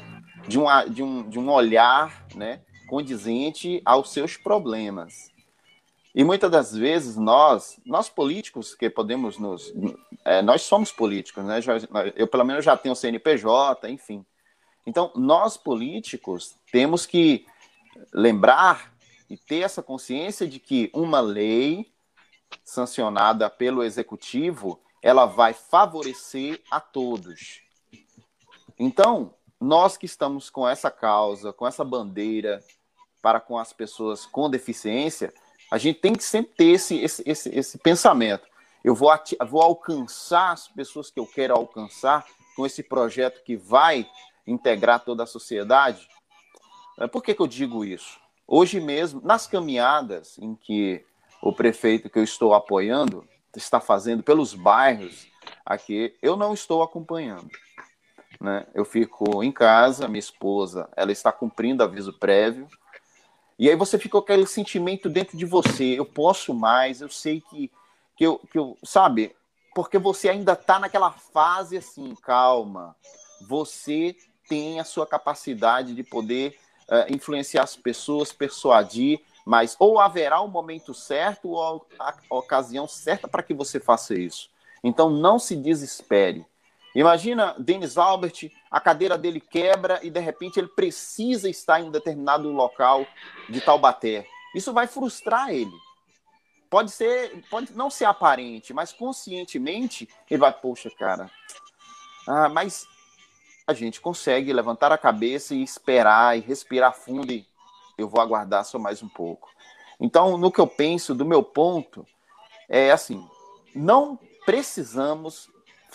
de 0.45 0.59
um, 0.59 0.65
de 0.89 1.01
um, 1.01 1.29
de 1.29 1.39
um 1.39 1.49
olhar 1.49 2.27
né, 2.35 2.59
condizente 2.89 3.81
aos 3.85 4.11
seus 4.11 4.35
problemas. 4.35 5.31
E 6.17 6.23
muitas 6.23 6.49
das 6.49 6.75
vezes 6.75 7.15
nós, 7.15 7.79
nós 7.85 8.09
políticos 8.09 8.73
que 8.73 8.89
podemos 8.89 9.37
nos, 9.37 9.71
é, 10.25 10.41
nós 10.41 10.63
somos 10.63 10.91
políticos, 10.91 11.45
né? 11.45 11.59
Eu 12.15 12.27
pelo 12.27 12.43
menos 12.43 12.65
já 12.65 12.75
tenho 12.75 12.95
CNPJ, 12.95 13.87
enfim. 13.87 14.25
Então 14.83 15.11
nós 15.15 15.57
políticos 15.57 16.55
temos 16.71 17.05
que 17.05 17.45
lembrar 18.11 18.91
e 19.29 19.37
ter 19.37 19.59
essa 19.59 19.83
consciência 19.83 20.47
de 20.47 20.59
que 20.59 20.89
uma 20.91 21.19
lei 21.19 21.93
sancionada 22.63 23.47
pelo 23.47 23.83
executivo 23.83 24.81
ela 25.03 25.27
vai 25.27 25.53
favorecer 25.53 26.59
a 26.71 26.79
todos. 26.79 27.61
Então 28.79 29.35
nós 29.61 29.97
que 29.97 30.07
estamos 30.07 30.49
com 30.49 30.67
essa 30.67 30.89
causa, 30.89 31.53
com 31.53 31.67
essa 31.67 31.85
bandeira 31.85 32.59
para 33.21 33.39
com 33.39 33.59
as 33.59 33.71
pessoas 33.71 34.25
com 34.25 34.49
deficiência 34.49 35.31
a 35.71 35.77
gente 35.77 35.99
tem 35.99 36.13
que 36.13 36.23
sempre 36.23 36.53
ter 36.55 36.71
esse, 36.71 36.97
esse, 36.99 37.23
esse, 37.25 37.49
esse 37.49 37.77
pensamento. 37.77 38.47
Eu 38.83 38.95
vou, 38.95 39.11
vou 39.49 39.61
alcançar 39.61 40.53
as 40.53 40.67
pessoas 40.67 41.09
que 41.09 41.19
eu 41.19 41.25
quero 41.25 41.53
alcançar 41.53 42.25
com 42.55 42.65
esse 42.65 42.81
projeto 42.81 43.43
que 43.43 43.55
vai 43.55 44.09
integrar 44.45 45.03
toda 45.03 45.23
a 45.23 45.27
sociedade. 45.27 46.07
Por 47.11 47.21
que, 47.21 47.33
que 47.33 47.41
eu 47.41 47.47
digo 47.47 47.83
isso? 47.83 48.19
Hoje 48.47 48.79
mesmo, 48.79 49.21
nas 49.23 49.45
caminhadas 49.45 50.37
em 50.39 50.55
que 50.55 51.03
o 51.41 51.51
prefeito 51.51 52.09
que 52.09 52.17
eu 52.17 52.23
estou 52.23 52.53
apoiando 52.53 53.27
está 53.55 53.79
fazendo 53.79 54.23
pelos 54.23 54.53
bairros 54.53 55.27
aqui, 55.65 56.15
eu 56.21 56.37
não 56.37 56.53
estou 56.53 56.81
acompanhando. 56.81 57.49
Né? 58.39 58.65
Eu 58.73 58.85
fico 58.85 59.43
em 59.43 59.51
casa, 59.51 60.07
minha 60.07 60.19
esposa, 60.19 60.89
ela 60.95 61.11
está 61.11 61.31
cumprindo 61.31 61.83
aviso 61.83 62.13
prévio, 62.13 62.67
e 63.59 63.69
aí 63.69 63.75
você 63.75 63.97
fica 63.97 64.11
com 64.11 64.17
aquele 64.19 64.45
sentimento 64.45 65.09
dentro 65.09 65.37
de 65.37 65.45
você, 65.45 65.97
eu 65.97 66.05
posso 66.05 66.53
mais, 66.53 67.01
eu 67.01 67.09
sei 67.09 67.41
que, 67.41 67.71
que, 68.15 68.25
eu, 68.25 68.39
que 68.51 68.57
eu, 68.57 68.77
sabe? 68.83 69.35
Porque 69.73 69.97
você 69.97 70.29
ainda 70.29 70.53
está 70.53 70.79
naquela 70.79 71.11
fase 71.11 71.77
assim, 71.77 72.15
calma. 72.15 72.95
Você 73.47 74.15
tem 74.47 74.79
a 74.79 74.83
sua 74.83 75.05
capacidade 75.05 75.93
de 75.93 76.03
poder 76.03 76.57
uh, 76.89 77.13
influenciar 77.13 77.63
as 77.63 77.75
pessoas, 77.75 78.31
persuadir, 78.31 79.21
mas 79.45 79.75
ou 79.79 79.99
haverá 79.99 80.41
o 80.41 80.45
um 80.45 80.49
momento 80.49 80.93
certo 80.93 81.49
ou 81.49 81.85
a, 81.99 82.13
a 82.29 82.35
ocasião 82.35 82.87
certa 82.87 83.27
para 83.27 83.43
que 83.43 83.53
você 83.53 83.79
faça 83.79 84.13
isso. 84.13 84.49
Então 84.83 85.09
não 85.09 85.39
se 85.39 85.55
desespere. 85.55 86.45
Imagina 86.97 87.55
Denis 87.59 87.95
Albert, 87.95 88.51
a 88.71 88.79
cadeira 88.79 89.19
dele 89.19 89.39
quebra 89.39 89.99
e 90.01 90.09
de 90.09 90.19
repente 90.19 90.59
ele 90.59 90.67
precisa 90.67 91.47
estar 91.47 91.79
em 91.79 91.83
um 91.83 91.91
determinado 91.91 92.51
local 92.51 93.05
de 93.47 93.61
Taubaté. 93.61 94.25
Isso 94.55 94.73
vai 94.73 94.87
frustrar 94.87 95.51
ele. 95.51 95.71
Pode 96.71 96.89
ser, 96.89 97.45
pode 97.51 97.71
não 97.73 97.91
ser 97.91 98.05
aparente, 98.05 98.73
mas 98.73 98.91
conscientemente 98.91 100.09
ele 100.27 100.39
vai, 100.39 100.51
poxa, 100.51 100.89
cara. 100.89 101.29
Ah, 102.27 102.49
mas 102.49 102.87
a 103.67 103.75
gente 103.75 104.01
consegue 104.01 104.51
levantar 104.51 104.91
a 104.91 104.97
cabeça 104.97 105.53
e 105.53 105.61
esperar 105.61 106.35
e 106.35 106.41
respirar 106.41 106.95
fundo 106.95 107.31
e 107.31 107.45
eu 107.95 108.09
vou 108.09 108.19
aguardar 108.19 108.65
só 108.65 108.79
mais 108.79 109.03
um 109.03 109.07
pouco. 109.07 109.51
Então, 109.99 110.35
no 110.35 110.51
que 110.51 110.59
eu 110.59 110.65
penso, 110.65 111.13
do 111.13 111.23
meu 111.23 111.43
ponto, 111.43 112.07
é 112.67 112.89
assim: 112.89 113.23
não 113.75 114.19
precisamos 114.47 115.47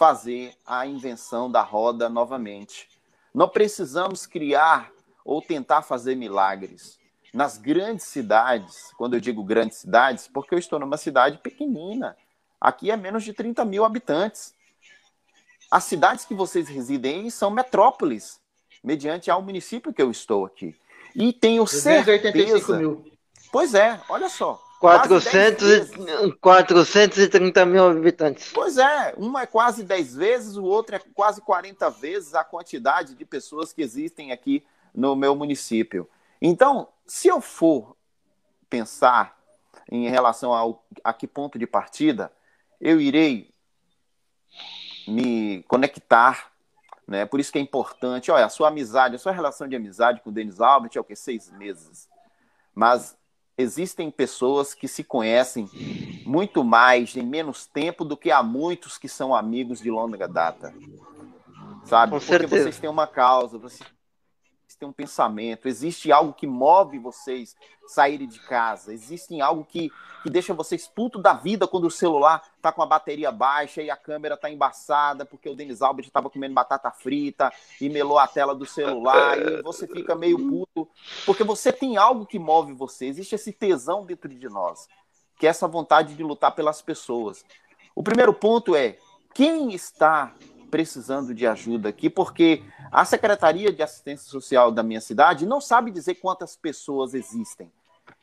fazer 0.02 0.52
a 0.66 0.84
invenção 0.84 1.48
da 1.48 1.62
roda 1.62 2.08
novamente. 2.08 2.88
Não 3.32 3.48
precisamos 3.48 4.26
criar 4.26 4.90
ou 5.24 5.40
tentar 5.40 5.82
fazer 5.82 6.16
milagres. 6.16 6.98
Nas 7.32 7.56
grandes 7.56 8.06
cidades, 8.06 8.92
quando 8.98 9.14
eu 9.14 9.20
digo 9.20 9.44
grandes 9.44 9.78
cidades, 9.78 10.26
porque 10.26 10.52
eu 10.56 10.58
estou 10.58 10.80
numa 10.80 10.96
cidade 10.96 11.38
pequenina, 11.38 12.16
aqui 12.60 12.90
é 12.90 12.96
menos 12.96 13.22
de 13.22 13.32
30 13.32 13.64
mil 13.64 13.84
habitantes. 13.84 14.52
As 15.70 15.84
cidades 15.84 16.24
que 16.24 16.34
vocês 16.34 16.68
residem 16.68 17.30
são 17.30 17.48
metrópoles, 17.48 18.40
mediante 18.82 19.30
ao 19.30 19.40
município 19.40 19.92
que 19.92 20.02
eu 20.02 20.10
estou 20.10 20.44
aqui. 20.44 20.74
E 21.14 21.32
tenho 21.32 21.64
certeza. 21.64 22.76
Mil. 22.76 23.04
Pois 23.52 23.72
é, 23.72 24.00
olha 24.08 24.28
só. 24.28 24.60
400, 24.82 25.90
430 26.40 27.64
mil 27.64 27.86
habitantes. 27.86 28.50
Pois 28.52 28.76
é, 28.76 29.14
um 29.16 29.38
é 29.38 29.46
quase 29.46 29.84
10 29.84 30.16
vezes, 30.16 30.56
o 30.56 30.64
outro 30.64 30.96
é 30.96 31.00
quase 31.14 31.40
40 31.40 31.88
vezes 31.90 32.34
a 32.34 32.42
quantidade 32.42 33.14
de 33.14 33.24
pessoas 33.24 33.72
que 33.72 33.80
existem 33.80 34.32
aqui 34.32 34.64
no 34.92 35.14
meu 35.14 35.36
município. 35.36 36.10
Então, 36.40 36.88
se 37.06 37.28
eu 37.28 37.40
for 37.40 37.96
pensar 38.68 39.38
em 39.88 40.08
relação 40.08 40.52
ao, 40.52 40.84
a 41.04 41.12
que 41.12 41.28
ponto 41.28 41.60
de 41.60 41.66
partida, 41.66 42.32
eu 42.80 43.00
irei 43.00 43.54
me 45.06 45.62
conectar, 45.68 46.50
né? 47.06 47.24
Por 47.24 47.38
isso 47.38 47.52
que 47.52 47.58
é 47.58 47.62
importante, 47.62 48.32
olha, 48.32 48.46
a 48.46 48.48
sua 48.48 48.66
amizade, 48.66 49.14
a 49.14 49.18
sua 49.18 49.30
relação 49.30 49.68
de 49.68 49.76
amizade 49.76 50.20
com 50.22 50.30
o 50.30 50.32
Denis 50.32 50.60
Albert 50.60 50.90
é 50.96 51.00
o 51.00 51.04
que? 51.04 51.14
Seis 51.14 51.52
meses. 51.52 52.08
Mas 52.74 53.16
existem 53.62 54.10
pessoas 54.10 54.74
que 54.74 54.86
se 54.86 55.02
conhecem 55.02 55.68
muito 56.26 56.62
mais 56.62 57.16
em 57.16 57.22
menos 57.22 57.66
tempo 57.66 58.04
do 58.04 58.16
que 58.16 58.30
há 58.30 58.42
muitos 58.42 58.98
que 58.98 59.08
são 59.08 59.34
amigos 59.34 59.80
de 59.80 59.90
longa 59.90 60.28
data. 60.28 60.74
Sabe? 61.84 62.12
Com 62.12 62.18
Porque 62.18 62.26
certeza. 62.32 62.62
vocês 62.64 62.78
têm 62.78 62.90
uma 62.90 63.06
causa, 63.06 63.58
vocês 63.58 63.88
têm 64.74 64.88
um 64.88 64.92
pensamento, 64.92 65.68
existe 65.68 66.10
algo 66.10 66.32
que 66.32 66.46
move 66.46 66.98
vocês 66.98 67.56
saírem 67.86 68.26
de 68.26 68.40
casa, 68.40 68.92
existe 68.92 69.40
algo 69.40 69.64
que, 69.64 69.90
que 70.22 70.30
deixa 70.30 70.54
vocês 70.54 70.86
puto 70.86 71.18
da 71.20 71.32
vida 71.32 71.66
quando 71.66 71.86
o 71.86 71.90
celular 71.90 72.42
tá 72.60 72.72
com 72.72 72.82
a 72.82 72.86
bateria 72.86 73.30
baixa 73.30 73.82
e 73.82 73.90
a 73.90 73.96
câmera 73.96 74.36
tá 74.36 74.50
embaçada, 74.50 75.24
porque 75.24 75.48
o 75.48 75.54
Denis 75.54 75.82
Albert 75.82 76.06
estava 76.06 76.30
comendo 76.30 76.54
batata 76.54 76.90
frita 76.90 77.52
e 77.80 77.88
melou 77.88 78.18
a 78.18 78.26
tela 78.26 78.54
do 78.54 78.66
celular 78.66 79.38
e 79.38 79.62
você 79.62 79.86
fica 79.86 80.14
meio 80.14 80.38
puto, 80.38 80.88
porque 81.26 81.44
você 81.44 81.72
tem 81.72 81.96
algo 81.96 82.26
que 82.26 82.38
move 82.38 82.72
você, 82.72 83.06
existe 83.06 83.34
esse 83.34 83.52
tesão 83.52 84.04
dentro 84.04 84.28
de 84.28 84.48
nós, 84.48 84.88
que 85.38 85.46
é 85.46 85.50
essa 85.50 85.68
vontade 85.68 86.14
de 86.14 86.22
lutar 86.22 86.54
pelas 86.54 86.80
pessoas. 86.80 87.44
O 87.94 88.02
primeiro 88.02 88.32
ponto 88.32 88.74
é 88.74 88.96
quem 89.34 89.72
está 89.74 90.34
precisando 90.72 91.34
de 91.34 91.46
ajuda 91.46 91.90
aqui, 91.90 92.08
porque 92.08 92.64
a 92.90 93.04
Secretaria 93.04 93.70
de 93.70 93.82
Assistência 93.82 94.30
Social 94.30 94.72
da 94.72 94.82
minha 94.82 95.02
cidade 95.02 95.44
não 95.44 95.60
sabe 95.60 95.90
dizer 95.90 96.14
quantas 96.14 96.56
pessoas 96.56 97.12
existem. 97.12 97.70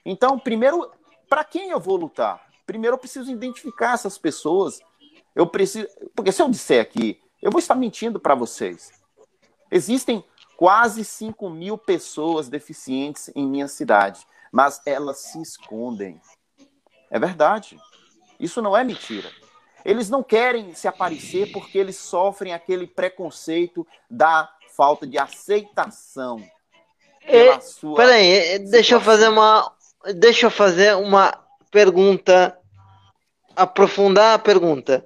Então, 0.03 0.39
primeiro, 0.39 0.89
para 1.29 1.43
quem 1.43 1.69
eu 1.69 1.79
vou 1.79 1.95
lutar? 1.95 2.43
Primeiro, 2.65 2.95
eu 2.95 2.97
preciso 2.97 3.31
identificar 3.31 3.93
essas 3.93 4.17
pessoas. 4.17 4.79
Eu 5.35 5.45
preciso, 5.45 5.87
porque 6.15 6.31
se 6.31 6.41
eu 6.41 6.49
disser 6.49 6.81
aqui, 6.81 7.21
eu 7.39 7.51
vou 7.51 7.59
estar 7.59 7.75
mentindo 7.75 8.19
para 8.19 8.33
vocês. 8.33 8.91
Existem 9.69 10.25
quase 10.57 11.05
5 11.05 11.51
mil 11.51 11.77
pessoas 11.77 12.49
deficientes 12.49 13.29
em 13.35 13.47
minha 13.47 13.67
cidade, 13.67 14.25
mas 14.51 14.81
elas 14.87 15.19
se 15.19 15.39
escondem. 15.39 16.19
É 17.11 17.19
verdade. 17.19 17.77
Isso 18.39 18.59
não 18.59 18.75
é 18.75 18.83
mentira. 18.83 19.29
Eles 19.89 20.07
não 20.07 20.21
querem 20.21 20.71
se 20.75 20.87
aparecer 20.87 21.51
porque 21.51 21.75
eles 21.75 21.95
sofrem 21.95 22.53
aquele 22.53 22.85
preconceito 22.85 23.87
da 24.07 24.47
falta 24.77 25.07
de 25.07 25.17
aceitação. 25.17 26.43
E, 27.27 27.59
sua 27.59 27.95
peraí, 27.95 28.59
deixa 28.59 28.93
eu 28.93 29.01
fazer 29.01 29.29
uma. 29.29 29.71
Deixa 30.15 30.45
eu 30.45 30.51
fazer 30.51 30.95
uma 30.95 31.33
pergunta. 31.71 32.55
Aprofundar 33.55 34.35
a 34.35 34.39
pergunta. 34.39 35.03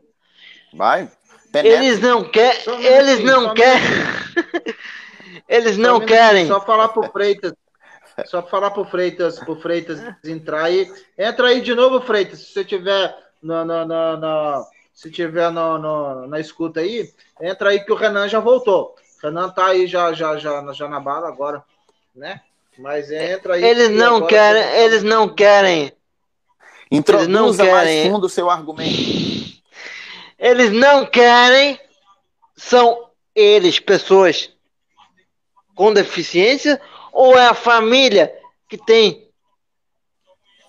Vai. 0.74 1.10
Penetra. 1.50 1.86
Eles 1.86 2.02
não 2.02 2.30
querem. 2.30 2.86
Eles 2.86 3.24
não 3.24 3.54
querem. 3.54 3.82
eles 5.48 5.78
não 5.78 6.02
querem. 6.02 6.46
Só 6.46 6.60
falar 6.60 6.90
pro 6.90 7.10
Freitas. 7.10 7.54
Só 8.26 8.44
falar 8.44 8.72
pro 8.72 8.84
Freitas, 8.84 9.40
pro 9.40 9.56
Freitas 9.56 10.02
entrar 10.26 10.66
aí. 10.66 10.92
Entra 11.18 11.48
aí 11.48 11.62
de 11.62 11.74
novo, 11.74 12.02
Freitas, 12.02 12.40
se 12.40 12.54
você 12.54 12.66
tiver 12.66 13.16
na, 13.42 13.66
na, 13.66 13.86
na, 13.86 14.18
na 14.18 14.66
se 14.94 15.10
tiver 15.10 15.52
no, 15.52 15.78
no, 15.78 16.28
na 16.28 16.40
escuta 16.40 16.80
aí, 16.80 17.12
entra 17.42 17.70
aí 17.70 17.84
que 17.84 17.92
o 17.92 17.96
Renan 17.96 18.28
já 18.30 18.40
voltou. 18.40 18.96
O 19.22 19.26
Renan 19.26 19.50
tá 19.50 19.68
aí 19.68 19.88
já, 19.88 20.14
já, 20.14 20.38
já, 20.38 20.72
já 20.72 20.88
na 20.88 21.00
bala 21.00 21.28
agora, 21.28 21.64
né? 22.16 22.42
Mas 22.78 23.12
entra 23.12 23.56
aí. 23.56 23.64
Eles 23.64 23.90
não 23.90 24.26
querem, 24.26 24.64
você... 24.64 24.78
eles 24.78 25.04
não 25.04 25.30
querem. 25.30 25.94
Introduza 26.92 27.26
eles 27.26 27.32
não 27.32 27.56
querem. 27.56 27.74
mais 27.74 28.08
fundo 28.08 28.26
o 28.28 28.30
seu 28.30 28.50
argumento. 28.50 29.62
Eles 30.38 30.72
não 30.72 31.06
querem, 31.06 31.80
são 32.56 33.10
eles 33.34 33.80
pessoas 33.80 34.52
com 35.74 35.94
deficiência 35.94 36.80
ou 37.12 37.38
é 37.38 37.48
a 37.48 37.54
família 37.54 38.34
que 38.68 38.78
tem, 38.78 39.28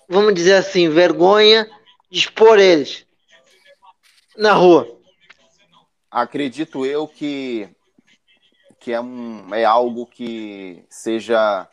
vamos 0.07 0.33
dizer 0.33 0.55
assim, 0.55 0.89
vergonha 0.89 1.69
expor 2.09 2.57
eles 2.59 3.04
na 4.37 4.53
rua? 4.53 4.99
Acredito 6.09 6.85
eu 6.85 7.07
que, 7.07 7.69
que 8.79 8.91
é, 8.91 9.01
um, 9.01 9.53
é 9.53 9.65
algo 9.65 10.05
que 10.05 10.85
seja 10.89 11.67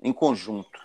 em 0.00 0.12
conjunto. 0.12 0.80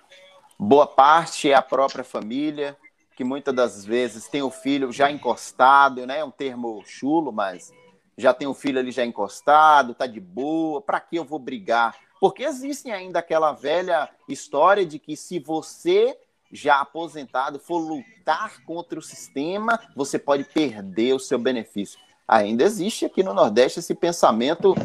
Boa 0.59 0.87
parte 0.87 1.51
é 1.51 1.53
a 1.53 1.61
própria 1.61 2.03
família, 2.03 2.75
que 3.15 3.23
muitas 3.23 3.53
das 3.53 3.85
vezes 3.85 4.27
tem 4.27 4.41
o 4.41 4.51
filho 4.51 4.91
já 4.91 5.11
encostado, 5.11 6.05
né? 6.05 6.19
É 6.19 6.23
um 6.23 6.31
termo 6.31 6.83
chulo, 6.85 7.31
mas 7.31 7.71
já 8.17 8.33
tem 8.33 8.47
o 8.47 8.53
filho 8.53 8.79
ali 8.79 8.91
já 8.91 9.05
encostado, 9.05 9.93
tá 9.93 10.07
de 10.07 10.19
boa, 10.19 10.81
para 10.81 10.99
que 10.99 11.15
eu 11.15 11.23
vou 11.23 11.37
brigar? 11.37 11.95
Porque 12.19 12.43
existe 12.43 12.89
ainda 12.89 13.19
aquela 13.19 13.51
velha 13.51 14.09
história 14.27 14.85
de 14.85 14.97
que 14.97 15.15
se 15.15 15.37
você 15.37 16.17
já 16.51 16.79
aposentado 16.79 17.59
for 17.59 17.77
lutar 17.77 18.61
contra 18.63 18.97
o 18.97 19.01
sistema, 19.01 19.79
você 19.95 20.17
pode 20.17 20.43
perder 20.43 21.13
o 21.13 21.19
seu 21.19 21.37
benefício. 21.37 21.99
Ainda 22.27 22.63
existe 22.63 23.05
aqui 23.05 23.23
no 23.23 23.33
Nordeste 23.33 23.79
esse 23.79 23.95
pensamento 23.95 24.75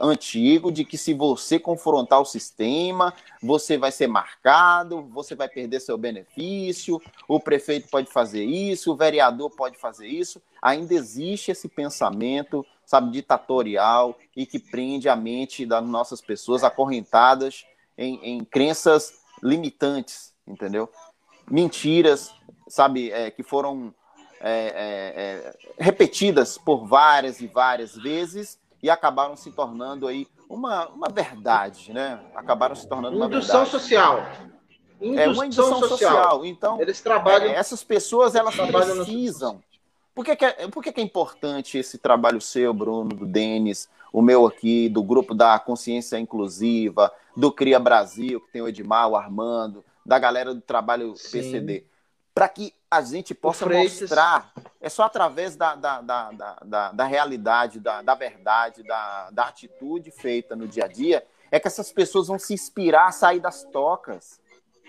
antigo 0.00 0.70
de 0.70 0.84
que 0.84 0.96
se 0.96 1.14
você 1.14 1.58
confrontar 1.58 2.20
o 2.20 2.24
sistema, 2.24 3.14
você 3.42 3.76
vai 3.76 3.90
ser 3.90 4.06
marcado, 4.06 5.02
você 5.02 5.34
vai 5.34 5.48
perder 5.48 5.80
seu 5.80 5.96
benefício, 5.96 7.00
o 7.26 7.40
prefeito 7.40 7.88
pode 7.88 8.10
fazer 8.10 8.44
isso, 8.44 8.92
o 8.92 8.96
vereador 8.96 9.50
pode 9.50 9.78
fazer 9.78 10.06
isso. 10.06 10.40
Ainda 10.62 10.94
existe 10.94 11.50
esse 11.50 11.68
pensamento, 11.68 12.64
sabe, 12.84 13.10
ditatorial 13.10 14.16
e 14.36 14.46
que 14.46 14.58
prende 14.58 15.08
a 15.08 15.16
mente 15.16 15.66
das 15.66 15.84
nossas 15.84 16.20
pessoas 16.20 16.62
acorrentadas 16.62 17.64
em, 17.96 18.20
em 18.22 18.44
crenças 18.44 19.20
limitantes 19.42 20.30
entendeu? 20.50 20.88
Mentiras, 21.50 22.34
sabe, 22.68 23.10
é, 23.10 23.30
que 23.30 23.42
foram 23.42 23.94
é, 24.40 24.50
é, 24.50 25.22
é, 25.22 25.82
repetidas 25.82 26.56
por 26.56 26.86
várias 26.86 27.40
e 27.40 27.46
várias 27.46 27.94
vezes 27.94 28.58
e 28.82 28.88
acabaram 28.88 29.36
se 29.36 29.50
tornando 29.50 30.06
aí 30.06 30.26
uma, 30.48 30.88
uma 30.88 31.08
verdade, 31.08 31.92
né? 31.92 32.18
Acabaram 32.34 32.74
se 32.74 32.88
tornando 32.88 33.16
uma 33.16 33.26
indução 33.26 33.64
verdade. 33.64 33.70
social. 33.70 34.26
Indução 35.00 35.22
é 35.22 35.28
uma 35.28 35.46
indução 35.46 35.78
social. 35.80 35.88
social. 35.98 36.46
Então, 36.46 36.80
eles 36.80 37.00
trabalham. 37.00 37.50
É, 37.50 37.54
essas 37.54 37.84
pessoas 37.84 38.34
elas 38.34 38.54
precisam. 38.56 39.62
Por 40.14 40.24
que, 40.24 40.34
que, 40.34 40.44
é, 40.44 40.68
por 40.68 40.82
que, 40.82 40.92
que 40.92 41.00
é 41.00 41.04
importante 41.04 41.78
esse 41.78 41.98
trabalho 41.98 42.40
seu, 42.40 42.74
Bruno, 42.74 43.10
do 43.10 43.26
Denis, 43.26 43.88
o 44.12 44.20
meu 44.20 44.46
aqui, 44.46 44.88
do 44.88 45.02
grupo 45.02 45.34
da 45.34 45.58
Consciência 45.58 46.18
Inclusiva, 46.18 47.12
do 47.36 47.52
Cria 47.52 47.78
Brasil, 47.78 48.40
que 48.40 48.52
tem 48.52 48.60
o 48.60 48.68
Edmar, 48.68 49.08
o 49.08 49.16
Armando, 49.16 49.84
da 50.10 50.18
galera 50.18 50.52
do 50.52 50.60
trabalho 50.60 51.14
Sim. 51.14 51.38
PCD, 51.38 51.84
para 52.34 52.48
que 52.48 52.74
a 52.90 53.00
gente 53.00 53.32
possa 53.32 53.64
mostrar 53.64 54.52
é 54.80 54.88
só 54.88 55.04
através 55.04 55.54
da, 55.54 55.76
da, 55.76 56.00
da, 56.00 56.30
da, 56.64 56.92
da 56.92 57.04
realidade, 57.04 57.78
da, 57.78 58.02
da 58.02 58.16
verdade, 58.16 58.82
da, 58.82 59.30
da 59.30 59.44
atitude 59.44 60.10
feita 60.10 60.56
no 60.56 60.66
dia 60.66 60.86
a 60.86 60.88
dia, 60.88 61.24
é 61.48 61.60
que 61.60 61.68
essas 61.68 61.92
pessoas 61.92 62.26
vão 62.26 62.40
se 62.40 62.52
inspirar 62.52 63.06
a 63.06 63.12
sair 63.12 63.38
das 63.38 63.62
tocas, 63.62 64.40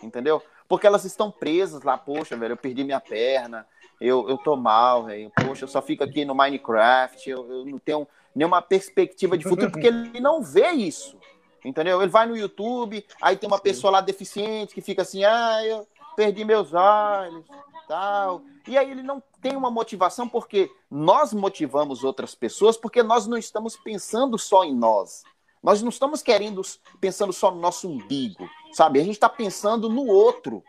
entendeu? 0.01 0.41
Porque 0.67 0.87
elas 0.87 1.05
estão 1.05 1.29
presas 1.29 1.83
lá, 1.83 1.99
poxa, 1.99 2.35
velho, 2.35 2.53
eu 2.53 2.57
perdi 2.57 2.83
minha 2.83 2.99
perna, 2.99 3.67
eu, 3.99 4.27
eu 4.27 4.39
tô 4.39 4.55
mal, 4.55 5.03
velho, 5.03 5.31
poxa, 5.35 5.65
eu 5.65 5.67
só 5.67 5.83
fico 5.83 6.03
aqui 6.03 6.25
no 6.25 6.33
Minecraft, 6.33 7.29
eu, 7.29 7.47
eu 7.47 7.65
não 7.67 7.77
tenho 7.77 8.07
nenhuma 8.33 8.59
perspectiva 8.59 9.37
de 9.37 9.43
futuro, 9.43 9.71
porque 9.71 9.85
ele 9.85 10.19
não 10.19 10.41
vê 10.41 10.71
isso, 10.71 11.15
entendeu? 11.63 12.01
Ele 12.01 12.11
vai 12.11 12.25
no 12.25 12.37
YouTube, 12.37 13.05
aí 13.21 13.35
tem 13.35 13.47
uma 13.47 13.59
pessoa 13.59 13.91
lá 13.91 14.01
deficiente 14.01 14.73
que 14.73 14.81
fica 14.81 15.01
assim, 15.01 15.23
ah, 15.23 15.65
eu 15.65 15.87
perdi 16.15 16.43
meus 16.43 16.73
olhos, 16.73 17.45
tal. 17.87 18.41
E 18.67 18.77
aí 18.77 18.89
ele 18.89 19.03
não 19.03 19.21
tem 19.41 19.55
uma 19.55 19.71
motivação 19.71 20.27
porque 20.27 20.71
nós 20.89 21.33
motivamos 21.33 22.03
outras 22.03 22.35
pessoas 22.35 22.77
porque 22.77 23.01
nós 23.01 23.27
não 23.27 23.37
estamos 23.37 23.75
pensando 23.75 24.37
só 24.37 24.63
em 24.63 24.75
nós. 24.75 25.23
Nós 25.61 25.81
não 25.81 25.89
estamos 25.89 26.21
querendo 26.23 26.61
pensando 26.99 27.31
só 27.31 27.51
no 27.51 27.59
nosso 27.59 27.87
umbigo, 27.87 28.49
sabe? 28.73 28.99
A 28.99 29.03
gente 29.03 29.13
está 29.13 29.29
pensando 29.29 29.89
no 29.89 30.07
outro, 30.07 30.63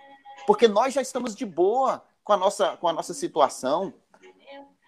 porque 0.47 0.68
nós 0.68 0.93
já 0.93 1.01
estamos 1.01 1.34
de 1.34 1.47
boa 1.47 2.03
com 2.22 2.32
a 2.32 2.36
nossa, 2.36 2.76
com 2.76 2.88
a 2.88 2.93
nossa 2.93 3.14
situação. 3.14 3.95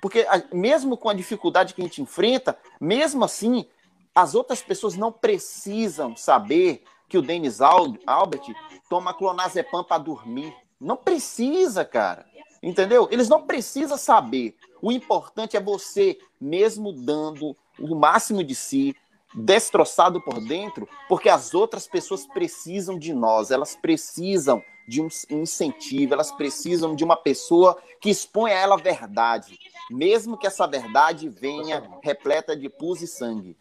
Porque 0.03 0.27
mesmo 0.53 0.99
com 0.99 1.09
a 1.09 1.15
dificuldade 1.15 1.73
que 1.73 1.81
a 1.81 1.85
gente 1.85 2.03
enfrenta, 2.03 2.59
mesmo 2.79 3.25
assim, 3.25 3.67
as 4.15 4.35
outras 4.35 4.63
pessoas 4.63 4.95
não 4.95 5.11
precisam 5.11 6.17
saber 6.17 6.85
que 7.09 7.19
o 7.19 7.23
Denis 7.23 7.61
Albert 7.61 8.55
toma 8.89 9.13
clonazepam 9.13 9.83
para 9.83 10.03
dormir. 10.03 10.55
Não 10.81 10.97
precisa, 10.97 11.85
cara. 11.85 12.27
Entendeu? 12.63 13.09
Eles 13.11 13.29
não 13.29 13.43
precisam 13.43 13.99
saber. 13.99 14.57
O 14.81 14.93
importante 14.93 15.57
é 15.57 15.61
você, 15.61 16.19
mesmo 16.41 16.93
dando 16.93 17.57
o 17.79 17.95
máximo 17.95 18.43
de 18.43 18.55
si, 18.55 18.97
destroçado 19.35 20.21
por 20.21 20.41
dentro, 20.41 20.89
porque 21.09 21.29
as 21.29 21.55
outras 21.55 21.87
pessoas 21.87 22.27
precisam 22.27 22.99
de 22.99 23.13
nós, 23.13 23.51
elas 23.51 23.75
precisam 23.75 24.63
de 24.87 25.03
um 25.03 25.09
incentivo, 25.31 26.15
elas 26.15 26.31
precisam 26.31 26.95
de 26.95 27.03
uma 27.03 27.17
pessoa 27.17 27.77
que 28.01 28.11
exponha 28.11 28.55
a 28.55 28.59
ela 28.59 28.75
a 28.75 28.79
verdade, 28.79 29.59
mesmo 29.91 30.39
que 30.39 30.47
essa 30.47 30.67
verdade 30.67 31.29
venha 31.29 31.83
repleta 32.03 32.57
de 32.57 32.69
pus 32.69 33.03
e 33.03 33.07
sangue. 33.07 33.57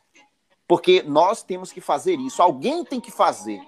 Porque 0.73 1.03
nós 1.03 1.43
temos 1.43 1.71
que 1.71 1.79
fazer 1.79 2.15
isso, 2.15 2.41
alguém 2.41 2.83
tem 2.83 2.99
que 2.99 3.11
fazer. 3.11 3.61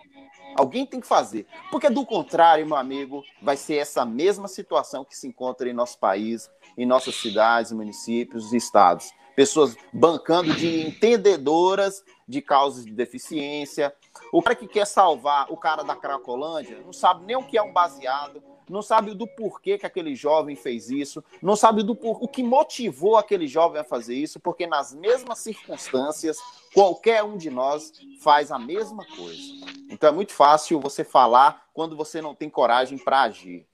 Alguém 0.57 0.87
tem 0.87 0.99
que 0.99 1.05
fazer. 1.05 1.45
Porque, 1.69 1.87
do 1.87 2.03
contrário, 2.03 2.65
meu 2.65 2.75
amigo, 2.75 3.23
vai 3.43 3.55
ser 3.55 3.75
essa 3.75 4.03
mesma 4.03 4.47
situação 4.47 5.05
que 5.05 5.15
se 5.15 5.27
encontra 5.27 5.69
em 5.69 5.73
nosso 5.73 5.99
país, 5.99 6.49
em 6.75 6.83
nossas 6.83 7.13
cidades, 7.13 7.71
municípios 7.71 8.51
e 8.51 8.57
estados. 8.57 9.11
Pessoas 9.35 9.77
bancando 9.93 10.51
de 10.55 10.87
entendedoras 10.87 12.03
de 12.27 12.41
causas 12.41 12.83
de 12.83 12.91
deficiência. 12.91 13.93
O 14.33 14.41
cara 14.41 14.55
que 14.55 14.67
quer 14.67 14.87
salvar 14.87 15.45
o 15.51 15.57
cara 15.57 15.83
da 15.83 15.95
Cracolândia 15.95 16.81
não 16.83 16.91
sabe 16.91 17.23
nem 17.23 17.35
o 17.35 17.43
que 17.43 17.55
é 17.55 17.61
um 17.61 17.71
baseado, 17.71 18.41
não 18.69 18.81
sabe 18.81 19.13
do 19.13 19.27
porquê 19.27 19.77
que 19.77 19.85
aquele 19.85 20.15
jovem 20.15 20.55
fez 20.55 20.89
isso, 20.89 21.23
não 21.41 21.55
sabe 21.55 21.83
do 21.83 21.95
por... 21.95 22.17
o 22.21 22.27
que 22.27 22.43
motivou 22.43 23.17
aquele 23.17 23.47
jovem 23.47 23.81
a 23.81 23.83
fazer 23.83 24.15
isso, 24.15 24.39
porque 24.39 24.65
nas 24.65 24.93
mesmas 24.93 25.39
circunstâncias, 25.39 26.37
qualquer 26.73 27.23
um 27.23 27.37
de 27.37 27.49
nós 27.49 27.91
faz 28.21 28.51
a 28.51 28.59
mesma 28.59 29.05
coisa. 29.15 29.41
Então 29.89 30.09
é 30.09 30.11
muito 30.11 30.33
fácil 30.33 30.79
você 30.79 31.03
falar 31.03 31.65
quando 31.73 31.95
você 31.95 32.21
não 32.21 32.33
tem 32.33 32.49
coragem 32.49 32.97
para 32.97 33.21
agir. 33.21 33.65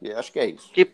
E 0.00 0.12
acho 0.12 0.32
que 0.32 0.38
é 0.38 0.46
isso. 0.46 0.70
Que, 0.72 0.84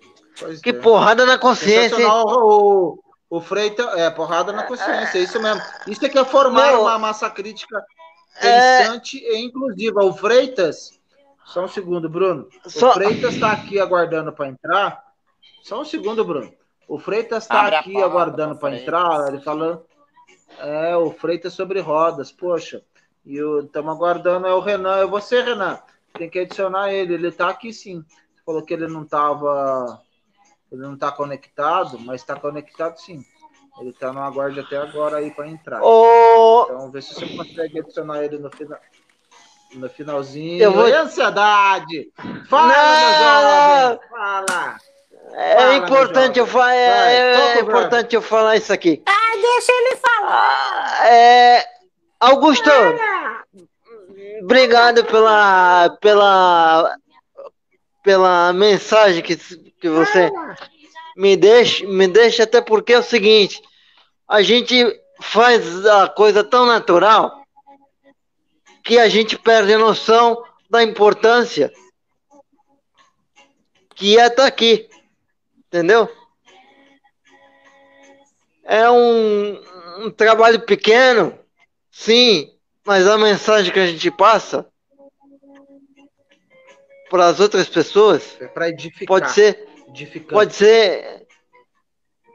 que 0.62 0.70
é. 0.70 0.72
porrada 0.72 1.26
na 1.26 1.38
consciência. 1.38 2.06
O, 2.08 2.98
o 3.28 3.40
Freita, 3.40 3.82
é, 3.96 4.10
porrada 4.10 4.52
na 4.52 4.64
consciência, 4.64 5.18
é 5.18 5.22
isso 5.22 5.40
mesmo. 5.40 5.62
Isso 5.86 6.04
é 6.04 6.08
que 6.08 6.18
é 6.18 6.24
formar 6.24 6.78
uma 6.78 6.98
massa 6.98 7.28
crítica 7.30 7.82
pensante 8.40 9.24
é... 9.24 9.34
e 9.34 9.44
inclusiva. 9.44 10.04
O 10.04 10.12
Freitas 10.12 11.00
só 11.52 11.64
um 11.64 11.68
segundo, 11.68 12.08
Bruno. 12.08 12.48
Só... 12.66 12.90
O 12.90 12.94
Freitas 12.94 13.34
está 13.34 13.52
aqui 13.52 13.78
aguardando 13.78 14.32
para 14.32 14.48
entrar. 14.48 15.04
Só 15.62 15.82
um 15.82 15.84
segundo, 15.84 16.24
Bruno. 16.24 16.50
O 16.88 16.98
Freitas 16.98 17.44
está 17.44 17.66
aqui 17.78 18.02
aguardando 18.02 18.56
para 18.56 18.74
entrar. 18.74 19.28
Ele 19.28 19.38
falando. 19.40 19.84
É, 20.58 20.96
o 20.96 21.10
Freitas 21.10 21.52
sobre 21.52 21.80
rodas. 21.80 22.32
Poxa. 22.32 22.82
E 23.26 23.36
estamos 23.62 23.94
aguardando. 23.94 24.46
É 24.46 24.54
o 24.54 24.60
Renan. 24.60 24.96
É 24.96 25.06
você, 25.06 25.42
Renan. 25.42 25.78
Tem 26.14 26.30
que 26.30 26.38
adicionar 26.38 26.90
ele. 26.90 27.14
Ele 27.14 27.28
está 27.28 27.50
aqui 27.50 27.70
sim. 27.70 28.02
Você 28.34 28.42
falou 28.46 28.62
que 28.62 28.72
ele 28.72 28.88
não 28.88 29.02
estava. 29.02 30.00
Ele 30.70 30.80
não 30.80 30.94
está 30.94 31.12
conectado, 31.12 31.98
mas 32.00 32.22
está 32.22 32.34
conectado 32.34 32.96
sim. 32.98 33.22
Ele 33.78 33.90
está 33.90 34.10
no 34.10 34.20
aguardo 34.20 34.58
até 34.58 34.78
agora 34.78 35.18
aí 35.18 35.30
para 35.30 35.48
entrar. 35.48 35.80
Oh. 35.82 36.64
Então, 36.64 36.90
vê 36.90 37.02
se 37.02 37.14
você 37.14 37.26
consegue 37.36 37.78
adicionar 37.78 38.24
ele 38.24 38.38
no 38.38 38.50
final 38.50 38.78
no 39.74 39.88
finalzinho. 39.88 40.62
Eu 40.62 40.72
vou... 40.72 40.88
E 40.88 40.92
ansiedade! 40.92 42.10
Fala, 42.48 43.98
Fala! 44.10 44.76
É 45.34 45.56
Fala, 45.56 45.74
importante 45.76 46.38
eu 46.38 46.46
falar, 46.46 46.74
é, 46.74 47.56
é 47.56 47.60
importante 47.60 48.14
eu 48.14 48.20
falar 48.20 48.56
isso 48.56 48.72
aqui. 48.72 49.02
Ah, 49.06 49.32
deixa 49.34 49.72
ele 49.72 49.96
falar. 49.96 50.98
Ah, 51.00 51.08
é, 51.08 51.64
Augusto, 52.20 52.70
obrigado 54.42 55.04
pela 55.06 55.96
pela 56.00 56.96
pela 58.02 58.52
mensagem 58.52 59.22
que, 59.22 59.36
que 59.36 59.88
você 59.88 60.30
me 61.16 61.34
deixa, 61.34 61.86
me 61.86 62.06
deixa 62.06 62.42
até 62.42 62.60
porque 62.60 62.92
é 62.92 62.98
o 62.98 63.02
seguinte, 63.02 63.58
a 64.28 64.42
gente 64.42 64.84
faz 65.20 65.86
a 65.86 66.08
coisa 66.08 66.44
tão 66.44 66.66
natural 66.66 67.41
que 68.82 68.98
a 68.98 69.08
gente 69.08 69.38
perde 69.38 69.72
a 69.74 69.78
noção 69.78 70.44
da 70.68 70.82
importância 70.82 71.72
que 73.94 74.18
é 74.18 74.26
estar 74.26 74.46
aqui. 74.46 74.88
Entendeu? 75.68 76.10
É 78.64 78.90
um, 78.90 79.60
um 79.98 80.10
trabalho 80.10 80.60
pequeno, 80.60 81.38
sim, 81.90 82.52
mas 82.84 83.06
a 83.06 83.16
mensagem 83.18 83.72
que 83.72 83.78
a 83.78 83.86
gente 83.86 84.10
passa 84.10 84.66
para 87.10 87.26
as 87.26 87.40
outras 87.40 87.68
pessoas 87.68 88.40
é. 88.40 88.46
Pode 89.06 89.30
ser, 89.32 89.68
pode 90.28 90.54
ser, 90.54 91.26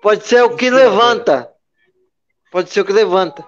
pode 0.01 0.25
ser 0.25 0.43
o 0.43 0.55
que 0.55 0.69
levanta. 0.69 1.51
Pode 2.51 2.69
ser 2.69 2.81
o 2.81 2.85
que 2.85 2.93
levanta. 2.93 3.45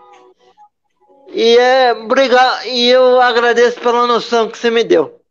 E 1.31 1.57
é 1.57 1.93
obrigado, 1.93 2.65
e 2.65 2.89
eu 2.89 3.21
agradeço 3.21 3.79
pela 3.79 4.07
noção 4.07 4.49
que 4.49 4.57
você 4.57 4.71
me 4.71 4.83
deu. 4.83 5.21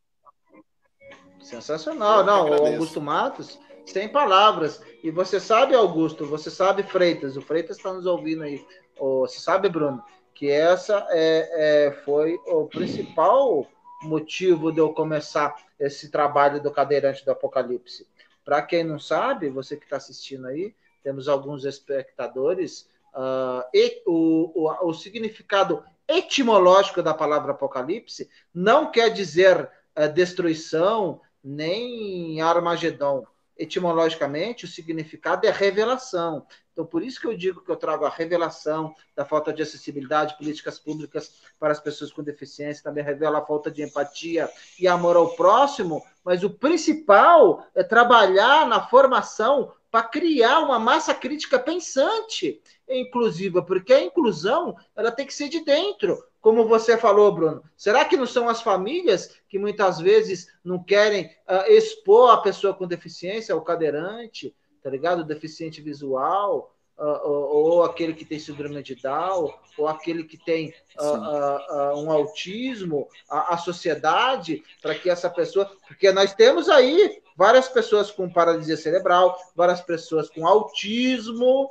Sensacional, 1.41 2.25
não, 2.25 2.53
Augusto 2.53 3.01
Matos, 3.01 3.59
sem 3.87 4.09
palavras. 4.09 4.81
E 5.03 5.11
você 5.11 5.41
sabe, 5.41 5.75
Augusto, 5.75 6.27
você 6.27 6.51
sabe, 6.51 6.83
Freitas, 6.83 7.37
o 7.37 7.43
Freitas 7.43 7.79
está 7.79 7.93
nos 7.93 8.07
ouvindo 8.07 8.43
aí. 8.43 8.65
Você 8.99 9.41
sabe, 9.41 9.69
Bruno, 9.69 10.03
que 10.35 10.51
essa 10.51 11.07
é, 11.11 11.87
é, 11.87 11.93
foi 12.05 12.39
o 12.47 12.67
principal 12.67 13.67
motivo 14.03 14.71
de 14.71 14.79
eu 14.79 14.93
começar 14.93 15.57
esse 15.81 16.11
trabalho 16.11 16.63
do 16.63 16.71
cadeirante 16.71 17.25
do 17.25 17.33
Apocalipse. 17.33 18.07
Para 18.45 18.63
quem 18.63 18.85
não 18.85 18.99
sabe, 18.99 19.49
você 19.49 19.77
que 19.77 19.85
está 19.85 19.97
assistindo 19.97 20.47
aí, 20.47 20.75
temos 21.03 21.29
alguns 21.29 21.65
espectadores 21.65 22.89
Uh, 23.15 23.63
o, 24.07 24.69
o, 24.69 24.89
o 24.89 24.95
significado 24.95 25.83
etimológico 26.07 27.03
da 27.03 27.13
palavra 27.13 27.53
Apocalipse 27.53 28.31
não 28.55 28.91
quer 28.91 29.11
dizer 29.11 29.71
uh, 29.99 30.13
destruição 30.13 31.21
nem 31.43 32.41
Armagedon. 32.41 33.25
Etimologicamente, 33.57 34.65
o 34.65 34.69
significado 34.69 35.45
é 35.47 35.51
revelação. 35.51 36.47
Então, 36.79 36.87
por 36.87 37.03
isso 37.03 37.21
que 37.21 37.27
eu 37.27 37.37
digo 37.37 37.61
que 37.61 37.71
eu 37.73 37.75
trago 37.75 38.05
a 38.05 38.09
revelação 38.09 38.95
da 39.17 39.25
falta 39.25 39.53
de 39.53 39.61
acessibilidade, 39.61 40.39
políticas 40.39 40.79
públicas 40.79 41.43
para 41.59 41.73
as 41.73 41.81
pessoas 41.81 42.13
com 42.13 42.23
deficiência, 42.23 42.85
também 42.85 43.03
revela 43.03 43.39
a 43.41 43.45
falta 43.45 43.69
de 43.69 43.83
empatia 43.83 44.49
e 44.79 44.87
amor 44.87 45.17
ao 45.17 45.35
próximo, 45.35 46.01
mas 46.23 46.45
o 46.45 46.51
principal 46.51 47.67
é 47.75 47.83
trabalhar 47.83 48.65
na 48.65 48.87
formação 48.87 49.73
para 49.91 50.03
criar 50.03 50.61
uma 50.61 50.79
massa 50.79 51.15
crítica 51.15 51.59
pensante 51.59 52.61
e 52.87 53.01
inclusiva, 53.01 53.63
porque 53.63 53.93
a 53.93 54.03
inclusão 54.03 54.77
ela 54.95 55.11
tem 55.11 55.27
que 55.27 55.35
ser 55.35 55.49
de 55.49 55.65
dentro, 55.65 56.23
como 56.41 56.69
você 56.69 56.97
falou, 56.97 57.33
Bruno. 57.33 57.63
Será 57.77 58.05
que 58.05 58.17
não 58.17 58.27
são 58.27 58.49
as 58.49 58.63
famílias 58.63 59.39
que 59.49 59.59
muitas 59.59 59.99
vezes 59.99 60.49
não 60.65 60.83
querem 60.83 61.27
uh, 61.49 61.71
expor 61.71 62.31
a 62.31 62.39
pessoa 62.39 62.75
com 62.75 62.87
deficiência, 62.87 63.57
o 63.57 63.63
cadeirante, 63.63 64.55
tá 64.83 64.89
ligado? 64.89 65.21
O 65.21 65.27
deficiente 65.27 65.81
visual, 65.81 66.75
uh, 66.97 67.29
ou, 67.29 67.71
ou, 67.73 67.83
aquele 67.83 68.15
que 68.15 68.25
tem 68.25 68.39
síndrome 68.39 68.83
de 68.83 68.95
Down, 68.95 69.53
ou 69.77 69.89
aquele 69.89 70.25
que 70.25 70.37
tem 70.37 70.73
uh, 70.99 71.99
um 71.99 72.11
autismo, 72.11 73.09
a, 73.29 73.55
a 73.55 73.59
sociedade, 73.59 74.63
para 74.81 74.95
que 74.95 75.11
essa 75.11 75.29
pessoa. 75.29 75.71
Porque 75.89 76.13
nós 76.13 76.33
temos 76.35 76.69
aí 76.69 77.21
várias 77.39 77.69
pessoas 77.69 78.11
com 78.11 78.29
paralisia 78.29 78.77
cerebral, 78.77 79.39
várias 79.55 79.81
pessoas 79.81 80.29
com 80.29 80.45
autismo 80.45 81.71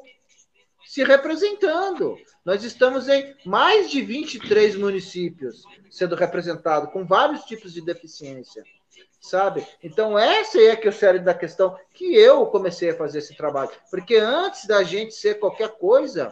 se 0.85 1.03
representando. 1.03 2.17
Nós 2.45 2.63
estamos 2.63 3.09
em 3.09 3.35
mais 3.43 3.91
de 3.91 4.01
23 4.01 4.77
municípios 4.77 5.63
sendo 5.91 6.15
representados, 6.15 6.93
com 6.93 7.05
vários 7.05 7.43
tipos 7.43 7.73
de 7.73 7.81
deficiência, 7.81 8.63
sabe? 9.19 9.67
Então, 9.83 10.17
essa 10.17 10.57
é 10.57 10.73
que 10.73 10.87
é 10.87 10.89
o 10.89 10.93
sério 10.93 11.21
da 11.21 11.33
questão 11.33 11.77
que 11.93 12.15
eu 12.15 12.45
comecei 12.45 12.91
a 12.91 12.97
fazer 12.97 13.17
esse 13.17 13.35
trabalho. 13.35 13.71
Porque 13.91 14.15
antes 14.15 14.65
da 14.65 14.83
gente 14.83 15.13
ser 15.15 15.37
qualquer 15.37 15.77
coisa, 15.77 16.31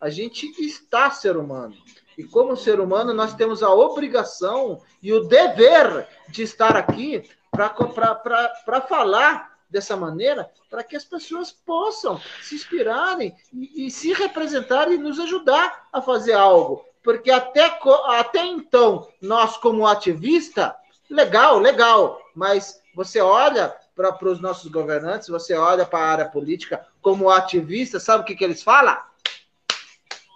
a 0.00 0.10
gente 0.10 0.46
está 0.60 1.12
ser 1.12 1.36
humano. 1.36 1.76
E 2.16 2.24
como 2.24 2.56
ser 2.56 2.80
humano, 2.80 3.14
nós 3.14 3.36
temos 3.36 3.62
a 3.62 3.72
obrigação 3.72 4.82
e 5.00 5.12
o 5.12 5.28
dever 5.28 6.08
de 6.28 6.42
estar 6.42 6.74
aqui 6.74 7.22
para 7.58 8.80
falar 8.82 9.58
dessa 9.68 9.96
maneira, 9.96 10.50
para 10.70 10.82
que 10.82 10.96
as 10.96 11.04
pessoas 11.04 11.52
possam 11.52 12.20
se 12.42 12.54
inspirarem 12.54 13.36
e, 13.52 13.86
e, 13.86 13.90
se 13.90 14.12
representarem 14.12 14.94
e 14.94 14.98
nos 14.98 15.20
ajudar 15.20 15.88
a 15.92 16.00
fazer 16.00 16.32
algo. 16.32 16.84
Porque 17.02 17.30
até, 17.30 17.78
até 18.06 18.44
então, 18.46 19.08
nós, 19.20 19.56
como 19.56 19.86
ativista, 19.86 20.74
legal, 21.10 21.58
legal, 21.58 22.20
mas 22.34 22.80
você 22.94 23.20
olha 23.20 23.74
para 23.94 24.28
os 24.28 24.40
nossos 24.40 24.70
governantes, 24.70 25.28
você 25.28 25.54
olha 25.54 25.84
para 25.84 25.98
a 25.98 26.10
área 26.10 26.24
política 26.24 26.86
como 27.00 27.30
ativista, 27.30 28.00
sabe 28.00 28.22
o 28.22 28.26
que, 28.26 28.36
que 28.36 28.44
eles 28.44 28.62
falam? 28.62 28.96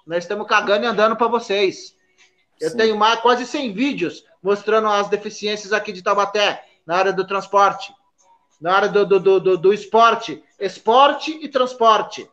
Nós 0.07 0.25
estamos 0.25 0.47
cagando 0.47 0.85
e 0.85 0.89
andando 0.89 1.17
para 1.17 1.29
vocês. 1.29 1.95
Eu 2.61 2.71
Sim. 2.71 2.77
tenho 2.77 2.97
mais, 2.97 3.21
quase 3.21 3.47
100 3.47 3.73
vídeos 3.73 4.25
mostrando 4.43 4.89
as 4.89 5.09
deficiências 5.09 5.73
aqui 5.73 5.93
de 5.93 6.03
Taubaté, 6.03 6.65
na 6.87 6.97
área 6.97 7.13
do 7.13 7.27
transporte, 7.27 7.95
na 8.61 8.75
área 8.75 8.89
do, 8.89 9.05
do, 9.07 9.41
do, 9.41 9.59
do 9.59 9.73
esporte, 9.73 10.43
esporte 10.59 11.39
e 11.43 11.49
transporte. 11.49 12.31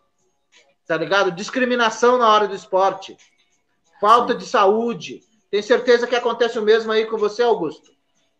Tá 0.88 0.98
ligado? 0.98 1.32
Discriminação 1.32 2.18
na 2.18 2.28
hora 2.28 2.48
do 2.48 2.56
esporte. 2.56 3.18
Falta 4.00 4.34
de 4.34 4.46
saúde. 4.46 5.22
Tem 5.52 5.62
certeza 5.62 6.08
que 6.08 6.16
acontece 6.16 6.58
o 6.58 6.64
mesmo 6.64 6.92
aí 6.92 7.06
com 7.06 7.18
você, 7.18 7.44
Augusto? 7.44 7.92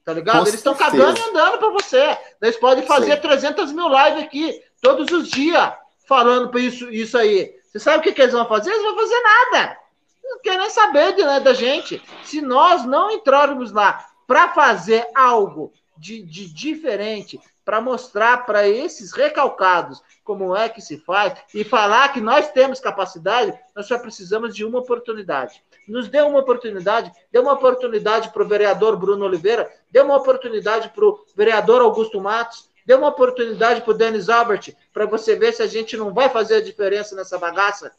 Tá 0.06 0.14
ligado? 0.14 0.38
Com 0.38 0.48
Eles 0.48 0.56
estão 0.56 0.76
cagando 0.76 1.20
e 1.20 1.30
andando 1.30 1.58
para 1.58 1.70
você. 1.70 2.18
Eles 2.42 2.58
podem 2.58 2.86
fazer 2.86 3.16
Sim. 3.16 3.22
300 3.22 3.72
mil 3.72 3.88
lives 3.90 4.24
aqui, 4.24 4.64
todos 4.82 5.12
os 5.12 5.30
dias, 5.30 5.72
falando 6.08 6.50
para 6.50 6.60
isso, 6.60 6.90
isso 6.90 7.18
aí. 7.18 7.54
Você 7.66 7.80
sabe 7.80 8.00
o 8.00 8.02
que, 8.02 8.14
que 8.14 8.22
eles 8.22 8.34
vão 8.34 8.48
fazer? 8.48 8.72
Eles 8.72 8.84
vão 8.84 8.96
fazer 8.96 9.22
nada. 9.22 9.78
Não 10.24 10.40
querem 10.40 10.70
saber 10.70 11.14
de, 11.14 11.24
né, 11.24 11.40
da 11.40 11.54
gente. 11.54 12.02
Se 12.24 12.42
nós 12.42 12.86
não 12.86 13.12
entrarmos 13.12 13.72
lá 13.72 14.06
para 14.28 14.50
fazer 14.50 15.08
algo 15.16 15.74
de, 16.00 16.22
de 16.24 16.52
diferente, 16.54 17.40
para 17.66 17.82
mostrar 17.82 18.46
para 18.46 18.68
esses 18.68 19.12
recalcados 19.12 20.02
como 20.24 20.56
é 20.56 20.70
que 20.70 20.82
se 20.82 20.98
faz 20.98 21.38
e 21.54 21.64
falar 21.64 22.14
que 22.14 22.22
nós 22.22 22.52
temos 22.52 22.80
capacidade, 22.80 23.58
nós 23.76 23.86
só 23.88 24.00
precisamos 24.00 24.56
de 24.56 24.66
uma 24.66 24.80
oportunidade. 24.80 25.62
Nos 25.88 26.08
dê 26.08 26.22
uma 26.22 26.40
oportunidade, 26.40 27.12
dê 27.32 27.40
uma 27.40 27.54
oportunidade 27.54 28.30
para 28.30 28.44
o 28.44 28.48
vereador 28.48 28.98
Bruno 28.98 29.26
Oliveira, 29.26 29.72
dê 29.92 30.02
uma 30.02 30.16
oportunidade 30.16 30.90
para 30.90 31.06
o 31.06 31.24
vereador 31.36 31.82
Augusto 31.82 32.20
Matos, 32.20 32.70
Dê 32.90 32.96
uma 32.96 33.10
oportunidade 33.10 33.82
para 33.82 33.92
o 33.92 33.94
Denis 33.94 34.30
Albert, 34.30 34.76
para 34.92 35.06
você 35.06 35.36
ver 35.36 35.54
se 35.54 35.62
a 35.62 35.68
gente 35.68 35.96
não 35.96 36.12
vai 36.12 36.28
fazer 36.28 36.56
a 36.56 36.62
diferença 36.62 37.16
nessa 37.16 37.38
bagaça. 37.38 37.92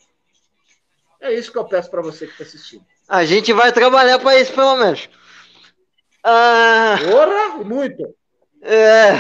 É 1.20 1.32
isso 1.32 1.52
que 1.52 1.58
eu 1.58 1.64
peço 1.64 1.88
para 1.88 2.02
você 2.02 2.26
que 2.26 2.32
está 2.32 2.42
assistindo. 2.42 2.84
A 3.08 3.24
gente 3.24 3.52
vai 3.52 3.72
trabalhar 3.72 4.18
para 4.18 4.40
isso, 4.40 4.52
pelo 4.52 4.74
menos. 4.74 5.08
Ah... 6.24 6.96
Porra, 6.98 7.64
muito. 7.64 8.14
É... 8.62 9.12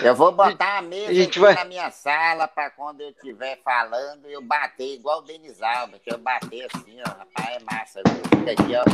Eu 0.00 0.14
vou 0.14 0.30
botar 0.30 0.78
a 0.78 0.82
mesa 0.82 1.10
a 1.10 1.14
gente 1.14 1.40
vai... 1.40 1.54
na 1.54 1.64
minha 1.64 1.90
sala 1.90 2.46
para 2.46 2.70
quando 2.70 3.00
eu 3.00 3.10
estiver 3.10 3.58
falando 3.64 4.26
eu 4.28 4.40
bater 4.40 4.94
igual 4.94 5.18
o 5.18 5.22
Denis 5.22 5.60
Alba, 5.60 5.98
que 5.98 6.12
eu 6.12 6.18
bater 6.18 6.68
assim, 6.72 7.00
ó, 7.04 7.08
rapaz, 7.08 7.56
é 7.56 7.58
massa. 7.64 8.02
Fica 8.30 8.52
aqui, 8.52 8.76
ó. 8.76 8.84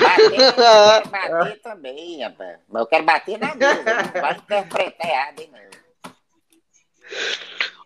Bater, 0.00 1.10
bater 1.10 1.60
também, 1.60 2.22
rapaz. 2.22 2.58
Mas 2.68 2.80
eu 2.80 2.86
quero 2.86 3.04
bater 3.04 3.38
na 3.38 3.54
mesa, 3.56 3.84
não 4.14 4.20
vai 4.20 4.36
interpretar 4.36 5.10
errado, 5.10 5.40
hein, 5.40 5.50
não. 5.52 5.68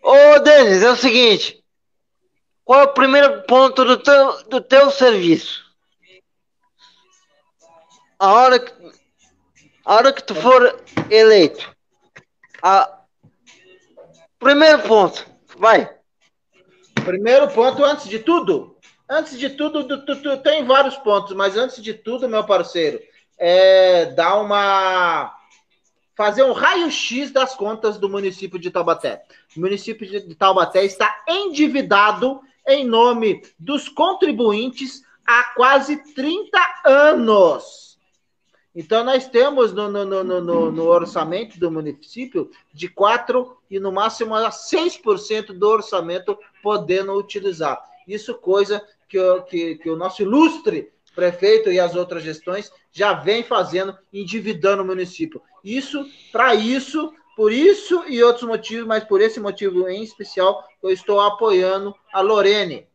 Ô, 0.03 0.39
Denis, 0.39 0.83
é 0.83 0.91
o 0.91 0.95
seguinte. 0.95 1.63
Qual 2.63 2.81
é 2.81 2.83
o 2.83 2.93
primeiro 2.93 3.41
ponto 3.43 3.83
do 3.83 3.97
teu, 3.97 4.43
do 4.43 4.61
teu 4.61 4.91
serviço? 4.91 5.62
A 8.23 8.31
hora 8.31 8.57
que 8.57 8.71
a 9.83 9.95
hora 9.95 10.13
que 10.13 10.23
tu 10.23 10.33
for 10.33 10.81
eleito, 11.09 11.75
a... 12.61 13.01
primeiro 14.39 14.81
ponto, 14.83 15.27
vai. 15.57 15.93
Primeiro 17.03 17.49
ponto, 17.49 17.83
antes 17.83 18.07
de 18.07 18.19
tudo, 18.19 18.77
antes 19.09 19.37
de 19.37 19.49
tudo, 19.49 19.85
tu, 19.85 20.05
tu, 20.05 20.21
tu, 20.21 20.37
tem 20.37 20.63
vários 20.63 20.95
pontos, 20.95 21.35
mas 21.35 21.57
antes 21.57 21.83
de 21.83 21.93
tudo, 21.93 22.29
meu 22.29 22.45
parceiro, 22.45 22.97
é 23.37 24.05
dar 24.05 24.39
uma 24.39 25.37
fazer 26.15 26.43
um 26.43 26.53
raio-x 26.53 27.29
das 27.29 27.53
contas 27.55 27.97
do 27.97 28.07
município 28.07 28.57
de 28.57 28.71
Taubaté. 28.71 29.21
O 29.53 29.59
município 29.59 30.07
de 30.07 30.33
Taubaté 30.33 30.85
está 30.85 31.13
endividado 31.27 32.39
em 32.65 32.85
nome 32.85 33.41
dos 33.59 33.89
contribuintes 33.89 35.03
há 35.27 35.43
quase 35.55 35.97
30 36.13 36.57
anos. 36.85 37.92
Então, 38.75 39.03
nós 39.03 39.27
temos 39.27 39.71
no, 39.71 39.87
no, 39.87 40.23
no, 40.23 40.71
no, 40.71 40.83
orçamento 40.87 41.59
do 41.59 41.69
município 41.69 42.49
de 42.73 42.89
4% 42.89 43.55
e 43.69 43.79
no 43.79 43.91
máximo 43.91 44.33
a 44.33 44.49
6% 44.49 45.53
do 45.53 45.69
orçamento 45.69 46.37
podendo 46.61 47.13
utilizar. 47.13 47.79
Isso 48.07 48.33
coisa 48.33 48.83
que, 49.07 49.19
que, 49.47 49.75
que 49.75 49.89
o 49.89 49.95
nosso 49.95 50.23
ilustre 50.23 50.91
prefeito 51.15 51.71
e 51.71 51.79
as 51.79 51.95
outras 51.95 52.23
gestões 52.23 52.71
já 52.91 53.13
vem 53.13 53.43
fazendo, 53.43 53.95
endividando 54.11 54.81
o 54.81 54.85
município. 54.85 55.41
Isso, 55.63 56.05
para 56.31 56.55
isso, 56.55 57.13
por 57.35 57.51
isso 57.51 58.03
e 58.07 58.23
outros 58.23 58.47
motivos, 58.47 58.87
mas 58.87 59.03
por 59.03 59.21
esse 59.21 59.39
motivo 59.39 59.87
em 59.87 60.03
especial, 60.03 60.67
eu 60.81 60.89
estou 60.89 61.19
apoiando 61.19 61.93
a 62.11 62.21
Lorene, 62.21 62.87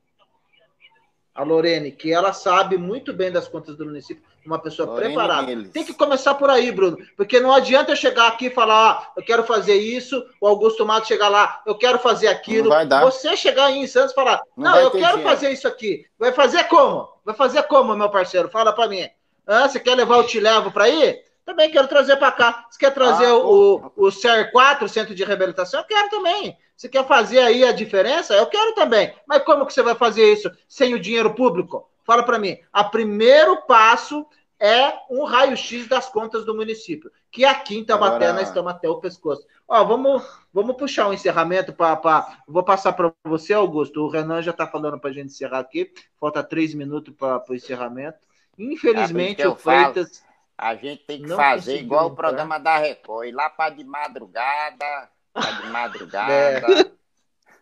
a 1.38 1.44
Lorene, 1.44 1.92
que 1.92 2.12
ela 2.12 2.32
sabe 2.32 2.76
muito 2.76 3.12
bem 3.12 3.30
das 3.30 3.46
contas 3.46 3.76
do 3.76 3.84
município, 3.84 4.20
uma 4.44 4.58
pessoa 4.58 4.88
Lorene 4.88 5.14
preparada. 5.14 5.46
Neles. 5.46 5.70
Tem 5.70 5.84
que 5.84 5.94
começar 5.94 6.34
por 6.34 6.50
aí, 6.50 6.72
Bruno, 6.72 6.98
porque 7.16 7.38
não 7.38 7.52
adianta 7.52 7.92
eu 7.92 7.96
chegar 7.96 8.26
aqui 8.26 8.46
e 8.46 8.50
falar, 8.50 8.90
ah, 8.90 9.12
eu 9.16 9.22
quero 9.22 9.44
fazer 9.44 9.76
isso, 9.76 10.26
o 10.40 10.48
Augusto 10.48 10.84
Mato 10.84 11.06
chegar 11.06 11.28
lá, 11.28 11.62
eu 11.64 11.76
quero 11.76 12.00
fazer 12.00 12.26
aquilo. 12.26 12.70
Você 13.04 13.36
chegar 13.36 13.66
aí 13.66 13.78
em 13.78 13.86
Santos 13.86 14.10
e 14.10 14.14
falar, 14.16 14.42
não, 14.56 14.72
não 14.72 14.78
eu 14.78 14.90
quero 14.90 15.18
dinheiro. 15.18 15.22
fazer 15.22 15.52
isso 15.52 15.68
aqui. 15.68 16.06
Vai 16.18 16.32
fazer 16.32 16.64
como? 16.64 17.08
Vai 17.24 17.36
fazer 17.36 17.62
como, 17.64 17.94
meu 17.94 18.10
parceiro? 18.10 18.48
Fala 18.48 18.72
para 18.72 18.88
mim. 18.88 19.08
Ah, 19.46 19.68
você 19.68 19.78
quer 19.78 19.94
levar 19.94 20.16
o 20.16 20.24
Te 20.24 20.40
Levo 20.40 20.72
para 20.72 20.88
ir? 20.88 21.22
Também 21.48 21.70
quero 21.70 21.88
trazer 21.88 22.18
para 22.18 22.30
cá. 22.30 22.66
Você 22.68 22.78
quer 22.78 22.92
trazer 22.92 23.24
ah, 23.24 23.36
o, 23.38 23.76
o, 23.96 24.06
o 24.06 24.08
CER4, 24.08 24.82
o 24.82 24.88
Centro 24.88 25.14
de 25.14 25.24
Reabilitação? 25.24 25.80
Eu 25.80 25.86
quero 25.86 26.10
também. 26.10 26.58
Você 26.76 26.90
quer 26.90 27.06
fazer 27.06 27.38
aí 27.38 27.64
a 27.64 27.72
diferença? 27.72 28.34
Eu 28.34 28.44
quero 28.48 28.74
também. 28.74 29.14
Mas 29.26 29.42
como 29.44 29.64
que 29.64 29.72
você 29.72 29.80
vai 29.80 29.94
fazer 29.94 30.30
isso 30.30 30.50
sem 30.68 30.92
o 30.92 31.00
dinheiro 31.00 31.34
público? 31.34 31.88
Fala 32.04 32.22
para 32.22 32.38
mim. 32.38 32.58
O 32.70 32.84
primeiro 32.90 33.62
passo 33.62 34.26
é 34.60 34.92
um 35.10 35.24
raio-x 35.24 35.88
das 35.88 36.10
contas 36.10 36.44
do 36.44 36.54
município, 36.54 37.10
que 37.30 37.46
aqui 37.46 37.78
em 37.78 37.84
Tabaté 37.84 38.26
Agora... 38.26 38.32
nós 38.34 38.48
estamos 38.48 38.70
até 38.70 38.86
o 38.86 39.00
pescoço. 39.00 39.46
Ó, 39.66 39.82
vamos, 39.84 40.22
vamos 40.52 40.76
puxar 40.76 41.08
um 41.08 41.14
encerramento 41.14 41.72
para. 41.72 42.28
Vou 42.46 42.62
passar 42.62 42.92
para 42.92 43.10
você, 43.24 43.54
Augusto. 43.54 44.02
O 44.02 44.10
Renan 44.10 44.42
já 44.42 44.50
está 44.50 44.66
falando 44.66 45.00
para 45.00 45.08
a 45.08 45.12
gente 45.14 45.28
encerrar 45.28 45.60
aqui. 45.60 45.90
Falta 46.20 46.42
três 46.42 46.74
minutos 46.74 47.14
para 47.16 47.42
o 47.48 47.54
encerramento. 47.54 48.18
Infelizmente, 48.58 49.40
é 49.40 49.48
o 49.48 49.56
Freitas. 49.56 50.27
A 50.58 50.74
gente 50.74 51.04
tem 51.04 51.22
que 51.22 51.28
fazer 51.28 51.78
igual 51.78 52.08
entrar. 52.08 52.12
o 52.12 52.16
programa 52.16 52.58
da 52.58 52.76
Record, 52.78 53.28
ir 53.28 53.32
lá 53.32 53.48
para 53.48 53.74
de 53.74 53.84
madrugada, 53.84 55.08
Tá 55.32 55.50
de 55.52 55.66
madrugada. 55.70 56.98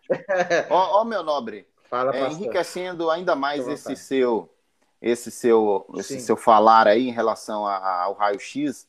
É. 0.09 0.65
Ó, 0.69 1.03
meu 1.03 1.21
nobre, 1.21 1.67
Fala, 1.89 2.15
é, 2.15 2.31
enriquecendo 2.31 3.11
ainda 3.11 3.35
mais 3.35 3.67
esse 3.67 3.93
seu, 3.93 4.49
esse 5.01 5.29
seu, 5.29 5.85
esse 5.97 6.21
seu 6.21 6.37
falar 6.37 6.87
aí 6.87 7.09
em 7.09 7.11
relação 7.11 7.67
a, 7.67 8.03
ao 8.03 8.13
raio-x. 8.13 8.87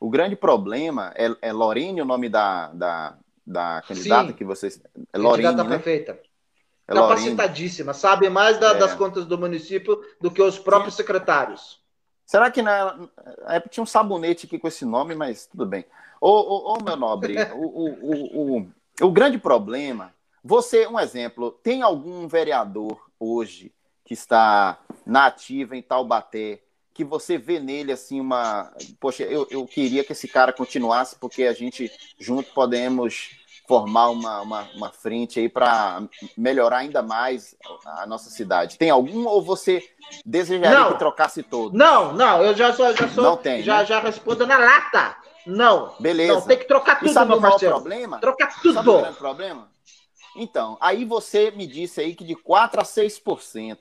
O 0.00 0.10
grande 0.10 0.34
problema 0.34 1.12
é, 1.14 1.32
é 1.40 1.52
Lorene 1.52 2.02
o 2.02 2.04
nome 2.04 2.28
da, 2.28 2.72
da, 2.72 3.18
da 3.46 3.82
candidata 3.86 4.30
Sim. 4.30 4.34
que 4.34 4.44
vocês. 4.44 4.82
É 5.12 5.16
Lorene, 5.16 5.44
candidata 5.44 5.68
né? 5.68 5.76
prefeita. 5.76 6.20
É 6.88 6.92
Capacitadíssima, 6.92 7.94
sabe 7.94 8.28
mais 8.28 8.58
da, 8.58 8.70
é. 8.70 8.74
das 8.78 8.94
contas 8.94 9.26
do 9.26 9.38
município 9.38 10.00
do 10.20 10.28
que 10.28 10.42
os 10.42 10.58
próprios 10.58 10.94
Sim. 10.94 11.02
secretários. 11.02 11.80
Será 12.28 12.50
que 12.50 12.60
na 12.60 13.08
é, 13.46 13.58
tinha 13.58 13.82
um 13.82 13.86
sabonete 13.86 14.44
aqui 14.44 14.58
com 14.58 14.68
esse 14.68 14.84
nome, 14.84 15.14
mas 15.14 15.46
tudo 15.46 15.64
bem. 15.64 15.86
Ô, 16.20 16.28
ô, 16.28 16.74
ô 16.74 16.84
meu 16.84 16.94
nobre, 16.94 17.34
o, 17.54 17.64
o, 17.64 18.58
o, 18.58 18.72
o, 19.00 19.10
grande 19.10 19.38
problema. 19.38 20.12
Você, 20.44 20.86
um 20.86 21.00
exemplo, 21.00 21.50
tem 21.50 21.80
algum 21.80 22.28
vereador 22.28 23.00
hoje 23.18 23.72
que 24.04 24.12
está 24.12 24.78
na 25.06 25.24
ativa 25.24 25.74
em 25.74 25.80
Taubaté 25.80 26.60
que 26.92 27.02
você 27.02 27.38
vê 27.38 27.58
nele 27.58 27.92
assim 27.92 28.20
uma. 28.20 28.74
Poxa, 29.00 29.22
eu, 29.22 29.46
eu 29.50 29.64
queria 29.64 30.04
que 30.04 30.12
esse 30.12 30.28
cara 30.28 30.52
continuasse, 30.52 31.16
porque 31.18 31.44
a 31.44 31.54
gente 31.54 31.90
junto 32.18 32.52
podemos 32.52 33.37
formar 33.68 34.08
uma, 34.08 34.40
uma, 34.40 34.68
uma 34.74 34.90
frente 34.90 35.38
aí 35.38 35.48
para 35.48 36.02
melhorar 36.36 36.78
ainda 36.78 37.02
mais 37.02 37.54
a 37.84 38.06
nossa 38.06 38.30
cidade. 38.30 38.78
Tem 38.78 38.88
algum 38.88 39.26
ou 39.26 39.42
você 39.42 39.86
desejaria 40.24 40.78
não. 40.78 40.92
que 40.92 40.98
trocasse 40.98 41.42
todo? 41.42 41.76
Não, 41.76 42.14
não, 42.14 42.42
eu 42.42 42.56
já 42.56 42.72
sou, 42.72 42.96
já 42.96 43.08
sou, 43.08 43.22
não 43.22 43.36
tem, 43.36 43.62
já, 43.62 43.78
né? 43.78 43.84
já 43.84 44.00
respondo 44.00 44.46
na 44.46 44.56
lata. 44.56 45.16
Não. 45.46 45.94
Beleza. 46.00 46.32
Não, 46.32 46.40
tem 46.40 46.58
que 46.58 46.66
trocar 46.66 46.98
tudo, 46.98 47.10
e 47.10 47.12
sabe 47.12 47.30
meu 47.30 47.40
parceiro. 47.40 47.74
problema? 47.74 48.18
Trocar 48.18 48.60
tudo. 48.60 48.74
Sabe 48.74 48.88
o 48.90 49.14
problema? 49.14 49.68
Então, 50.34 50.78
aí 50.80 51.04
você 51.04 51.50
me 51.50 51.66
disse 51.66 52.00
aí 52.00 52.14
que 52.14 52.24
de 52.24 52.34
4 52.34 52.80
a 52.80 52.84
6%. 52.84 53.78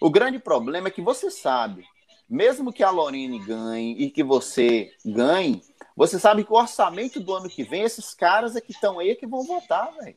O 0.00 0.10
grande 0.10 0.38
problema 0.38 0.88
é 0.88 0.90
que 0.90 1.02
você 1.02 1.30
sabe 1.30 1.84
mesmo 2.30 2.72
que 2.72 2.84
a 2.84 2.90
Lorene 2.90 3.40
ganhe 3.40 3.96
e 3.98 4.08
que 4.08 4.22
você 4.22 4.92
ganhe, 5.04 5.60
você 6.00 6.18
sabe 6.18 6.44
que 6.44 6.50
o 6.50 6.56
orçamento 6.56 7.20
do 7.20 7.34
ano 7.34 7.46
que 7.46 7.62
vem, 7.62 7.82
esses 7.82 8.14
caras 8.14 8.56
é 8.56 8.60
que 8.62 8.72
estão 8.72 8.98
aí 8.98 9.10
é 9.10 9.14
que 9.14 9.26
vão 9.26 9.44
votar, 9.44 9.92
velho. 10.00 10.16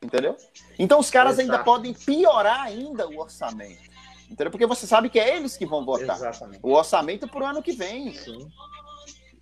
Entendeu? 0.00 0.36
Então 0.78 1.00
os 1.00 1.10
caras 1.10 1.36
Exato. 1.36 1.50
ainda 1.50 1.64
podem 1.64 1.92
piorar 1.92 2.62
ainda 2.62 3.08
o 3.08 3.18
orçamento. 3.18 3.90
Entendeu? 4.30 4.52
Porque 4.52 4.68
você 4.68 4.86
sabe 4.86 5.10
que 5.10 5.18
é 5.18 5.36
eles 5.36 5.56
que 5.56 5.66
vão 5.66 5.84
votar. 5.84 6.14
Exatamente. 6.14 6.60
O 6.62 6.70
orçamento 6.70 7.26
para 7.26 7.40
o 7.42 7.44
ano 7.44 7.60
que 7.60 7.72
vem. 7.72 8.14
Sim. 8.14 8.48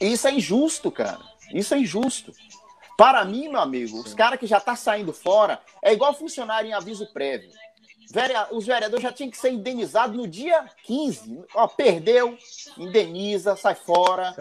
Isso 0.00 0.26
é 0.26 0.32
injusto, 0.32 0.90
cara. 0.90 1.20
Isso 1.52 1.74
é 1.74 1.78
injusto. 1.78 2.32
Para 2.96 3.22
mim, 3.22 3.50
meu 3.50 3.60
amigo, 3.60 3.98
Sim. 3.98 4.04
os 4.04 4.14
caras 4.14 4.40
que 4.40 4.46
já 4.46 4.58
tá 4.58 4.74
saindo 4.74 5.12
fora 5.12 5.60
é 5.82 5.92
igual 5.92 6.14
funcionário 6.14 6.70
em 6.70 6.72
aviso 6.72 7.12
prévio 7.12 7.50
os 8.50 8.66
vereadores 8.66 9.02
já 9.02 9.12
tinham 9.12 9.30
que 9.30 9.38
ser 9.38 9.50
indenizados 9.50 10.16
no 10.16 10.26
dia 10.26 10.64
15. 10.84 11.44
Ó, 11.54 11.66
perdeu, 11.66 12.36
indeniza, 12.76 13.56
sai 13.56 13.74
fora. 13.74 14.34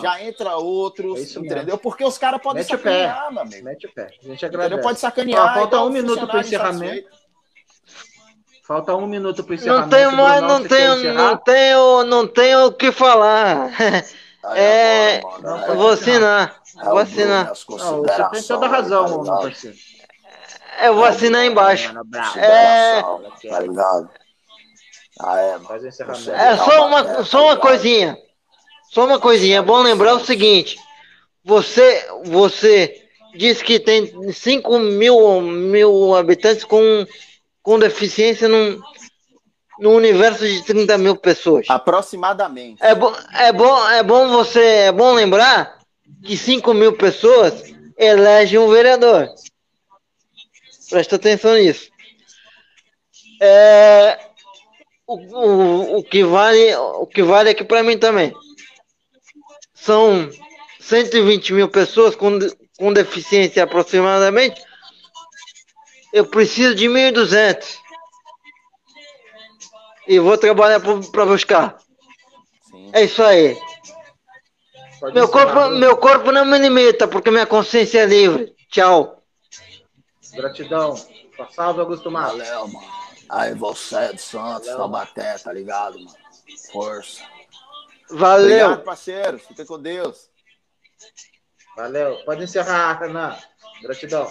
Já 0.00 0.22
entra 0.22 0.56
outros, 0.56 1.34
é 1.34 1.38
entendeu? 1.38 1.64
Mesmo. 1.64 1.78
Porque 1.78 2.04
os 2.04 2.18
caras 2.18 2.40
podem 2.42 2.62
sacanear, 2.62 3.32
meu 3.32 3.42
amigo. 3.42 3.64
Mete 3.64 3.86
o 3.86 3.92
pé. 3.92 4.10
A 4.22 4.26
gente 4.26 4.44
agradece. 4.44 4.82
Pode 4.82 5.00
sacanear. 5.00 5.52
Ó, 5.52 5.54
falta 5.54 5.82
um 5.82 5.90
minuto 5.90 6.26
para 6.26 6.36
o 6.36 6.40
encerramento. 6.40 7.08
Falta 8.62 8.94
um 8.94 9.06
minuto 9.06 9.42
para 9.42 9.52
o 9.52 9.54
encerramento. 9.54 9.90
Não 9.90 9.98
tenho 9.98 10.12
mais, 10.12 10.42
não 10.42 10.64
tenho, 10.66 11.14
não 11.14 11.36
tenho, 11.36 12.04
não 12.04 12.26
tenho 12.26 12.66
o 12.66 12.72
que 12.72 12.92
falar. 12.92 13.70
é, 14.54 15.20
vou 15.74 15.88
assinar. 15.88 16.62
Vou 16.82 16.98
assinar. 16.98 17.52
Não, 17.68 18.02
você 18.02 18.28
tem 18.32 18.42
toda 18.42 18.66
a 18.66 18.68
razão, 18.68 19.08
meu 19.08 19.24
parceiro. 19.24 19.76
Eu 20.82 20.94
vou 20.94 21.04
assinar 21.04 21.44
embaixo. 21.44 21.92
É... 22.36 23.02
Tá 23.02 23.60
ligado? 23.60 24.10
Ah, 25.20 25.40
é, 25.40 25.58
mano. 25.58 25.88
É 26.32 26.56
só 26.56 26.86
uma, 26.86 27.24
só 27.24 27.44
uma 27.46 27.56
coisinha. 27.56 28.18
Só 28.90 29.04
uma 29.04 29.18
coisinha. 29.18 29.58
É 29.58 29.62
bom 29.62 29.82
lembrar 29.82 30.14
o 30.14 30.24
seguinte. 30.24 30.76
Você, 31.44 32.06
você 32.24 33.02
diz 33.34 33.62
que 33.62 33.78
tem 33.78 34.32
5 34.32 34.78
mil, 34.78 35.40
mil 35.40 36.14
habitantes 36.14 36.64
com, 36.64 37.06
com 37.62 37.78
deficiência 37.78 38.48
num, 38.48 38.80
no 39.78 39.90
universo 39.90 40.46
de 40.46 40.62
30 40.64 40.98
mil 40.98 41.16
pessoas. 41.16 41.66
Aproximadamente. 41.68 42.82
É, 42.82 42.94
bo, 42.94 43.12
é, 43.34 43.52
bom, 43.52 43.90
é 43.90 44.02
bom 44.02 44.28
você 44.28 44.60
é 44.60 44.92
bom 44.92 45.12
lembrar 45.12 45.78
que 46.24 46.36
5 46.36 46.72
mil 46.74 46.94
pessoas 46.94 47.74
elegem 47.96 48.58
um 48.58 48.70
vereador. 48.70 49.28
Presta 50.88 51.16
atenção 51.16 51.54
nisso. 51.54 51.90
É, 53.40 54.18
o, 55.06 55.16
o, 55.16 55.98
o, 55.98 56.04
que 56.04 56.24
vale, 56.24 56.74
o 56.76 57.06
que 57.06 57.22
vale 57.22 57.50
aqui 57.50 57.64
para 57.64 57.82
mim 57.82 57.98
também. 57.98 58.32
São 59.74 60.30
120 60.80 61.52
mil 61.52 61.68
pessoas 61.68 62.14
com, 62.14 62.38
com 62.78 62.92
deficiência 62.92 63.62
aproximadamente. 63.62 64.62
Eu 66.12 66.26
preciso 66.26 66.74
de 66.74 66.86
1.200. 66.86 67.76
E 70.06 70.18
vou 70.18 70.36
trabalhar 70.36 70.80
para 70.80 71.26
buscar. 71.26 71.78
Sim. 72.70 72.90
É 72.92 73.04
isso 73.04 73.22
aí. 73.22 73.56
meu 75.12 75.28
corpo, 75.28 75.68
meu 75.70 75.96
corpo 75.96 76.30
não 76.30 76.44
me 76.44 76.58
limita, 76.58 77.08
porque 77.08 77.30
minha 77.30 77.46
consciência 77.46 78.00
é 78.00 78.06
livre. 78.06 78.54
Tchau. 78.70 79.23
Gratidão. 80.34 80.94
Salve, 81.50 81.80
Augusto 81.80 82.10
Matos. 82.10 82.38
Valeu, 82.38 82.68
mano. 82.68 83.04
Aí 83.28 83.54
você 83.54 83.96
é 83.96 84.12
de 84.12 84.20
Santos, 84.20 84.66
Valeu. 84.66 84.76
Taubaté, 84.76 85.38
tá 85.38 85.52
ligado, 85.52 85.98
mano? 85.98 86.16
Força. 86.70 87.22
Valeu. 88.10 88.66
Obrigado, 88.66 88.84
parceiro. 88.84 89.38
Fica 89.38 89.64
com 89.64 89.80
Deus. 89.80 90.30
Valeu. 91.76 92.22
Pode 92.24 92.44
encerrar, 92.44 93.00
Renan. 93.00 93.36
Gratidão. 93.82 94.30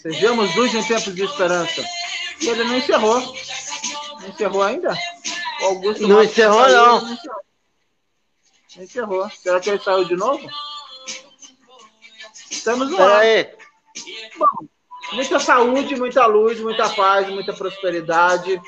Sejamos 0.00 0.54
luz 0.56 0.74
em 0.74 0.82
tempos 0.82 1.14
de 1.14 1.24
esperança. 1.24 1.84
Ele 2.40 2.64
não 2.64 2.78
encerrou. 2.78 3.20
Não 4.20 4.28
encerrou 4.28 4.62
ainda? 4.62 4.96
O 5.60 5.64
Augusto 5.66 6.08
não 6.08 6.22
encerrou, 6.22 6.62
saiu, 6.62 6.76
não. 6.76 7.00
não 7.02 7.12
encerrou. 7.12 7.40
Encerrou. 8.78 9.30
Será 9.30 9.60
que 9.60 9.68
ele 9.68 9.80
saiu 9.80 10.04
de 10.06 10.16
novo? 10.16 10.48
Estamos 12.50 12.90
no 12.90 13.02
ar. 13.02 13.20
Aí. 13.20 13.54
Bom, 14.38 14.68
muita 15.12 15.38
saúde, 15.38 15.96
muita 15.96 16.24
luz, 16.26 16.58
muita 16.60 16.88
paz, 16.88 17.28
muita 17.28 17.52
prosperidade, 17.52 18.60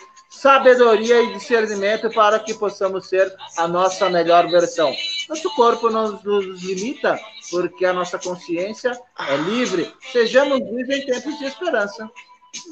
sabedoria 0.43 1.23
e 1.23 1.33
discernimento 1.35 2.11
para 2.11 2.41
que 2.41 2.53
possamos 2.53 3.09
ser 3.09 3.33
a 3.57 3.69
nossa 3.69 4.11
melhor 4.11 4.51
versão. 4.51 4.93
Nosso 5.29 5.49
corpo 5.55 5.89
não 5.89 6.21
nos 6.21 6.61
limita, 6.65 7.17
porque 7.49 7.87
a 7.87 7.93
nossa 7.93 8.19
consciência 8.19 9.01
é 9.21 9.37
livre. 9.37 9.95
Sejamos 10.11 10.59
livres 10.59 11.05
em 11.05 11.07
tempos 11.07 11.39
de 11.39 11.45
esperança. 11.45 12.11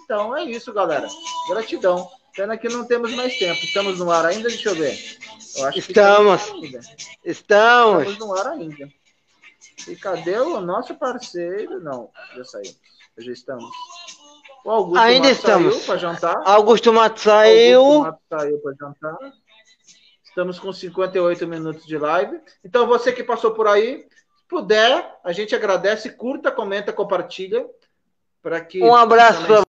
Então 0.02 0.36
é 0.36 0.42
isso, 0.42 0.72
galera. 0.72 1.06
Gratidão. 1.48 2.10
Pena 2.34 2.58
que 2.58 2.68
não 2.68 2.84
temos 2.84 3.14
mais 3.14 3.38
tempo. 3.38 3.60
Estamos 3.64 3.98
no 4.00 4.10
ar 4.10 4.26
ainda? 4.26 4.48
Deixa 4.48 4.70
eu 4.70 4.74
ver. 4.74 4.98
Eu 5.56 5.70
estamos. 5.70 6.42
Estamos. 7.24 8.02
Estamos 8.02 8.18
no 8.18 8.34
ar 8.34 8.48
ainda. 8.48 8.88
E 9.86 9.94
cadê 9.94 10.38
o 10.40 10.60
nosso 10.60 10.96
parceiro? 10.96 11.80
Não, 11.80 12.10
já 12.36 12.44
saímos. 12.44 12.76
Já 13.16 13.32
estamos. 13.32 13.70
O 14.64 14.70
Augusto 14.70 14.98
ainda 14.98 15.28
Matos 15.28 15.38
estamos. 15.38 15.74
saiu 15.74 15.86
para 15.86 15.96
jantar. 15.98 16.42
Augusto 16.44 16.92
Matos 16.92 17.22
saiu. 17.22 17.80
Augusto 17.80 18.02
Matos 18.02 18.22
saiu 18.28 18.58
para 18.58 18.74
jantar. 18.78 19.18
Estamos 20.24 20.58
com 20.58 20.72
58 20.72 21.46
minutos 21.46 21.84
de 21.86 21.98
live. 21.98 22.40
Então, 22.64 22.86
você 22.86 23.12
que 23.12 23.24
passou 23.24 23.52
por 23.52 23.66
aí, 23.66 24.06
puder, 24.48 25.18
a 25.24 25.32
gente 25.32 25.54
agradece, 25.54 26.10
curta, 26.10 26.50
comenta, 26.50 26.92
compartilha. 26.92 27.66
Para 28.42 28.60
que 28.60 28.82
um 28.82 28.94
abraço 28.94 29.44
para 29.46 29.62